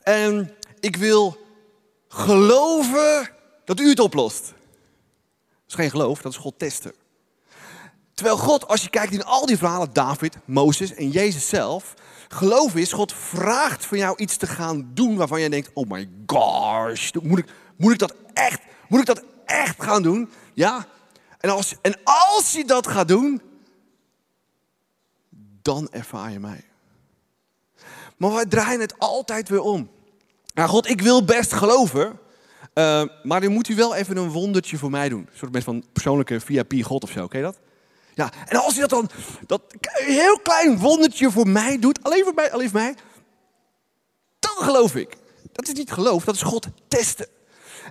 en 0.03 0.57
ik 0.81 0.97
wil 0.97 1.39
geloven 2.09 3.31
dat 3.65 3.81
u 3.81 3.89
het 3.89 4.01
oplost. 4.01 4.45
Dat 4.47 4.55
is 5.69 5.75
geen 5.75 5.91
geloof, 5.91 6.21
dat 6.21 6.33
is 6.33 6.39
God 6.39 6.59
testen. 6.59 6.93
Terwijl 8.17 8.37
God, 8.37 8.69
als 8.69 8.83
je 8.83 8.91
kijkt 8.91 9.13
in 9.13 9.25
al 9.25 9.47
die 9.47 9.57
verhalen, 9.57 9.93
David, 9.93 10.37
Mozes 10.45 10.95
en 10.95 11.11
Jezus 11.11 11.49
zelf, 11.49 11.95
geloof 12.29 12.75
is, 12.75 12.93
God 12.93 13.13
vraagt 13.13 13.85
van 13.85 13.99
jou 13.99 14.17
iets 14.17 14.37
te 14.37 14.47
gaan 14.47 14.91
doen 14.95 15.17
waarvan 15.17 15.41
jij 15.41 15.49
denkt, 15.49 15.71
oh 15.75 15.91
my 15.91 16.09
gosh, 16.27 17.11
moet 17.23 17.39
ik, 17.39 17.47
moet 17.77 17.93
ik 17.93 17.99
dat 17.99 18.15
echt, 18.33 18.61
moet 18.89 19.01
ik 19.01 19.07
dat 19.07 19.23
echt 19.45 19.83
gaan 19.83 20.03
doen? 20.03 20.31
Ja? 20.55 20.87
En 21.39 21.51
als, 21.51 21.75
en 21.83 21.95
als 22.05 22.53
je 22.53 22.65
dat 22.65 22.87
gaat 22.87 23.09
doen, 23.09 23.43
dan 25.63 25.89
ervaar 25.91 26.33
je 26.33 26.41
mij. 26.41 26.65
Maar 28.17 28.33
wij 28.33 28.47
draaien 28.47 28.81
het 28.81 28.99
altijd 28.99 29.49
weer 29.49 29.63
om. 29.63 29.91
Nou, 30.55 30.69
God, 30.69 30.89
ik 30.89 31.01
wil 31.01 31.25
best 31.25 31.53
geloven. 31.53 32.07
Uh, 32.75 33.05
maar 33.23 33.41
dan 33.41 33.53
moet 33.53 33.69
u 33.69 33.75
wel 33.75 33.95
even 33.95 34.17
een 34.17 34.31
wondertje 34.31 34.79
voor 34.79 34.91
mij 34.91 35.09
doen. 35.09 35.29
Een 35.31 35.39
soort 35.39 35.65
van 35.65 35.85
persoonlijke 35.93 36.41
VIP 36.41 36.83
God 36.83 37.03
of 37.03 37.11
zo. 37.11 37.27
Ken 37.27 37.39
je 37.39 37.45
dat? 37.45 37.59
Ja, 38.17 38.31
en 38.47 38.63
als 38.63 38.73
hij 38.73 38.87
dat 38.87 38.91
dan, 38.91 39.11
dat 39.47 39.63
heel 39.93 40.39
klein 40.39 40.79
wondertje 40.79 41.31
voor 41.31 41.49
mij 41.49 41.79
doet, 41.79 41.99
alleen 42.03 42.25
voor 42.25 42.35
mij, 42.35 42.53
alleen 42.53 42.71
voor 42.71 42.81
mij, 42.81 42.95
dan 44.39 44.65
geloof 44.65 44.95
ik. 44.95 45.17
Dat 45.53 45.69
is 45.69 45.75
niet 45.75 45.93
geloof, 45.93 46.25
dat 46.25 46.35
is 46.35 46.43
God 46.43 46.67
testen. 46.89 47.27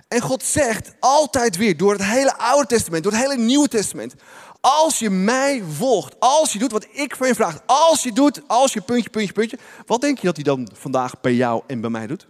En 0.08 0.20
God 0.20 0.42
zegt 0.42 0.92
altijd 1.00 1.56
weer 1.56 1.76
door 1.76 1.92
het 1.92 2.02
hele 2.04 2.36
Oude 2.36 2.66
Testament, 2.66 3.02
door 3.02 3.12
het 3.12 3.20
hele 3.20 3.36
Nieuwe 3.36 3.68
Testament, 3.68 4.14
als 4.60 4.98
je 4.98 5.10
mij 5.10 5.62
volgt, 5.72 6.14
als 6.18 6.52
je 6.52 6.58
doet 6.58 6.72
wat 6.72 6.86
ik 6.92 7.16
van 7.16 7.26
je 7.26 7.34
vraag, 7.34 7.58
als 7.66 8.02
je 8.02 8.12
doet, 8.12 8.42
als 8.46 8.72
je 8.72 8.80
puntje, 8.80 9.10
puntje, 9.10 9.32
puntje, 9.32 9.58
wat 9.86 10.00
denk 10.00 10.18
je 10.18 10.26
dat 10.26 10.36
hij 10.36 10.44
dan 10.44 10.68
vandaag 10.74 11.20
bij 11.20 11.34
jou 11.34 11.62
en 11.66 11.80
bij 11.80 11.90
mij 11.90 12.06
doet? 12.06 12.26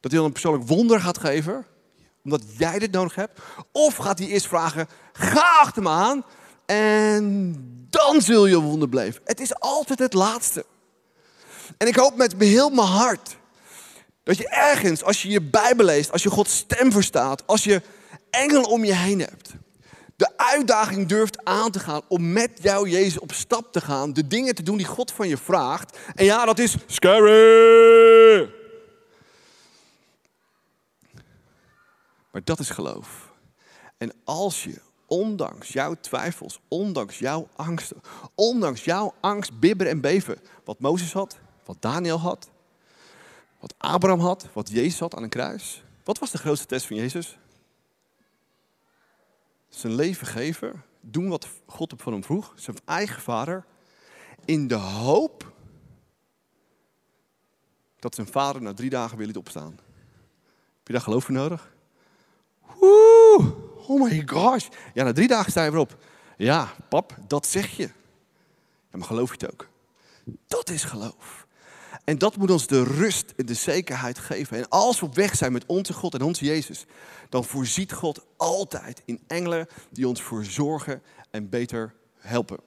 Dat 0.00 0.10
hij 0.10 0.20
dan 0.20 0.24
een 0.24 0.32
persoonlijk 0.32 0.68
wonder 0.68 1.00
gaat 1.00 1.18
geven, 1.18 1.66
omdat 2.24 2.42
jij 2.58 2.78
dit 2.78 2.92
nodig 2.92 3.14
hebt? 3.14 3.40
Of 3.72 3.96
gaat 3.96 4.18
hij 4.18 4.28
eerst 4.28 4.46
vragen, 4.46 4.88
ga 5.12 5.58
achter 5.60 5.82
me 5.82 5.88
aan, 5.88 6.24
en 6.66 7.54
dan 7.90 8.20
zul 8.20 8.46
je 8.46 8.60
wonder 8.60 8.88
blijven. 8.88 9.22
Het 9.24 9.40
is 9.40 9.54
altijd 9.58 9.98
het 9.98 10.12
laatste. 10.12 10.64
En 11.76 11.86
ik 11.86 11.96
hoop 11.96 12.16
met 12.16 12.34
heel 12.38 12.70
mijn 12.70 12.88
hart 12.88 13.36
dat 14.22 14.36
je 14.36 14.48
ergens, 14.48 15.04
als 15.04 15.22
je 15.22 15.28
je 15.28 15.42
Bijbel 15.42 15.84
leest, 15.84 16.12
als 16.12 16.22
je 16.22 16.30
Gods 16.30 16.56
stem 16.56 16.92
verstaat, 16.92 17.46
als 17.46 17.64
je 17.64 17.82
engelen 18.30 18.66
om 18.66 18.84
je 18.84 18.94
heen 18.94 19.18
hebt, 19.18 19.50
de 20.16 20.36
uitdaging 20.36 21.08
durft 21.08 21.44
aan 21.44 21.70
te 21.70 21.78
gaan 21.78 22.02
om 22.08 22.32
met 22.32 22.50
jou, 22.54 22.88
Jezus, 22.88 23.18
op 23.18 23.32
stap 23.32 23.72
te 23.72 23.80
gaan, 23.80 24.12
de 24.12 24.26
dingen 24.26 24.54
te 24.54 24.62
doen 24.62 24.76
die 24.76 24.86
God 24.86 25.12
van 25.12 25.28
je 25.28 25.36
vraagt. 25.36 25.98
En 26.14 26.24
ja, 26.24 26.44
dat 26.44 26.58
is 26.58 26.74
scary. 26.86 28.50
Maar 32.30 32.44
dat 32.44 32.58
is 32.58 32.70
geloof. 32.70 33.30
En 33.98 34.12
als 34.24 34.64
je 34.64 34.80
ondanks 35.12 35.68
jouw 35.68 35.94
twijfels, 36.00 36.60
ondanks 36.68 37.18
jouw 37.18 37.48
angsten, 37.56 38.00
ondanks 38.34 38.84
jouw 38.84 39.14
angst, 39.20 39.58
bibberen 39.58 39.92
en 39.92 40.00
beven, 40.00 40.38
wat 40.64 40.80
Mozes 40.80 41.12
had, 41.12 41.38
wat 41.64 41.76
Daniel 41.80 42.18
had, 42.18 42.50
wat 43.58 43.74
Abraham 43.78 44.20
had, 44.20 44.48
wat 44.52 44.68
Jezus 44.68 44.98
had 44.98 45.14
aan 45.14 45.22
een 45.22 45.28
kruis. 45.28 45.84
Wat 46.04 46.18
was 46.18 46.30
de 46.30 46.38
grootste 46.38 46.66
test 46.66 46.86
van 46.86 46.96
Jezus? 46.96 47.38
Zijn 49.68 49.94
leven 49.94 50.26
geven, 50.26 50.84
doen 51.00 51.28
wat 51.28 51.48
God 51.66 51.92
op 51.92 52.02
van 52.02 52.12
hem 52.12 52.24
vroeg, 52.24 52.52
zijn 52.56 52.76
eigen 52.84 53.22
vader, 53.22 53.64
in 54.44 54.68
de 54.68 54.74
hoop 54.74 55.52
dat 57.98 58.14
zijn 58.14 58.26
vader 58.26 58.62
na 58.62 58.74
drie 58.74 58.90
dagen 58.90 59.18
weer 59.18 59.26
liet 59.26 59.36
opstaan. 59.36 59.78
Heb 60.76 60.86
je 60.86 60.92
daar 60.92 61.02
geloof 61.02 61.24
voor 61.24 61.34
nodig? 61.34 61.74
Oh 63.86 64.02
my 64.02 64.22
gosh. 64.26 64.66
Ja, 64.94 65.04
na 65.04 65.12
drie 65.12 65.28
dagen 65.28 65.50
sta 65.50 65.64
je 65.64 65.70
weer 65.70 65.80
op. 65.80 65.96
Ja, 66.36 66.74
pap, 66.88 67.16
dat 67.26 67.46
zeg 67.46 67.76
je. 67.76 67.90
Ja, 68.90 68.98
maar 68.98 69.06
geloof 69.06 69.28
je 69.28 69.36
het 69.40 69.52
ook? 69.52 69.68
Dat 70.46 70.70
is 70.70 70.84
geloof. 70.84 71.46
En 72.04 72.18
dat 72.18 72.36
moet 72.36 72.50
ons 72.50 72.66
de 72.66 72.84
rust 72.84 73.32
en 73.36 73.46
de 73.46 73.54
zekerheid 73.54 74.18
geven. 74.18 74.56
En 74.56 74.68
als 74.68 75.00
we 75.00 75.06
op 75.06 75.14
weg 75.14 75.36
zijn 75.36 75.52
met 75.52 75.66
onze 75.66 75.92
God 75.92 76.14
en 76.14 76.22
onze 76.22 76.44
Jezus, 76.44 76.84
dan 77.28 77.44
voorziet 77.44 77.92
God 77.92 78.24
altijd 78.36 79.02
in 79.04 79.20
engelen 79.26 79.66
die 79.90 80.08
ons 80.08 80.22
verzorgen 80.22 81.02
en 81.30 81.48
beter 81.48 81.94
helpen. 82.18 82.58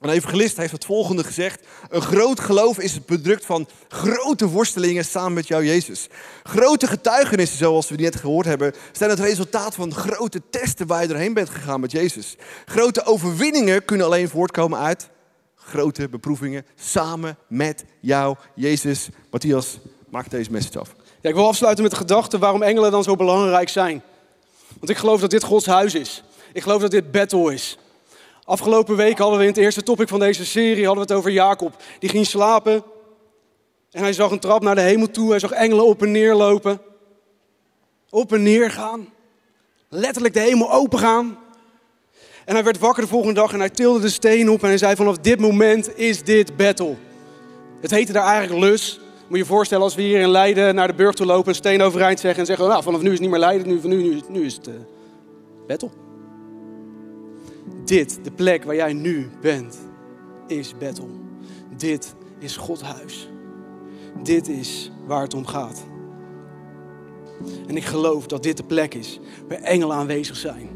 Een 0.00 0.10
evangelist 0.10 0.56
heeft 0.56 0.72
het 0.72 0.84
volgende 0.84 1.24
gezegd. 1.24 1.66
Een 1.88 2.02
groot 2.02 2.40
geloof 2.40 2.78
is 2.78 2.94
het 2.94 3.04
product 3.04 3.44
van 3.44 3.68
grote 3.88 4.48
worstelingen 4.48 5.04
samen 5.04 5.32
met 5.32 5.48
jou, 5.48 5.64
Jezus. 5.64 6.08
Grote 6.42 6.86
getuigenissen, 6.86 7.58
zoals 7.58 7.88
we 7.88 7.96
net 7.96 8.16
gehoord 8.16 8.46
hebben, 8.46 8.74
zijn 8.92 9.10
het 9.10 9.18
resultaat 9.18 9.74
van 9.74 9.94
grote 9.94 10.42
testen 10.50 10.86
waar 10.86 11.02
je 11.02 11.08
doorheen 11.08 11.34
bent 11.34 11.50
gegaan 11.50 11.80
met 11.80 11.92
Jezus. 11.92 12.36
Grote 12.64 13.04
overwinningen 13.04 13.84
kunnen 13.84 14.06
alleen 14.06 14.28
voortkomen 14.28 14.78
uit 14.78 15.08
grote 15.54 16.08
beproevingen 16.08 16.66
samen 16.74 17.38
met 17.48 17.84
jou, 18.00 18.36
Jezus. 18.54 19.08
Matthias, 19.30 19.78
maak 20.08 20.30
deze 20.30 20.50
message 20.50 20.78
af. 20.78 20.94
Ja, 21.20 21.28
ik 21.28 21.34
wil 21.34 21.46
afsluiten 21.46 21.82
met 21.82 21.92
de 21.92 21.98
gedachte 21.98 22.38
waarom 22.38 22.62
engelen 22.62 22.90
dan 22.90 23.04
zo 23.04 23.16
belangrijk 23.16 23.68
zijn. 23.68 24.02
Want 24.78 24.90
ik 24.90 24.96
geloof 24.96 25.20
dat 25.20 25.30
dit 25.30 25.44
Gods 25.44 25.66
huis 25.66 25.94
is. 25.94 26.22
Ik 26.52 26.62
geloof 26.62 26.80
dat 26.80 26.90
dit 26.90 27.10
Bethel 27.10 27.48
is. 27.48 27.78
Afgelopen 28.48 28.96
week 28.96 29.18
hadden 29.18 29.38
we 29.38 29.44
in 29.44 29.50
het 29.50 29.58
eerste 29.58 29.82
topic 29.82 30.08
van 30.08 30.18
deze 30.18 30.44
serie 30.46 30.86
hadden 30.86 31.06
we 31.06 31.12
het 31.12 31.18
over 31.18 31.30
Jacob. 31.30 31.82
Die 31.98 32.08
ging 32.08 32.26
slapen 32.26 32.82
en 33.90 34.02
hij 34.02 34.12
zag 34.12 34.30
een 34.30 34.38
trap 34.38 34.62
naar 34.62 34.74
de 34.74 34.80
hemel 34.80 35.10
toe. 35.10 35.30
Hij 35.30 35.38
zag 35.38 35.50
engelen 35.50 35.86
op 35.86 36.02
en 36.02 36.10
neer 36.10 36.34
lopen. 36.34 36.80
Op 38.10 38.32
en 38.32 38.42
neer 38.42 38.70
gaan. 38.70 39.08
Letterlijk 39.88 40.34
de 40.34 40.40
hemel 40.40 40.72
open 40.72 40.98
gaan. 40.98 41.38
En 42.44 42.54
hij 42.54 42.64
werd 42.64 42.78
wakker 42.78 43.02
de 43.02 43.08
volgende 43.08 43.34
dag 43.34 43.52
en 43.52 43.58
hij 43.58 43.70
tilde 43.70 44.00
de 44.00 44.08
steen 44.08 44.50
op 44.50 44.62
en 44.62 44.68
hij 44.68 44.78
zei 44.78 44.96
vanaf 44.96 45.18
dit 45.18 45.40
moment 45.40 45.98
is 45.98 46.22
dit 46.22 46.56
Bethel. 46.56 46.98
Het 47.80 47.90
heette 47.90 48.12
daar 48.12 48.26
eigenlijk 48.26 48.64
Lus. 48.64 49.00
Moet 49.00 49.38
je 49.38 49.44
je 49.44 49.44
voorstellen 49.44 49.84
als 49.84 49.94
we 49.94 50.02
hier 50.02 50.20
in 50.20 50.30
Leiden 50.30 50.74
naar 50.74 50.86
de 50.86 50.94
burg 50.94 51.14
toe 51.14 51.26
lopen, 51.26 51.48
een 51.48 51.54
steen 51.54 51.82
overeind 51.82 52.20
zeggen 52.20 52.40
en 52.40 52.46
zeggen, 52.46 52.68
nou 52.68 52.82
vanaf 52.82 53.00
nu 53.00 53.06
is 53.06 53.12
het 53.12 53.20
niet 53.20 53.30
meer 53.30 53.40
Leiden, 53.40 53.68
nu, 53.68 53.80
nu, 53.82 54.02
nu, 54.02 54.20
nu 54.28 54.44
is 54.44 54.54
het 54.54 54.68
uh, 54.68 54.74
Bethel. 55.66 56.07
Dit, 57.88 58.18
de 58.22 58.30
plek 58.30 58.64
waar 58.64 58.74
jij 58.74 58.92
nu 58.92 59.30
bent, 59.40 59.78
is 60.46 60.74
Bethel. 60.78 61.08
Dit 61.76 62.14
is 62.38 62.56
Gods 62.56 62.82
huis. 62.82 63.28
Dit 64.22 64.48
is 64.48 64.92
waar 65.06 65.22
het 65.22 65.34
om 65.34 65.46
gaat. 65.46 65.84
En 67.66 67.76
ik 67.76 67.84
geloof 67.84 68.26
dat 68.26 68.42
dit 68.42 68.56
de 68.56 68.62
plek 68.62 68.94
is 68.94 69.20
waar 69.48 69.58
engelen 69.58 69.96
aanwezig 69.96 70.36
zijn. 70.36 70.68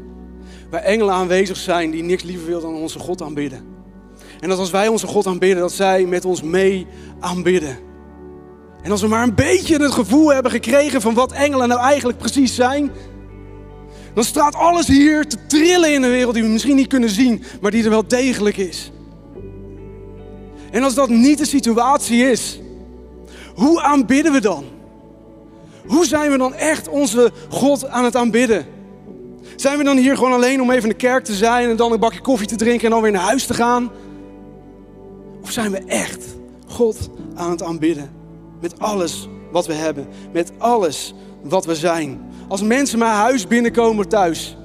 Waar 0.69 0.81
engelen 0.81 1.13
aanwezig 1.13 1.57
zijn 1.57 1.91
die 1.91 2.03
niks 2.03 2.23
liever 2.23 2.47
wil 2.47 2.61
dan 2.61 2.75
onze 2.75 2.99
God 2.99 3.21
aanbidden. 3.21 3.65
En 4.39 4.49
dat 4.49 4.59
als 4.59 4.71
wij 4.71 4.87
onze 4.87 5.07
God 5.07 5.27
aanbidden, 5.27 5.59
dat 5.59 5.71
zij 5.71 6.05
met 6.05 6.25
ons 6.25 6.41
mee 6.41 6.87
aanbidden. 7.19 7.77
En 8.81 8.91
als 8.91 9.01
we 9.01 9.07
maar 9.07 9.23
een 9.23 9.35
beetje 9.35 9.77
het 9.77 9.91
gevoel 9.91 10.33
hebben 10.33 10.51
gekregen 10.51 11.01
van 11.01 11.13
wat 11.13 11.31
engelen 11.31 11.67
nou 11.67 11.81
eigenlijk 11.81 12.17
precies 12.17 12.55
zijn, 12.55 12.91
dan 14.13 14.23
staat 14.23 14.55
alles 14.55 14.87
hier 14.87 15.27
te 15.27 15.37
trillen 15.47 15.93
in 15.93 16.03
een 16.03 16.09
wereld 16.09 16.33
die 16.33 16.43
we 16.43 16.49
misschien 16.49 16.75
niet 16.75 16.87
kunnen 16.87 17.09
zien, 17.09 17.43
maar 17.61 17.71
die 17.71 17.83
er 17.83 17.89
wel 17.89 18.07
degelijk 18.07 18.57
is. 18.57 18.91
En 20.71 20.83
als 20.83 20.93
dat 20.93 21.09
niet 21.09 21.37
de 21.37 21.45
situatie 21.45 22.29
is, 22.29 22.59
hoe 23.55 23.81
aanbidden 23.81 24.31
we 24.31 24.41
dan? 24.41 24.63
Hoe 25.85 26.05
zijn 26.05 26.31
we 26.31 26.37
dan 26.37 26.53
echt 26.53 26.89
onze 26.89 27.31
God 27.49 27.87
aan 27.87 28.03
het 28.03 28.15
aanbidden? 28.15 28.65
Zijn 29.55 29.77
we 29.77 29.83
dan 29.83 29.97
hier 29.97 30.15
gewoon 30.15 30.33
alleen 30.33 30.61
om 30.61 30.71
even 30.71 30.83
in 30.83 30.89
de 30.89 30.95
kerk 30.95 31.23
te 31.23 31.33
zijn 31.33 31.69
en 31.69 31.75
dan 31.75 31.91
een 31.91 31.99
bakje 31.99 32.21
koffie 32.21 32.47
te 32.47 32.55
drinken 32.55 32.85
en 32.85 32.91
dan 32.91 33.01
weer 33.01 33.11
naar 33.11 33.21
huis 33.21 33.45
te 33.45 33.53
gaan? 33.53 33.91
Of 35.41 35.51
zijn 35.51 35.71
we 35.71 35.77
echt 35.77 36.25
God 36.67 37.09
aan 37.35 37.51
het 37.51 37.63
aanbidden? 37.63 38.11
Met 38.61 38.79
alles 38.79 39.27
wat 39.51 39.67
we 39.67 39.73
hebben, 39.73 40.07
met 40.31 40.51
alles 40.57 41.13
wat 41.43 41.65
we 41.65 41.75
zijn. 41.75 42.21
Als 42.47 42.61
mensen 42.61 42.99
mijn 42.99 43.11
huis 43.11 43.47
binnenkomen 43.47 44.09
thuis. 44.09 44.57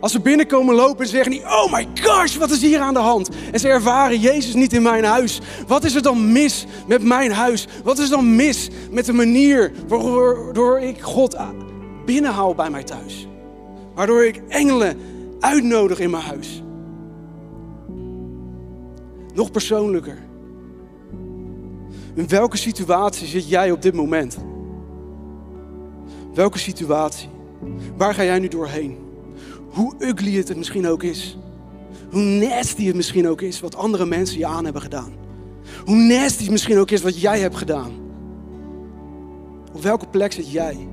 Als 0.00 0.12
ze 0.12 0.20
binnenkomen 0.20 0.74
lopen 0.74 1.04
en 1.04 1.10
zeggen 1.10 1.30
niet, 1.30 1.42
oh 1.42 1.72
my 1.72 1.88
gosh, 2.02 2.36
wat 2.36 2.50
is 2.50 2.62
hier 2.62 2.80
aan 2.80 2.94
de 2.94 3.00
hand? 3.00 3.28
En 3.52 3.60
ze 3.60 3.68
ervaren 3.68 4.20
Jezus 4.20 4.54
niet 4.54 4.72
in 4.72 4.82
mijn 4.82 5.04
huis. 5.04 5.40
Wat 5.66 5.84
is 5.84 5.94
er 5.94 6.02
dan 6.02 6.32
mis 6.32 6.66
met 6.86 7.02
mijn 7.02 7.32
huis? 7.32 7.66
Wat 7.84 7.98
is 7.98 8.08
dan 8.08 8.36
mis 8.36 8.68
met 8.90 9.04
de 9.04 9.12
manier 9.12 9.72
waardoor 9.88 10.80
ik 10.80 11.00
God 11.00 11.36
binnenhaal 12.04 12.54
bij 12.54 12.70
mij 12.70 12.82
thuis? 12.82 13.28
Waardoor 13.94 14.24
ik 14.24 14.42
engelen 14.48 14.98
uitnodig 15.40 15.98
in 15.98 16.10
mijn 16.10 16.22
huis. 16.22 16.62
Nog 19.34 19.50
persoonlijker. 19.50 20.18
In 22.14 22.28
welke 22.28 22.56
situatie 22.56 23.26
zit 23.26 23.48
jij 23.48 23.70
op 23.70 23.82
dit 23.82 23.94
moment? 23.94 24.36
Welke 26.36 26.58
situatie? 26.58 27.28
Waar 27.96 28.14
ga 28.14 28.24
jij 28.24 28.38
nu 28.38 28.48
doorheen? 28.48 28.98
Hoe 29.70 29.94
ugly 29.98 30.36
het 30.36 30.56
misschien 30.56 30.86
ook 30.86 31.02
is. 31.02 31.38
Hoe 32.10 32.22
nasty 32.22 32.86
het 32.86 32.96
misschien 32.96 33.28
ook 33.28 33.40
is 33.40 33.60
wat 33.60 33.76
andere 33.76 34.06
mensen 34.06 34.38
je 34.38 34.46
aan 34.46 34.64
hebben 34.64 34.82
gedaan. 34.82 35.12
Hoe 35.84 35.96
nasty 35.96 36.42
het 36.42 36.50
misschien 36.50 36.78
ook 36.78 36.90
is 36.90 37.02
wat 37.02 37.20
jij 37.20 37.40
hebt 37.40 37.56
gedaan. 37.56 37.92
Op 39.72 39.82
welke 39.82 40.06
plek 40.06 40.32
zit 40.32 40.50
jij? 40.50 40.88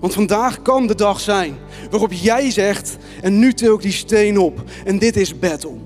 Want 0.00 0.14
vandaag 0.14 0.62
kan 0.62 0.86
de 0.86 0.94
dag 0.94 1.20
zijn 1.20 1.56
waarop 1.90 2.12
jij 2.12 2.50
zegt: 2.50 2.96
En 3.22 3.38
nu 3.38 3.52
til 3.52 3.74
ik 3.74 3.82
die 3.82 3.92
steen 3.92 4.38
op. 4.38 4.62
En 4.84 4.98
dit 4.98 5.16
is 5.16 5.38
battle. 5.38 5.76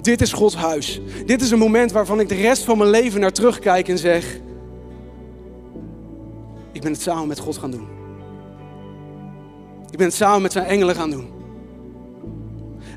Dit 0.00 0.20
is 0.20 0.32
Gods 0.32 0.56
huis. 0.56 1.00
Dit 1.26 1.42
is 1.42 1.50
een 1.50 1.58
moment 1.58 1.92
waarvan 1.92 2.20
ik 2.20 2.28
de 2.28 2.34
rest 2.34 2.64
van 2.64 2.78
mijn 2.78 2.90
leven 2.90 3.20
naar 3.20 3.32
terugkijk 3.32 3.88
en 3.88 3.98
zeg: 3.98 4.40
Ik 6.82 6.88
ben 6.88 6.96
het 6.96 7.06
samen 7.06 7.28
met 7.28 7.38
God 7.38 7.58
gaan 7.58 7.70
doen. 7.70 7.88
Ik 9.90 9.98
ben 9.98 10.06
het 10.06 10.16
samen 10.16 10.42
met 10.42 10.52
zijn 10.52 10.64
engelen 10.64 10.94
gaan 10.94 11.10
doen. 11.10 11.28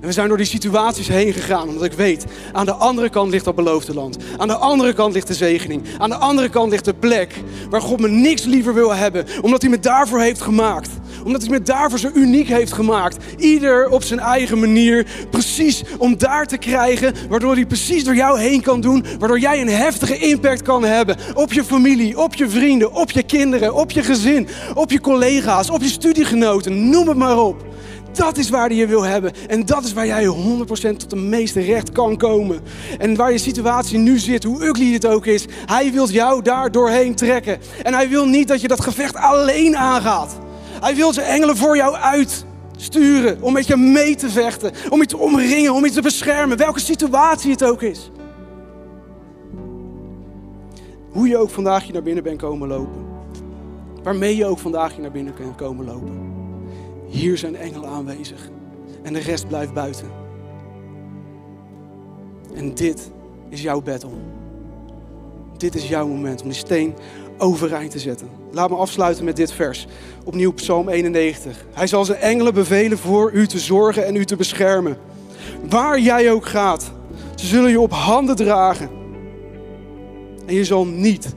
En 0.02 0.08
we 0.08 0.12
zijn 0.12 0.28
door 0.28 0.38
die 0.38 0.46
situaties 0.46 1.08
heen 1.08 1.34
gegaan, 1.34 1.68
omdat 1.68 1.84
ik 1.84 1.94
weet, 1.94 2.26
aan 2.52 2.66
de 2.66 2.74
andere 2.74 3.10
kant 3.10 3.32
ligt 3.32 3.46
dat 3.46 3.56
beloofde 3.56 3.94
land. 3.94 4.18
Aan 4.38 4.48
de 4.48 4.56
andere 4.56 4.94
kant 4.94 5.14
ligt 5.14 5.28
de 5.28 5.34
zegening. 5.34 5.84
Aan 5.98 6.10
de 6.10 6.16
andere 6.16 6.50
kant 6.50 6.72
ligt 6.72 6.86
de 6.86 6.94
plek 6.94 7.44
waar 7.70 7.82
God 7.82 8.00
me 8.00 8.08
niks 8.08 8.44
liever 8.44 8.74
wil 8.74 8.96
hebben, 8.96 9.26
omdat 9.42 9.62
hij 9.62 9.72
me 9.72 9.80
daarvoor 9.80 10.20
heeft 10.20 10.42
gemaakt. 10.42 10.90
Omdat 11.26 11.42
hij 11.42 11.50
me 11.50 11.62
daarvoor 11.62 12.00
zo 12.00 12.10
uniek 12.14 12.48
heeft 12.48 12.74
gemaakt. 12.74 13.18
Ieder 13.38 13.90
op 13.90 14.04
zijn 14.04 14.20
eigen 14.20 14.60
manier, 14.60 15.08
precies 15.30 15.84
om 15.98 16.18
daar 16.18 16.46
te 16.46 16.58
krijgen, 16.58 17.14
waardoor 17.30 17.54
hij 17.54 17.66
precies 17.66 18.04
door 18.04 18.16
jou 18.16 18.40
heen 18.40 18.62
kan 18.62 18.82
doen, 18.82 19.06
waardoor 19.20 19.40
jij 19.40 19.62
een 19.62 19.70
heftige 19.70 20.18
impact 20.18 20.62
kan 20.62 20.84
hebben 20.84 21.18
op 21.34 21.54
je 21.54 21.64
familie, 21.64 22.20
op 22.20 22.36
je 22.36 22.50
vrienden, 22.50 22.94
op 22.94 23.12
je 23.12 23.24
kinderen, 23.24 23.76
op 23.76 23.92
je 23.92 24.04
gezin, 24.04 24.48
op 24.74 24.92
je 24.92 25.02
collega's, 25.02 25.70
op 25.70 25.82
je 25.82 25.90
studiegenoten, 25.90 26.90
noem 26.90 27.08
het 27.08 27.18
maar 27.18 27.40
op. 27.40 27.66
Dat 28.12 28.38
is 28.38 28.50
waar 28.50 28.68
hij 28.68 28.76
je 28.78 28.88
wil 28.88 29.04
hebben. 29.04 29.34
En 29.48 29.66
dat 29.66 29.84
is 29.84 29.94
waar 29.94 30.06
jij 30.06 30.26
100% 30.26 30.98
tot 30.98 31.10
de 31.10 31.16
meeste 31.16 31.62
recht 31.62 31.92
kan 31.92 32.18
komen. 32.18 32.62
En 32.98 33.16
waar 33.16 33.32
je 33.32 33.38
situatie 33.38 33.98
nu 33.98 34.20
zit, 34.20 34.44
hoe 34.44 34.66
ugly 34.66 34.94
het 34.94 35.06
ook 35.06 35.26
is, 35.26 35.46
hij 35.66 35.92
wil 35.92 36.10
jou 36.10 36.42
daar 36.42 36.72
doorheen 36.72 37.16
trekken. 37.16 37.60
En 37.84 37.94
hij 37.94 38.10
wil 38.10 38.26
niet 38.26 38.48
dat 38.48 38.62
je 38.62 38.68
dat 38.68 38.82
gevecht 38.82 39.16
alleen 39.16 39.78
aangaat. 39.78 40.45
Hij 40.86 40.96
wil 40.96 41.14
zijn 41.14 41.28
engelen 41.28 41.58
voor 41.58 41.76
jou 41.76 41.96
uitsturen 41.96 43.42
om 43.42 43.54
met 43.54 43.68
je 43.68 43.76
mee 43.76 44.16
te 44.16 44.30
vechten, 44.30 44.72
om 44.90 45.00
je 45.00 45.06
te 45.06 45.18
omringen, 45.18 45.74
om 45.74 45.86
je 45.86 45.92
te 45.92 46.02
beschermen, 46.02 46.58
welke 46.58 46.80
situatie 46.80 47.52
het 47.52 47.64
ook 47.64 47.82
is. 47.82 48.12
Hoe 51.12 51.28
je 51.28 51.38
ook 51.38 51.50
vandaag 51.50 51.84
hier 51.84 51.94
naar 51.94 52.04
binnen 52.04 52.24
bent 52.24 52.38
komen 52.38 52.68
lopen. 52.68 53.06
Waarmee 54.04 54.36
je 54.36 54.46
ook 54.46 54.60
vandaag 54.60 54.92
hier 54.92 55.02
naar 55.02 55.12
binnen 55.12 55.34
kunt 55.34 55.56
komen 55.56 55.86
lopen. 55.86 56.34
Hier 57.08 57.38
zijn 57.38 57.56
engelen 57.56 57.90
aanwezig. 57.90 58.50
En 59.04 59.14
de 59.14 59.20
rest 59.20 59.48
blijft 59.48 59.74
buiten. 59.74 60.08
En 62.54 62.74
dit 62.74 63.12
is 63.50 63.62
jouw 63.62 63.82
battle. 63.82 64.10
Dit 65.58 65.76
is 65.76 65.88
jouw 65.88 66.08
moment 66.08 66.42
om 66.42 66.48
die 66.48 66.58
steen 66.58 66.96
overeind 67.38 67.92
te 67.92 68.00
zetten. 68.00 68.30
Laat 68.56 68.70
me 68.70 68.76
afsluiten 68.76 69.26
met 69.26 69.36
dit 69.36 69.52
vers. 69.52 69.88
Opnieuw 70.24 70.54
Psalm 70.54 70.90
91. 70.90 71.66
Hij 71.74 71.88
zal 71.88 72.06
zijn 72.06 72.20
engelen 72.20 72.54
bevelen 72.54 72.98
voor 72.98 73.32
u 73.32 73.48
te 73.48 73.60
zorgen 73.60 74.06
en 74.06 74.16
u 74.16 74.26
te 74.26 74.36
beschermen. 74.36 74.98
Waar 75.70 76.00
jij 76.00 76.32
ook 76.32 76.46
gaat, 76.46 76.92
ze 77.36 77.46
zullen 77.46 77.70
je 77.70 77.80
op 77.80 77.92
handen 77.92 78.36
dragen. 78.36 78.90
En 80.46 80.54
je 80.54 80.66
zal 80.66 80.86
niet 80.86 81.36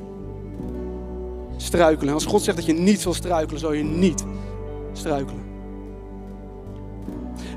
struikelen. 1.57 2.15
Als 2.15 2.25
God 2.25 2.43
zegt 2.43 2.57
dat 2.57 2.67
je 2.67 2.73
niet 2.73 3.01
zal 3.01 3.15
struikelen, 3.15 3.61
zal 3.61 3.73
je 3.73 3.85
niet 3.85 4.25
struikelen. 4.93 5.43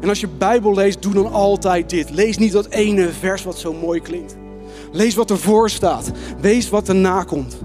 En 0.02 0.10
als 0.10 0.20
je 0.20 0.28
Bijbel 0.28 0.74
leest, 0.74 1.02
doe 1.02 1.14
dan 1.14 1.32
altijd 1.32 1.90
dit. 1.90 2.10
Lees 2.10 2.38
niet 2.38 2.52
dat 2.52 2.68
ene 2.68 3.10
vers 3.10 3.44
wat 3.44 3.58
zo 3.58 3.74
mooi 3.74 4.02
klinkt. 4.02 4.36
Lees 4.92 5.16
wat 5.16 5.30
ervoor 5.30 5.70
staat. 5.70 6.12
Wees 6.40 6.70
wat 6.70 6.90
erna 6.90 7.24
komt. 7.24 7.58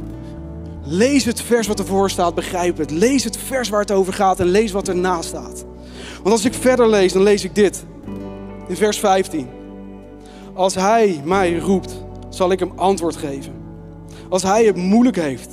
Lees 0.88 1.24
het 1.24 1.40
vers 1.40 1.66
wat 1.66 1.78
ervoor 1.78 2.10
staat, 2.10 2.34
begrijp 2.34 2.76
het. 2.76 2.90
Lees 2.90 3.24
het 3.24 3.36
vers 3.36 3.68
waar 3.68 3.80
het 3.80 3.90
over 3.90 4.12
gaat 4.12 4.40
en 4.40 4.46
lees 4.46 4.72
wat 4.72 4.88
erna 4.88 5.22
staat. 5.22 5.64
Want 6.14 6.28
als 6.28 6.44
ik 6.44 6.54
verder 6.54 6.88
lees, 6.88 7.12
dan 7.12 7.22
lees 7.22 7.44
ik 7.44 7.54
dit. 7.54 7.84
In 8.68 8.76
vers 8.76 8.98
15. 8.98 9.48
Als 10.54 10.74
hij 10.74 11.20
mij 11.24 11.58
roept, 11.58 12.04
zal 12.28 12.50
ik 12.50 12.58
hem 12.58 12.72
antwoord 12.74 13.16
geven. 13.16 13.52
Als 14.28 14.42
hij 14.42 14.64
het 14.64 14.76
moeilijk 14.76 15.16
heeft, 15.16 15.50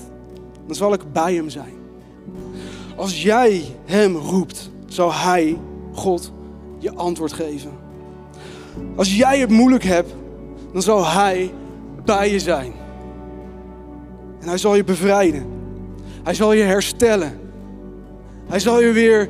dan 0.67 0.75
zal 0.75 0.93
ik 0.93 1.11
bij 1.11 1.33
hem 1.33 1.49
zijn. 1.49 1.73
Als 2.95 3.23
jij 3.23 3.63
hem 3.85 4.15
roept, 4.15 4.71
zal 4.85 5.13
hij, 5.13 5.57
God, 5.93 6.31
je 6.79 6.93
antwoord 6.93 7.33
geven. 7.33 7.71
Als 8.95 9.15
jij 9.15 9.39
het 9.39 9.49
moeilijk 9.49 9.83
hebt, 9.83 10.13
dan 10.73 10.81
zal 10.81 11.05
Hij 11.05 11.51
bij 12.05 12.31
je 12.31 12.39
zijn. 12.39 12.82
En 14.43 14.49
Hij 14.49 14.57
zal 14.57 14.75
je 14.75 14.83
bevrijden. 14.83 15.45
Hij 16.23 16.33
zal 16.33 16.53
je 16.53 16.63
herstellen. 16.63 17.39
Hij 18.49 18.59
zal 18.59 18.81
je 18.81 18.91
weer 18.91 19.29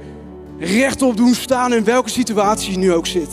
rechtop 0.59 1.17
doen 1.17 1.33
staan 1.33 1.73
in 1.73 1.83
welke 1.83 2.09
situatie 2.09 2.71
je 2.71 2.77
nu 2.77 2.93
ook 2.93 3.07
zit. 3.07 3.29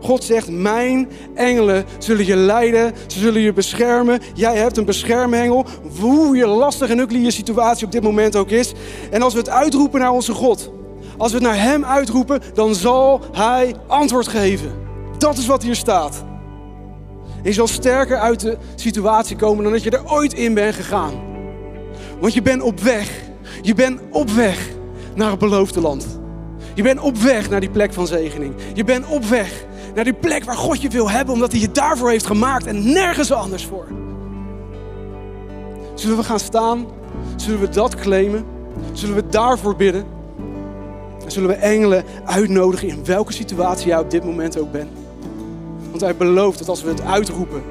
God 0.00 0.24
zegt, 0.24 0.50
mijn 0.50 1.08
engelen 1.34 1.84
zullen 1.98 2.26
je 2.26 2.36
leiden, 2.36 2.92
ze 3.06 3.18
zullen 3.18 3.40
je 3.40 3.52
beschermen. 3.52 4.20
Jij 4.34 4.56
hebt 4.56 4.76
een 4.76 4.84
beschermengel, 4.84 5.66
hoe 6.00 6.36
je 6.36 6.46
lastig 6.46 6.90
en 6.90 6.98
ukkel 6.98 7.18
je 7.18 7.30
situatie 7.30 7.86
op 7.86 7.92
dit 7.92 8.02
moment 8.02 8.36
ook 8.36 8.50
is. 8.50 8.72
En 9.10 9.22
als 9.22 9.32
we 9.32 9.38
het 9.38 9.48
uitroepen 9.48 10.00
naar 10.00 10.10
onze 10.10 10.32
God, 10.32 10.70
als 11.16 11.32
we 11.32 11.38
het 11.38 11.46
naar 11.46 11.62
Hem 11.62 11.84
uitroepen, 11.84 12.40
dan 12.54 12.74
zal 12.74 13.20
Hij 13.32 13.74
antwoord 13.86 14.28
geven. 14.28 14.72
Dat 15.18 15.38
is 15.38 15.46
wat 15.46 15.62
hier 15.62 15.76
staat. 15.76 16.24
Je 17.42 17.52
zal 17.52 17.66
sterker 17.66 18.16
uit 18.16 18.40
de 18.40 18.56
situatie 18.74 19.36
komen 19.36 19.62
dan 19.62 19.72
dat 19.72 19.82
je 19.82 19.90
er 19.90 20.10
ooit 20.10 20.32
in 20.32 20.54
bent 20.54 20.74
gegaan. 20.74 21.12
Want 22.20 22.34
je 22.34 22.42
bent 22.42 22.62
op 22.62 22.80
weg. 22.80 23.10
Je 23.62 23.74
bent 23.74 24.00
op 24.10 24.30
weg 24.30 24.68
naar 25.14 25.30
het 25.30 25.38
beloofde 25.38 25.80
land. 25.80 26.20
Je 26.74 26.82
bent 26.82 27.00
op 27.00 27.16
weg 27.16 27.50
naar 27.50 27.60
die 27.60 27.70
plek 27.70 27.92
van 27.92 28.06
zegening. 28.06 28.54
Je 28.74 28.84
bent 28.84 29.06
op 29.06 29.24
weg 29.24 29.64
naar 29.94 30.04
die 30.04 30.12
plek 30.12 30.44
waar 30.44 30.56
God 30.56 30.82
je 30.82 30.88
wil 30.88 31.10
hebben, 31.10 31.34
omdat 31.34 31.52
hij 31.52 31.60
je 31.60 31.72
daarvoor 31.72 32.10
heeft 32.10 32.26
gemaakt 32.26 32.66
en 32.66 32.92
nergens 32.92 33.32
anders 33.32 33.66
voor. 33.66 33.86
Zullen 35.94 36.16
we 36.16 36.22
gaan 36.22 36.40
staan? 36.40 36.86
Zullen 37.36 37.60
we 37.60 37.68
dat 37.68 37.94
claimen? 37.94 38.44
Zullen 38.92 39.14
we 39.14 39.26
daarvoor 39.26 39.76
bidden? 39.76 40.04
En 41.24 41.30
zullen 41.30 41.48
we 41.48 41.54
engelen 41.54 42.04
uitnodigen 42.24 42.88
in 42.88 43.04
welke 43.04 43.32
situatie 43.32 43.86
jij 43.86 43.98
op 43.98 44.10
dit 44.10 44.24
moment 44.24 44.58
ook 44.58 44.72
bent? 44.72 45.01
Want 45.92 46.04
hij 46.04 46.16
belooft 46.16 46.58
dat 46.58 46.68
als 46.68 46.82
we 46.82 46.88
het 46.88 47.02
uitroepen, 47.02 47.62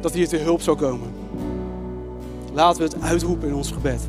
dat 0.00 0.14
hij 0.14 0.26
te 0.26 0.36
hulp 0.36 0.62
zal 0.62 0.74
komen. 0.74 1.08
Laten 2.52 2.82
we 2.82 2.88
het 2.88 3.02
uitroepen 3.02 3.48
in 3.48 3.54
ons 3.54 3.70
gebed. 3.70 4.00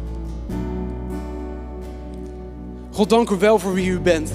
God, 2.92 3.10
dank 3.10 3.30
u 3.30 3.36
wel 3.36 3.60
voor 3.60 3.74
wie 3.74 3.90
u 3.90 4.00
bent. 4.00 4.32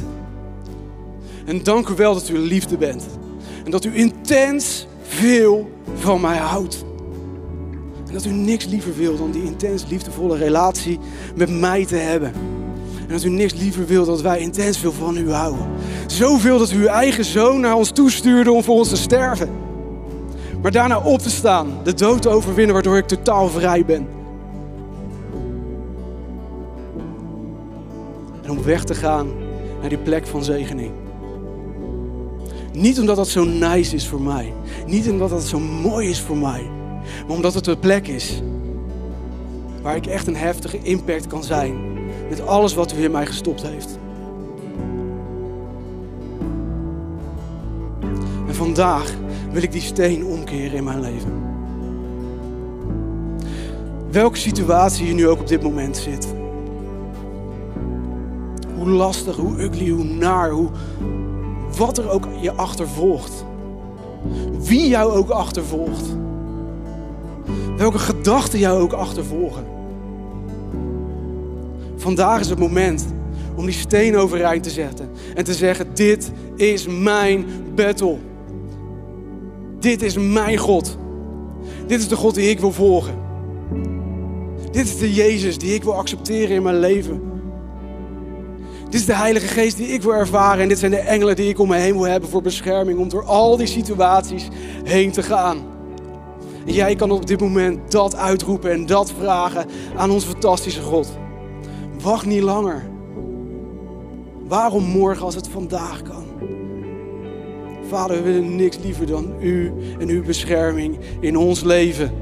En 1.45 1.63
dank 1.63 1.89
u 1.89 1.95
wel 1.95 2.15
dat 2.15 2.29
u 2.29 2.39
liefde 2.39 2.77
bent. 2.77 3.07
En 3.65 3.71
dat 3.71 3.85
u 3.85 3.97
intens 3.97 4.87
veel 5.03 5.71
van 5.95 6.21
mij 6.21 6.37
houdt. 6.37 6.85
En 8.07 8.13
dat 8.13 8.25
u 8.25 8.31
niks 8.31 8.67
liever 8.67 8.97
wil 8.97 9.17
dan 9.17 9.31
die 9.31 9.45
intens 9.45 9.87
liefdevolle 9.89 10.37
relatie 10.37 10.99
met 11.35 11.51
mij 11.51 11.87
te 11.87 11.97
hebben. 11.97 12.33
En 13.11 13.17
dat 13.17 13.25
u 13.25 13.29
niks 13.29 13.55
liever 13.55 13.87
wil 13.87 14.05
dat 14.05 14.21
wij 14.21 14.41
intens 14.41 14.79
veel 14.79 14.93
van 14.93 15.17
u 15.17 15.33
houden. 15.33 15.67
Zoveel 16.07 16.59
dat 16.59 16.71
u 16.71 16.77
uw 16.77 16.87
eigen 16.87 17.25
zoon 17.25 17.61
naar 17.61 17.75
ons 17.75 17.91
toestuurde 17.91 18.53
om 18.53 18.63
voor 18.63 18.77
ons 18.77 18.89
te 18.89 18.97
sterven. 18.97 19.51
Maar 20.63 20.71
daarna 20.71 20.99
op 20.99 21.19
te 21.19 21.31
staan, 21.31 21.69
de 21.83 21.95
dood 21.95 22.23
te 22.23 22.29
overwinnen, 22.29 22.75
waardoor 22.75 22.97
ik 22.97 23.07
totaal 23.07 23.49
vrij 23.49 23.85
ben. 23.85 24.09
En 28.43 28.51
om 28.51 28.63
weg 28.63 28.85
te 28.85 28.95
gaan 28.95 29.29
naar 29.81 29.89
die 29.89 29.99
plek 29.99 30.27
van 30.27 30.45
zegening. 30.45 30.93
Niet 32.73 33.01
omdat 33.01 33.17
dat 33.17 33.29
zo 33.29 33.45
nice 33.45 33.95
is 33.95 34.07
voor 34.09 34.21
mij. 34.21 34.53
Niet 34.87 35.11
omdat 35.11 35.31
dat 35.31 35.43
zo 35.43 35.59
mooi 35.59 36.09
is 36.09 36.21
voor 36.21 36.37
mij. 36.37 36.71
Maar 37.27 37.37
omdat 37.37 37.55
het 37.55 37.65
de 37.65 37.77
plek 37.77 38.09
is 38.09 38.43
waar 39.83 39.97
ik 39.97 40.07
echt 40.07 40.27
een 40.27 40.37
heftige 40.37 40.79
impact 40.83 41.27
kan 41.27 41.45
zijn. 41.45 42.00
Met 42.31 42.47
alles 42.47 42.75
wat 42.75 42.93
u 42.93 43.03
in 43.03 43.11
mij 43.11 43.27
gestopt 43.27 43.63
heeft. 43.63 43.99
En 48.47 48.55
vandaag 48.55 49.15
wil 49.53 49.63
ik 49.63 49.73
die 49.73 49.81
steen 49.81 50.25
omkeren 50.25 50.77
in 50.77 50.85
mijn 50.85 51.01
leven. 51.01 51.33
Welke 54.11 54.37
situatie 54.37 55.07
je 55.07 55.15
nu 55.15 55.29
ook 55.29 55.41
op 55.41 55.47
dit 55.47 55.63
moment 55.63 55.97
zit. 55.97 56.35
Hoe 58.77 58.89
lastig, 58.89 59.37
hoe 59.37 59.63
ugly, 59.63 59.89
hoe 59.89 60.05
naar, 60.05 60.51
hoe, 60.51 60.69
wat 61.77 61.99
er 61.99 62.11
ook 62.11 62.25
je 62.41 62.53
achtervolgt. 62.53 63.45
Wie 64.61 64.89
jou 64.89 65.13
ook 65.13 65.31
achtervolgt. 65.31 66.17
Welke 67.77 67.99
gedachten 67.99 68.59
jou 68.59 68.81
ook 68.81 68.93
achtervolgen. 68.93 69.70
Vandaag 72.01 72.41
is 72.41 72.49
het 72.49 72.59
moment 72.59 73.07
om 73.57 73.65
die 73.65 73.75
steen 73.75 74.17
overeind 74.17 74.63
te 74.63 74.71
zetten. 74.71 75.11
En 75.35 75.45
te 75.45 75.55
zeggen, 75.55 75.87
dit 75.95 76.33
is 76.57 76.87
mijn 76.87 77.47
battle. 77.75 78.17
Dit 79.81 80.03
is 80.03 80.19
mijn 80.19 80.57
God. 80.57 80.97
Dit 81.87 82.01
is 82.01 82.09
de 82.09 82.17
God 82.17 82.35
die 82.35 82.51
ik 82.51 82.61
wil 82.61 82.73
volgen. 82.73 83.15
Dit 84.71 84.85
is 84.85 84.99
de 84.99 85.15
Jezus 85.15 85.59
die 85.59 85.75
ik 85.75 85.85
wil 85.85 85.95
accepteren 85.95 86.57
in 86.57 86.63
mijn 86.63 86.79
leven. 86.79 87.21
Dit 88.85 89.01
is 89.01 89.07
de 89.07 89.17
Heilige 89.17 89.47
Geest 89.47 89.77
die 89.77 89.87
ik 89.87 90.03
wil 90.03 90.15
ervaren. 90.15 90.63
En 90.63 90.69
dit 90.69 90.79
zijn 90.79 90.91
de 90.91 90.99
engelen 90.99 91.37
die 91.37 91.49
ik 91.49 91.59
om 91.59 91.69
me 91.69 91.77
heen 91.77 91.93
wil 91.93 92.07
hebben 92.07 92.31
voor 92.31 92.43
bescherming. 92.43 92.99
Om 92.99 93.09
door 93.09 93.25
al 93.25 93.57
die 93.57 93.67
situaties 93.67 94.49
heen 94.85 95.11
te 95.11 95.23
gaan. 95.23 95.59
En 96.67 96.73
jij 96.73 96.95
kan 96.95 97.11
op 97.11 97.27
dit 97.27 97.41
moment 97.41 97.93
dat 97.93 98.17
uitroepen 98.17 98.71
en 98.71 98.87
dat 98.87 99.13
vragen 99.19 99.67
aan 99.97 100.11
onze 100.11 100.27
fantastische 100.27 100.83
God. 100.83 101.09
Wacht 102.03 102.27
niet 102.27 102.43
langer. 102.43 102.83
Waarom 104.49 104.85
morgen 104.85 105.25
als 105.25 105.35
het 105.35 105.49
vandaag 105.49 106.03
kan? 106.03 106.25
Vader, 107.89 108.17
we 108.17 108.23
willen 108.23 108.57
niks 108.57 108.79
liever 108.79 109.07
dan 109.07 109.35
u 109.41 109.73
en 109.99 110.09
uw 110.09 110.23
bescherming 110.23 110.99
in 111.21 111.37
ons 111.37 111.63
leven. 111.63 112.13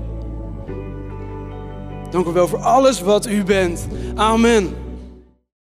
Dank 2.11 2.27
u 2.27 2.31
wel 2.31 2.49
voor 2.49 2.59
alles 2.59 3.01
wat 3.01 3.27
u 3.27 3.45
bent. 3.45 3.87
Amen. 4.15 4.88